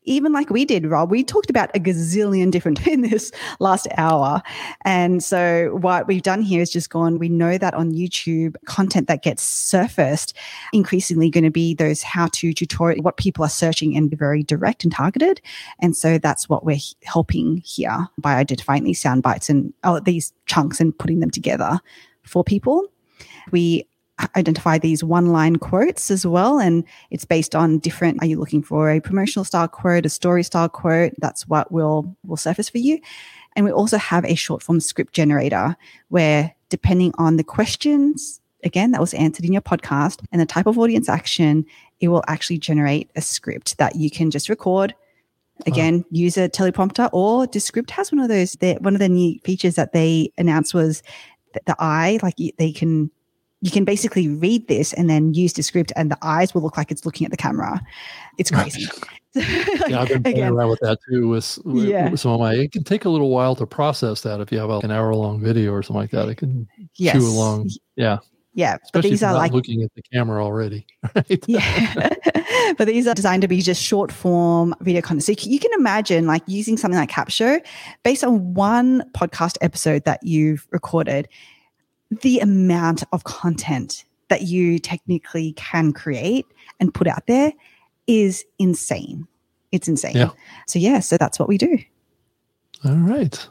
even 0.05 0.33
like 0.33 0.51
we 0.51 0.65
did, 0.65 0.87
Rob, 0.87 1.11
we 1.11 1.23
talked 1.23 1.51
about 1.51 1.75
a 1.75 1.79
gazillion 1.79 2.51
different 2.51 2.87
in 2.87 3.03
this 3.03 3.31
last 3.59 3.87
hour. 3.97 4.43
And 4.85 5.23
so 5.23 5.77
what 5.81 6.07
we've 6.07 6.23
done 6.23 6.43
here 6.43 6.63
is 6.63 6.71
just 6.71 6.91
gone, 6.91 7.19
we 7.19 7.29
know 7.29 7.59
that 7.59 7.75
on 7.75 7.93
YouTube, 7.93 8.57
content 8.65 9.09
that 9.09 9.23
gets 9.23 9.43
surfaced 9.43 10.37
increasingly 10.73 11.31
going 11.31 11.45
to 11.45 11.51
be 11.51 11.75
those 11.75 12.03
how-to 12.03 12.53
tutorial, 12.53 13.03
what 13.03 13.17
people 13.19 13.45
are 13.45 13.51
searching 13.51 13.97
and 13.97 14.11
very 14.11 14.43
direct 14.43 14.85
and 14.85 14.93
targeted. 14.93 15.41
And 15.81 15.97
so 15.97 16.19
that's 16.19 16.49
what 16.49 16.65
we're 16.65 16.79
helping 17.05 17.59
here 17.65 18.09
by 18.19 18.35
identifying 18.35 18.85
these 18.85 19.01
sound 19.01 19.23
bites 19.23 19.51
and 19.51 19.73
oh, 19.85 20.01
these 20.01 20.33
chunks 20.47 20.81
and 20.81 20.97
putting 20.99 21.21
them 21.21 21.31
together 21.31 21.79
for 22.23 22.43
people. 22.43 22.87
We 23.51 23.87
identify 24.37 24.79
these 24.79 25.03
one 25.03 25.27
line 25.27 25.57
quotes 25.57 26.11
as 26.11 26.27
well. 26.27 26.59
And 26.59 26.85
it's 27.11 27.25
based 27.25 27.55
on 27.55 27.79
different, 27.79 28.23
are 28.23 28.27
you 28.27 28.39
looking 28.39 28.63
for 28.63 28.91
a 28.91 29.01
promotional 29.01 29.45
style 29.45 29.69
quote, 29.69 30.07
a 30.07 30.09
story 30.09 30.43
style 30.43 30.69
quote? 30.69 31.13
That's 31.19 31.49
what 31.49 31.71
will, 31.73 32.17
will 32.27 32.37
surface 32.37 32.69
for 32.69 32.79
you. 32.79 33.01
And 33.57 33.65
we 33.65 33.73
also 33.73 33.99
have 33.99 34.25
a 34.25 34.35
short 34.35 34.63
form 34.63 34.81
script 34.81 35.13
generator 35.13 35.77
where 36.09 36.55
depending 36.69 37.13
on 37.19 37.37
the 37.37 37.45
questions, 37.45 38.41
again, 38.65 38.93
that 38.93 39.01
was 39.01 39.15
answered 39.15 39.45
in 39.45 39.53
your 39.53 39.63
podcast 39.63 40.21
and 40.31 40.41
the 40.41 40.47
type 40.47 40.67
of 40.67 40.79
audience 40.79 41.09
action, 41.09 41.65
it 42.01 42.09
will 42.09 42.25
actually 42.29 42.59
generate 42.59 43.11
a 43.17 43.21
script 43.21 43.79
that 43.79 43.97
you 43.97 44.11
can 44.11 44.31
just 44.31 44.49
record. 44.49 44.95
Again, 45.67 45.99
wow. 45.99 46.05
use 46.11 46.37
a 46.39 46.49
teleprompter 46.49 47.11
or 47.13 47.47
Descript 47.47 47.91
has 47.91 48.11
one 48.11 48.21
of 48.21 48.29
those. 48.29 48.57
One 48.81 48.95
of 48.95 49.01
the 49.01 49.09
new 49.09 49.39
features 49.45 49.75
that 49.75 49.93
they 49.93 50.33
announced 50.39 50.73
was 50.73 51.03
the, 51.53 51.61
the 51.67 51.77
eye, 51.79 52.19
like 52.23 52.37
they 52.57 52.73
can 52.73 53.11
you 53.61 53.71
can 53.71 53.85
basically 53.85 54.29
read 54.29 54.69
this 54.69 54.93
and 54.93 55.11
then 55.11 55.35
use 55.35 55.53
the 55.53 55.63
script, 55.63 55.93
and 55.97 56.11
the 56.11 56.19
eyes 56.23 56.55
will 56.55 56.63
look 56.63 56.77
like 56.77 56.91
it's 56.91 57.05
looking 57.05 57.25
at 57.25 57.31
the 57.31 57.37
camera. 57.37 57.81
It's 58.39 58.51
crazy. 58.51 58.87
yeah, 59.35 60.01
I've 60.01 60.09
been 60.09 60.23
playing 60.23 60.39
Again. 60.39 60.53
around 60.53 60.71
with 60.71 60.81
that 60.81 60.99
too. 61.09 61.29
With, 61.29 61.59
with, 61.65 61.85
yeah. 61.85 62.11
with, 62.11 62.21
some 62.21 62.33
of 62.33 62.41
my, 62.41 62.55
it 62.55 62.73
can 62.73 62.85
take 62.85 63.05
a 63.05 63.11
little 63.11 63.31
while 63.31 63.55
to 63.57 63.67
process 63.67 64.23
that. 64.23 64.41
If 64.41 64.51
you 64.51 64.59
have 64.59 64.71
like 64.71 64.85
an 64.85 64.91
hour 64.91 65.15
long 65.15 65.41
video 65.41 65.73
or 65.73 65.83
something 65.83 66.01
like 66.01 66.11
that, 66.11 66.29
it 66.29 66.37
can 66.37 66.67
yes. 66.97 67.17
chew 67.17 67.27
along. 67.27 67.71
Yeah. 67.97 68.19
Yeah, 68.53 68.79
Especially 68.83 69.11
but 69.11 69.11
these 69.11 69.23
are 69.23 69.35
like 69.35 69.53
looking 69.53 69.83
at 69.85 69.95
the 69.95 70.03
camera 70.13 70.45
already. 70.45 70.85
Right? 71.15 71.45
Yeah, 71.47 72.15
but 72.79 72.89
these 72.89 73.07
are 73.07 73.15
designed 73.15 73.43
to 73.43 73.49
be 73.49 73.63
just 73.63 73.81
short 73.81 74.11
form 74.11 74.75
video 74.81 75.01
content. 75.01 75.39
So 75.39 75.49
you 75.49 75.61
can 75.61 75.71
imagine 75.75 76.27
like 76.27 76.43
using 76.47 76.77
something 76.77 76.99
like 76.99 77.11
Capsho 77.11 77.65
based 78.03 78.25
on 78.25 78.55
one 78.55 79.05
podcast 79.13 79.57
episode 79.61 80.05
that 80.05 80.21
you've 80.25 80.67
recorded 80.73 81.29
the 82.11 82.41
amount 82.41 83.05
of 83.13 83.25
content 83.25 84.05
that 84.29 84.43
you 84.43 84.79
technically 84.79 85.53
can 85.53 85.93
create 85.93 86.47
and 86.79 86.93
put 86.93 87.07
out 87.07 87.27
there 87.27 87.53
is 88.07 88.45
insane. 88.59 89.27
It's 89.73 89.89
insane. 89.89 90.17
Yeah. 90.17 90.31
So 90.67 90.79
yeah, 90.79 91.01
so 91.01 91.17
that's 91.17 91.39
what 91.39 91.49
we 91.49 91.59
do. 91.59 91.79
All 92.85 92.97
right. 92.97 93.49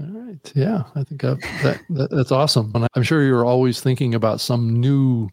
All 0.00 0.06
right. 0.06 0.52
Yeah, 0.54 0.84
I 0.94 1.04
think 1.04 1.20
that, 1.20 1.80
that, 1.90 2.10
that's 2.10 2.32
awesome. 2.32 2.72
And 2.74 2.88
I'm 2.94 3.02
sure 3.02 3.22
you're 3.22 3.44
always 3.44 3.80
thinking 3.80 4.14
about 4.14 4.40
some 4.40 4.80
new 4.80 5.28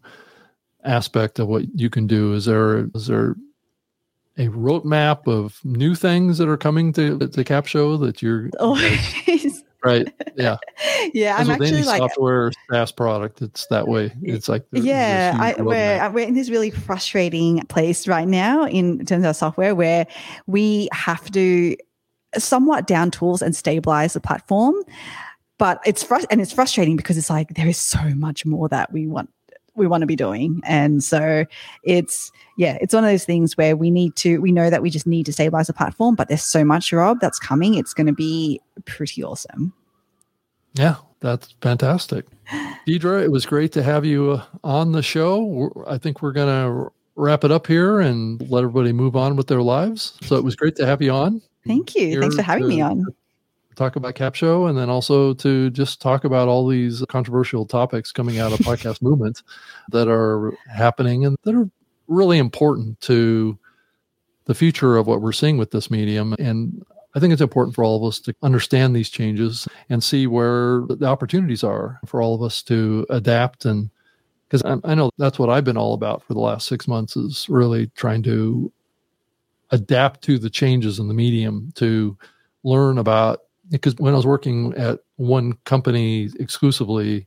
aspect 0.84 1.38
of 1.38 1.48
what 1.48 1.64
you 1.74 1.88
can 1.90 2.06
do. 2.06 2.34
Is 2.34 2.44
there 2.44 2.88
is 2.94 3.06
there 3.06 3.36
a 4.36 4.48
roadmap 4.48 5.26
of 5.26 5.58
new 5.64 5.94
things 5.94 6.38
that 6.38 6.48
are 6.48 6.56
coming 6.56 6.92
to 6.92 7.16
the 7.16 7.44
Capsho 7.44 7.98
that 8.00 8.22
you're 8.22 8.50
oh, 8.60 8.76
right. 9.84 10.12
Yeah. 10.36 10.56
Yeah 11.14 11.36
i'm 11.36 11.48
actually 11.50 11.82
like 11.82 11.98
software 11.98 12.50
SaaS 12.70 12.92
product 12.92 13.40
it's 13.40 13.66
that 13.68 13.86
way. 13.86 14.12
It's 14.22 14.48
like 14.48 14.66
yeah 14.72 15.36
I, 15.38 15.60
we're, 15.62 16.00
uh, 16.00 16.10
we're 16.10 16.26
in 16.26 16.34
this 16.34 16.50
really 16.50 16.70
frustrating 16.70 17.60
place 17.66 18.08
right 18.08 18.26
now 18.26 18.66
in 18.66 19.04
terms 19.04 19.24
of 19.24 19.36
software 19.36 19.74
where 19.74 20.06
we 20.46 20.88
have 20.92 21.30
to 21.32 21.76
somewhat 22.36 22.86
down 22.86 23.10
tools 23.10 23.42
and 23.42 23.54
stabilize 23.54 24.14
the 24.14 24.20
platform 24.20 24.74
but 25.58 25.80
it's 25.86 26.02
fr- 26.02 26.26
and 26.30 26.40
it's 26.40 26.52
frustrating 26.52 26.96
because 26.96 27.16
it's 27.16 27.30
like 27.30 27.54
there 27.54 27.68
is 27.68 27.78
so 27.78 28.02
much 28.16 28.44
more 28.44 28.68
that 28.68 28.92
we 28.92 29.06
want 29.06 29.30
we 29.78 29.86
want 29.86 30.02
to 30.02 30.06
be 30.06 30.16
doing. 30.16 30.60
And 30.64 31.02
so 31.02 31.44
it's, 31.82 32.30
yeah, 32.56 32.76
it's 32.80 32.92
one 32.92 33.04
of 33.04 33.10
those 33.10 33.24
things 33.24 33.56
where 33.56 33.76
we 33.76 33.90
need 33.90 34.16
to, 34.16 34.38
we 34.38 34.52
know 34.52 34.68
that 34.68 34.82
we 34.82 34.90
just 34.90 35.06
need 35.06 35.26
to 35.26 35.32
stabilize 35.32 35.68
the 35.68 35.72
platform, 35.72 36.14
but 36.14 36.28
there's 36.28 36.42
so 36.42 36.64
much, 36.64 36.92
Rob, 36.92 37.20
that's 37.20 37.38
coming. 37.38 37.74
It's 37.74 37.94
going 37.94 38.08
to 38.08 38.12
be 38.12 38.60
pretty 38.84 39.22
awesome. 39.22 39.72
Yeah, 40.74 40.96
that's 41.20 41.54
fantastic. 41.60 42.26
Deirdre, 42.86 43.22
it 43.22 43.30
was 43.30 43.46
great 43.46 43.72
to 43.72 43.82
have 43.82 44.04
you 44.04 44.32
uh, 44.32 44.44
on 44.64 44.92
the 44.92 45.02
show. 45.02 45.72
I 45.86 45.98
think 45.98 46.22
we're 46.22 46.32
going 46.32 46.48
to 46.48 46.92
wrap 47.16 47.44
it 47.44 47.50
up 47.50 47.66
here 47.66 48.00
and 48.00 48.40
let 48.50 48.64
everybody 48.64 48.92
move 48.92 49.16
on 49.16 49.36
with 49.36 49.48
their 49.48 49.62
lives. 49.62 50.18
So 50.22 50.36
it 50.36 50.44
was 50.44 50.56
great 50.56 50.76
to 50.76 50.86
have 50.86 51.02
you 51.02 51.10
on. 51.10 51.42
Thank 51.66 51.94
you. 51.94 52.20
Thanks 52.20 52.36
for 52.36 52.42
having 52.42 52.64
to, 52.64 52.68
me 52.68 52.80
on 52.80 53.04
talk 53.78 53.96
about 53.96 54.14
Capsho 54.14 54.68
and 54.68 54.76
then 54.76 54.90
also 54.90 55.32
to 55.34 55.70
just 55.70 56.02
talk 56.02 56.24
about 56.24 56.48
all 56.48 56.66
these 56.66 57.02
controversial 57.08 57.64
topics 57.64 58.12
coming 58.12 58.38
out 58.38 58.52
of 58.52 58.58
podcast 58.58 59.00
movement 59.02 59.42
that 59.90 60.08
are 60.08 60.52
happening 60.70 61.24
and 61.24 61.36
that 61.44 61.54
are 61.54 61.70
really 62.08 62.38
important 62.38 63.00
to 63.02 63.58
the 64.46 64.54
future 64.54 64.96
of 64.96 65.06
what 65.06 65.22
we're 65.22 65.32
seeing 65.32 65.58
with 65.58 65.70
this 65.70 65.90
medium. 65.90 66.34
And 66.38 66.84
I 67.14 67.20
think 67.20 67.32
it's 67.32 67.42
important 67.42 67.74
for 67.74 67.84
all 67.84 67.96
of 67.96 68.08
us 68.08 68.18
to 68.20 68.34
understand 68.42 68.96
these 68.96 69.10
changes 69.10 69.68
and 69.88 70.02
see 70.02 70.26
where 70.26 70.82
the 70.88 71.06
opportunities 71.06 71.62
are 71.62 72.00
for 72.06 72.20
all 72.20 72.34
of 72.34 72.42
us 72.42 72.62
to 72.64 73.06
adapt. 73.10 73.64
And 73.64 73.90
because 74.48 74.62
I, 74.64 74.76
I 74.90 74.94
know 74.94 75.10
that's 75.18 75.38
what 75.38 75.50
I've 75.50 75.64
been 75.64 75.76
all 75.76 75.94
about 75.94 76.24
for 76.24 76.34
the 76.34 76.40
last 76.40 76.66
six 76.66 76.88
months 76.88 77.16
is 77.16 77.48
really 77.48 77.88
trying 77.94 78.22
to 78.24 78.72
adapt 79.70 80.22
to 80.22 80.38
the 80.38 80.50
changes 80.50 80.98
in 80.98 81.08
the 81.08 81.14
medium 81.14 81.70
to 81.76 82.16
learn 82.64 82.98
about 82.98 83.40
because 83.70 83.94
when 83.96 84.14
I 84.14 84.16
was 84.16 84.26
working 84.26 84.74
at 84.74 85.00
one 85.16 85.54
company 85.64 86.30
exclusively, 86.38 87.26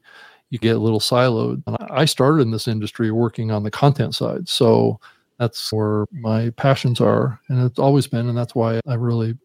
you 0.50 0.60
get 0.60 0.76
a 0.76 0.80
little 0.80 1.00
siloed. 1.00 1.64
And 1.66 1.78
I 1.90 2.06
started 2.06 2.42
in 2.42 2.52
this 2.52 2.68
industry 2.68 3.12
working 3.12 3.52
on 3.52 3.64
the 3.64 3.72
content 3.72 4.16
side. 4.16 4.48
So 4.50 5.00
that's 5.40 5.72
where 5.72 6.06
my 6.12 6.52
passions 6.52 7.02
are. 7.02 7.40
And 7.50 7.64
it's 7.64 7.80
always 7.80 8.08
been. 8.08 8.28
And 8.28 8.38
that's 8.38 8.54
why 8.54 8.80
I 8.88 8.96
really 8.96 9.36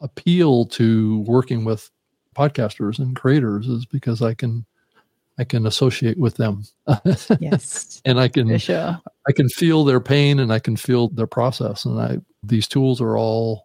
appeal 0.00 0.66
to 0.66 1.20
working 1.20 1.64
with 1.64 1.90
podcasters 2.36 2.98
and 2.98 3.16
creators 3.16 3.68
is 3.68 3.86
because 3.86 4.20
I 4.20 4.34
can 4.34 4.66
I 5.38 5.44
can 5.44 5.66
associate 5.66 6.18
with 6.18 6.36
them. 6.36 6.62
yes. 7.40 8.00
and 8.04 8.20
I 8.20 8.28
can 8.28 8.56
sure. 8.58 9.00
I 9.26 9.32
can 9.32 9.48
feel 9.48 9.84
their 9.84 10.00
pain 10.00 10.38
and 10.38 10.52
I 10.52 10.58
can 10.58 10.76
feel 10.76 11.08
their 11.08 11.26
process. 11.26 11.84
And 11.84 12.00
I 12.00 12.18
these 12.42 12.68
tools 12.68 13.00
are 13.00 13.16
all 13.16 13.63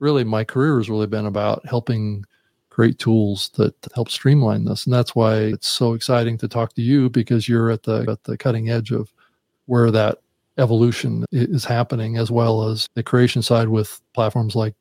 really 0.00 0.24
my 0.24 0.44
career 0.44 0.78
has 0.78 0.90
really 0.90 1.06
been 1.06 1.26
about 1.26 1.64
helping 1.66 2.24
create 2.70 2.98
tools 2.98 3.50
that 3.56 3.74
help 3.94 4.08
streamline 4.10 4.64
this. 4.64 4.86
And 4.86 4.94
that's 4.94 5.14
why 5.14 5.36
it's 5.36 5.68
so 5.68 5.92
exciting 5.92 6.38
to 6.38 6.48
talk 6.48 6.72
to 6.74 6.82
you 6.82 7.10
because 7.10 7.48
you're 7.48 7.70
at 7.70 7.82
the 7.82 8.06
at 8.08 8.24
the 8.24 8.38
cutting 8.38 8.70
edge 8.70 8.90
of 8.90 9.12
where 9.66 9.90
that 9.90 10.18
evolution 10.58 11.24
is 11.32 11.64
happening, 11.64 12.16
as 12.16 12.30
well 12.30 12.68
as 12.68 12.88
the 12.94 13.02
creation 13.02 13.42
side 13.42 13.68
with 13.68 14.00
platforms 14.14 14.56
like 14.56 14.74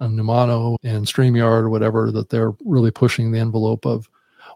Nomono 0.00 0.76
and 0.82 1.06
StreamYard 1.06 1.62
or 1.62 1.70
whatever, 1.70 2.10
that 2.10 2.28
they're 2.28 2.52
really 2.64 2.90
pushing 2.90 3.32
the 3.32 3.38
envelope 3.38 3.86
of 3.86 4.08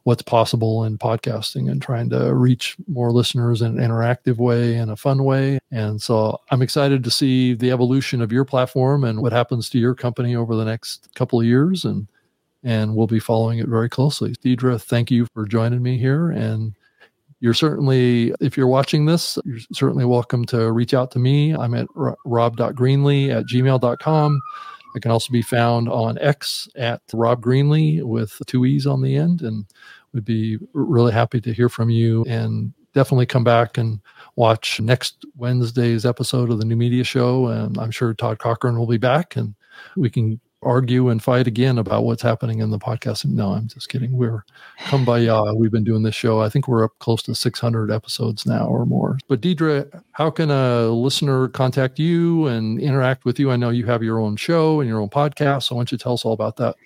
what's 0.07 0.23
possible 0.23 0.85
in 0.85 0.97
podcasting 0.97 1.69
and 1.69 1.83
trying 1.83 2.09
to 2.09 2.33
reach 2.33 2.77
more 2.87 3.11
listeners 3.11 3.61
in 3.61 3.77
an 3.77 3.91
interactive 3.91 4.37
way 4.37 4.77
and 4.77 4.89
a 4.89 4.95
fun 4.95 5.25
way. 5.25 5.59
And 5.73 6.01
so 6.01 6.41
I'm 6.53 6.63
excited 6.63 7.03
to 7.03 7.11
see 7.11 7.55
the 7.55 7.73
evolution 7.73 8.23
of 8.23 8.31
your 8.31 8.45
platform 8.45 9.03
and 9.03 9.21
what 9.21 9.33
happens 9.33 9.69
to 9.71 9.81
your 9.81 9.97
company 9.97 10.37
over 10.37 10.55
the 10.55 10.65
next 10.65 11.13
couple 11.17 11.41
of 11.41 11.47
years. 11.47 11.85
And 11.85 12.07
and 12.63 12.95
we'll 12.95 13.09
be 13.09 13.19
following 13.19 13.59
it 13.59 13.67
very 13.67 13.89
closely. 13.89 14.37
Deirdre, 14.43 14.79
thank 14.79 15.11
you 15.11 15.27
for 15.35 15.45
joining 15.45 15.83
me 15.83 15.99
here. 15.99 16.31
And 16.31 16.75
you're 17.41 17.53
certainly, 17.53 18.33
if 18.41 18.57
you're 18.57 18.69
watching 18.69 19.07
this, 19.07 19.39
you're 19.45 19.59
certainly 19.73 20.05
welcome 20.05 20.45
to 20.47 20.71
reach 20.71 20.95
out 20.95 21.11
to 21.13 21.19
me. 21.19 21.53
I'm 21.53 21.75
at 21.75 21.89
rob.greenlee 21.95 23.31
at 23.31 23.47
gmail.com. 23.47 24.41
I 24.97 24.99
can 24.99 25.11
also 25.11 25.31
be 25.31 25.43
found 25.43 25.91
on 25.91 26.19
X 26.19 26.69
at 26.75 27.03
Rob 27.13 27.43
Greenlee 27.43 28.03
with 28.03 28.41
two 28.47 28.65
E's 28.65 28.87
on 28.87 29.03
the 29.03 29.15
end. 29.15 29.43
And 29.43 29.67
we'd 30.13 30.25
be 30.25 30.59
really 30.73 31.13
happy 31.13 31.39
to 31.43 31.53
hear 31.53 31.69
from 31.69 31.91
you 31.91 32.25
and 32.27 32.73
definitely 32.95 33.27
come 33.27 33.45
back 33.45 33.77
and 33.77 34.01
watch 34.37 34.81
next 34.81 35.27
Wednesday's 35.37 36.07
episode 36.07 36.51
of 36.51 36.59
the 36.59 36.65
New 36.65 36.77
Media 36.77 37.05
Show. 37.05 37.49
And 37.49 37.77
I'm 37.77 37.91
sure 37.91 38.15
Todd 38.15 38.39
Cochran 38.39 38.79
will 38.79 38.87
be 38.87 38.97
back 38.97 39.37
and 39.37 39.55
we 39.97 40.09
can 40.09 40.41
argue 40.63 41.09
and 41.09 41.23
fight 41.23 41.47
again 41.47 41.79
about 41.79 42.05
what's 42.05 42.23
happening 42.23 42.61
in 42.61 42.71
the 42.71 42.79
podcast. 42.79 43.25
No, 43.25 43.51
I'm 43.51 43.69
just 43.69 43.89
kidding. 43.89 44.17
We're 44.17 44.45
come 44.87 45.05
by 45.05 45.21
kumbaya. 45.21 45.57
We've 45.57 45.71
been 45.71 45.85
doing 45.85 46.03
this 46.03 46.15
show. 46.15 46.41
I 46.41 46.49
think 46.49 46.67
we're 46.69 46.85
up 46.85 46.99
close 46.99 47.23
to 47.25 47.35
600 47.35 47.91
episodes 47.91 48.47
now 48.47 48.67
or 48.67 48.87
more. 48.87 49.19
But 49.29 49.41
Deirdre, 49.41 49.87
how 50.13 50.31
can 50.31 50.51
a 50.51 50.89
listener 50.89 51.49
contact 51.49 51.99
you 51.99 52.47
and 52.47 52.81
interact 52.81 53.25
with 53.25 53.39
you? 53.39 53.51
I 53.51 53.57
know 53.57 53.71
you 53.71 53.87
have 53.87 54.03
your 54.03 54.19
own 54.19 54.37
show 54.37 54.81
and 54.81 54.89
your 54.89 55.01
own 55.01 55.11
podcast. 55.11 55.65
So 55.65 55.77
why 55.77 55.81
don't 55.81 55.93
you 55.93 55.99
tell 55.99 56.15
us 56.15 56.25
all 56.25 56.33
about 56.33 56.57
that? 56.57 56.77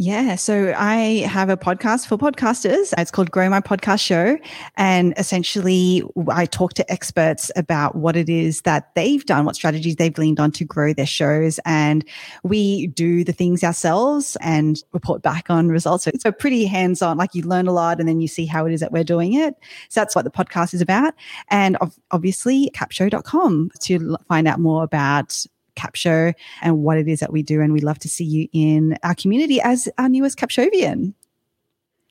Yeah. 0.00 0.36
So 0.36 0.72
I 0.76 1.26
have 1.26 1.50
a 1.50 1.56
podcast 1.56 2.06
for 2.06 2.16
podcasters. 2.16 2.94
It's 2.96 3.10
called 3.10 3.32
Grow 3.32 3.50
My 3.50 3.60
Podcast 3.60 3.98
Show. 3.98 4.38
And 4.76 5.12
essentially, 5.16 6.04
I 6.28 6.46
talk 6.46 6.74
to 6.74 6.88
experts 6.88 7.50
about 7.56 7.96
what 7.96 8.14
it 8.14 8.28
is 8.28 8.60
that 8.60 8.94
they've 8.94 9.26
done, 9.26 9.44
what 9.44 9.56
strategies 9.56 9.96
they've 9.96 10.16
leaned 10.16 10.38
on 10.38 10.52
to 10.52 10.64
grow 10.64 10.92
their 10.92 11.04
shows. 11.04 11.58
And 11.64 12.04
we 12.44 12.86
do 12.86 13.24
the 13.24 13.32
things 13.32 13.64
ourselves 13.64 14.36
and 14.40 14.80
report 14.92 15.22
back 15.22 15.50
on 15.50 15.66
results. 15.66 16.04
So 16.04 16.12
it's 16.14 16.24
a 16.24 16.30
pretty 16.30 16.66
hands 16.66 17.02
on, 17.02 17.16
like 17.16 17.34
you 17.34 17.42
learn 17.42 17.66
a 17.66 17.72
lot 17.72 17.98
and 17.98 18.08
then 18.08 18.20
you 18.20 18.28
see 18.28 18.46
how 18.46 18.66
it 18.66 18.72
is 18.72 18.78
that 18.78 18.92
we're 18.92 19.02
doing 19.02 19.34
it. 19.34 19.56
So 19.88 20.00
that's 20.00 20.14
what 20.14 20.24
the 20.24 20.30
podcast 20.30 20.74
is 20.74 20.80
about. 20.80 21.12
And 21.48 21.76
obviously, 22.12 22.70
capsho.com 22.72 23.72
to 23.80 24.16
find 24.28 24.46
out 24.46 24.60
more 24.60 24.84
about 24.84 25.44
Capsho 25.78 26.34
and 26.62 26.78
what 26.78 26.98
it 26.98 27.08
is 27.08 27.20
that 27.20 27.32
we 27.32 27.42
do. 27.42 27.60
And 27.60 27.72
we'd 27.72 27.84
love 27.84 27.98
to 28.00 28.08
see 28.08 28.24
you 28.24 28.48
in 28.52 28.98
our 29.02 29.14
community 29.14 29.60
as 29.60 29.88
our 29.98 30.08
newest 30.08 30.38
Capshovian. 30.38 31.14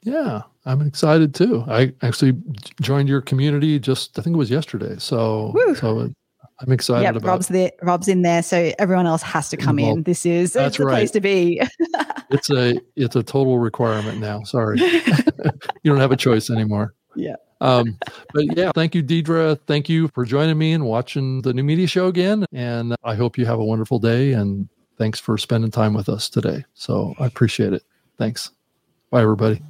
Yeah, 0.03 0.41
I'm 0.65 0.81
excited 0.81 1.35
too. 1.35 1.65
I 1.67 1.93
actually 2.01 2.33
joined 2.81 3.09
your 3.09 3.21
community 3.21 3.79
just, 3.79 4.17
I 4.17 4.21
think 4.21 4.35
it 4.35 4.37
was 4.37 4.49
yesterday. 4.49 4.95
So, 4.99 5.51
Woo. 5.53 5.75
so 5.75 6.13
I'm 6.59 6.71
excited 6.71 7.03
yep, 7.03 7.15
about 7.15 7.27
Rob's 7.27 7.47
there. 7.49 7.71
Rob's 7.83 8.07
in 8.07 8.23
there, 8.23 8.41
so 8.41 8.71
everyone 8.79 9.05
else 9.05 9.21
has 9.21 9.49
to 9.49 9.57
come 9.57 9.77
in. 9.77 10.03
This 10.03 10.25
is 10.25 10.53
that's 10.53 10.77
the 10.77 10.85
right. 10.85 10.93
place 10.93 11.11
to 11.11 11.21
be. 11.21 11.61
it's 12.31 12.49
a 12.49 12.79
it's 12.95 13.15
a 13.15 13.21
total 13.21 13.59
requirement 13.59 14.19
now. 14.19 14.41
Sorry, 14.43 14.79
you 14.81 15.01
don't 15.83 15.99
have 15.99 16.11
a 16.11 16.17
choice 16.17 16.49
anymore. 16.49 16.95
Yeah. 17.15 17.35
Um, 17.59 17.97
but 18.33 18.57
yeah, 18.57 18.71
thank 18.73 18.95
you, 18.95 19.01
Deirdre. 19.01 19.55
Thank 19.67 19.89
you 19.89 20.09
for 20.13 20.25
joining 20.25 20.57
me 20.57 20.73
and 20.73 20.85
watching 20.85 21.41
the 21.41 21.53
new 21.53 21.63
media 21.63 21.87
show 21.87 22.07
again. 22.07 22.45
And 22.53 22.95
I 23.03 23.15
hope 23.15 23.37
you 23.37 23.45
have 23.45 23.59
a 23.59 23.65
wonderful 23.65 23.99
day. 23.99 24.33
And 24.33 24.69
thanks 24.97 25.19
for 25.19 25.37
spending 25.37 25.71
time 25.71 25.93
with 25.93 26.09
us 26.09 26.29
today. 26.29 26.65
So 26.73 27.15
I 27.19 27.25
appreciate 27.25 27.73
it. 27.73 27.83
Thanks. 28.17 28.51
Bye, 29.09 29.21
everybody. 29.21 29.61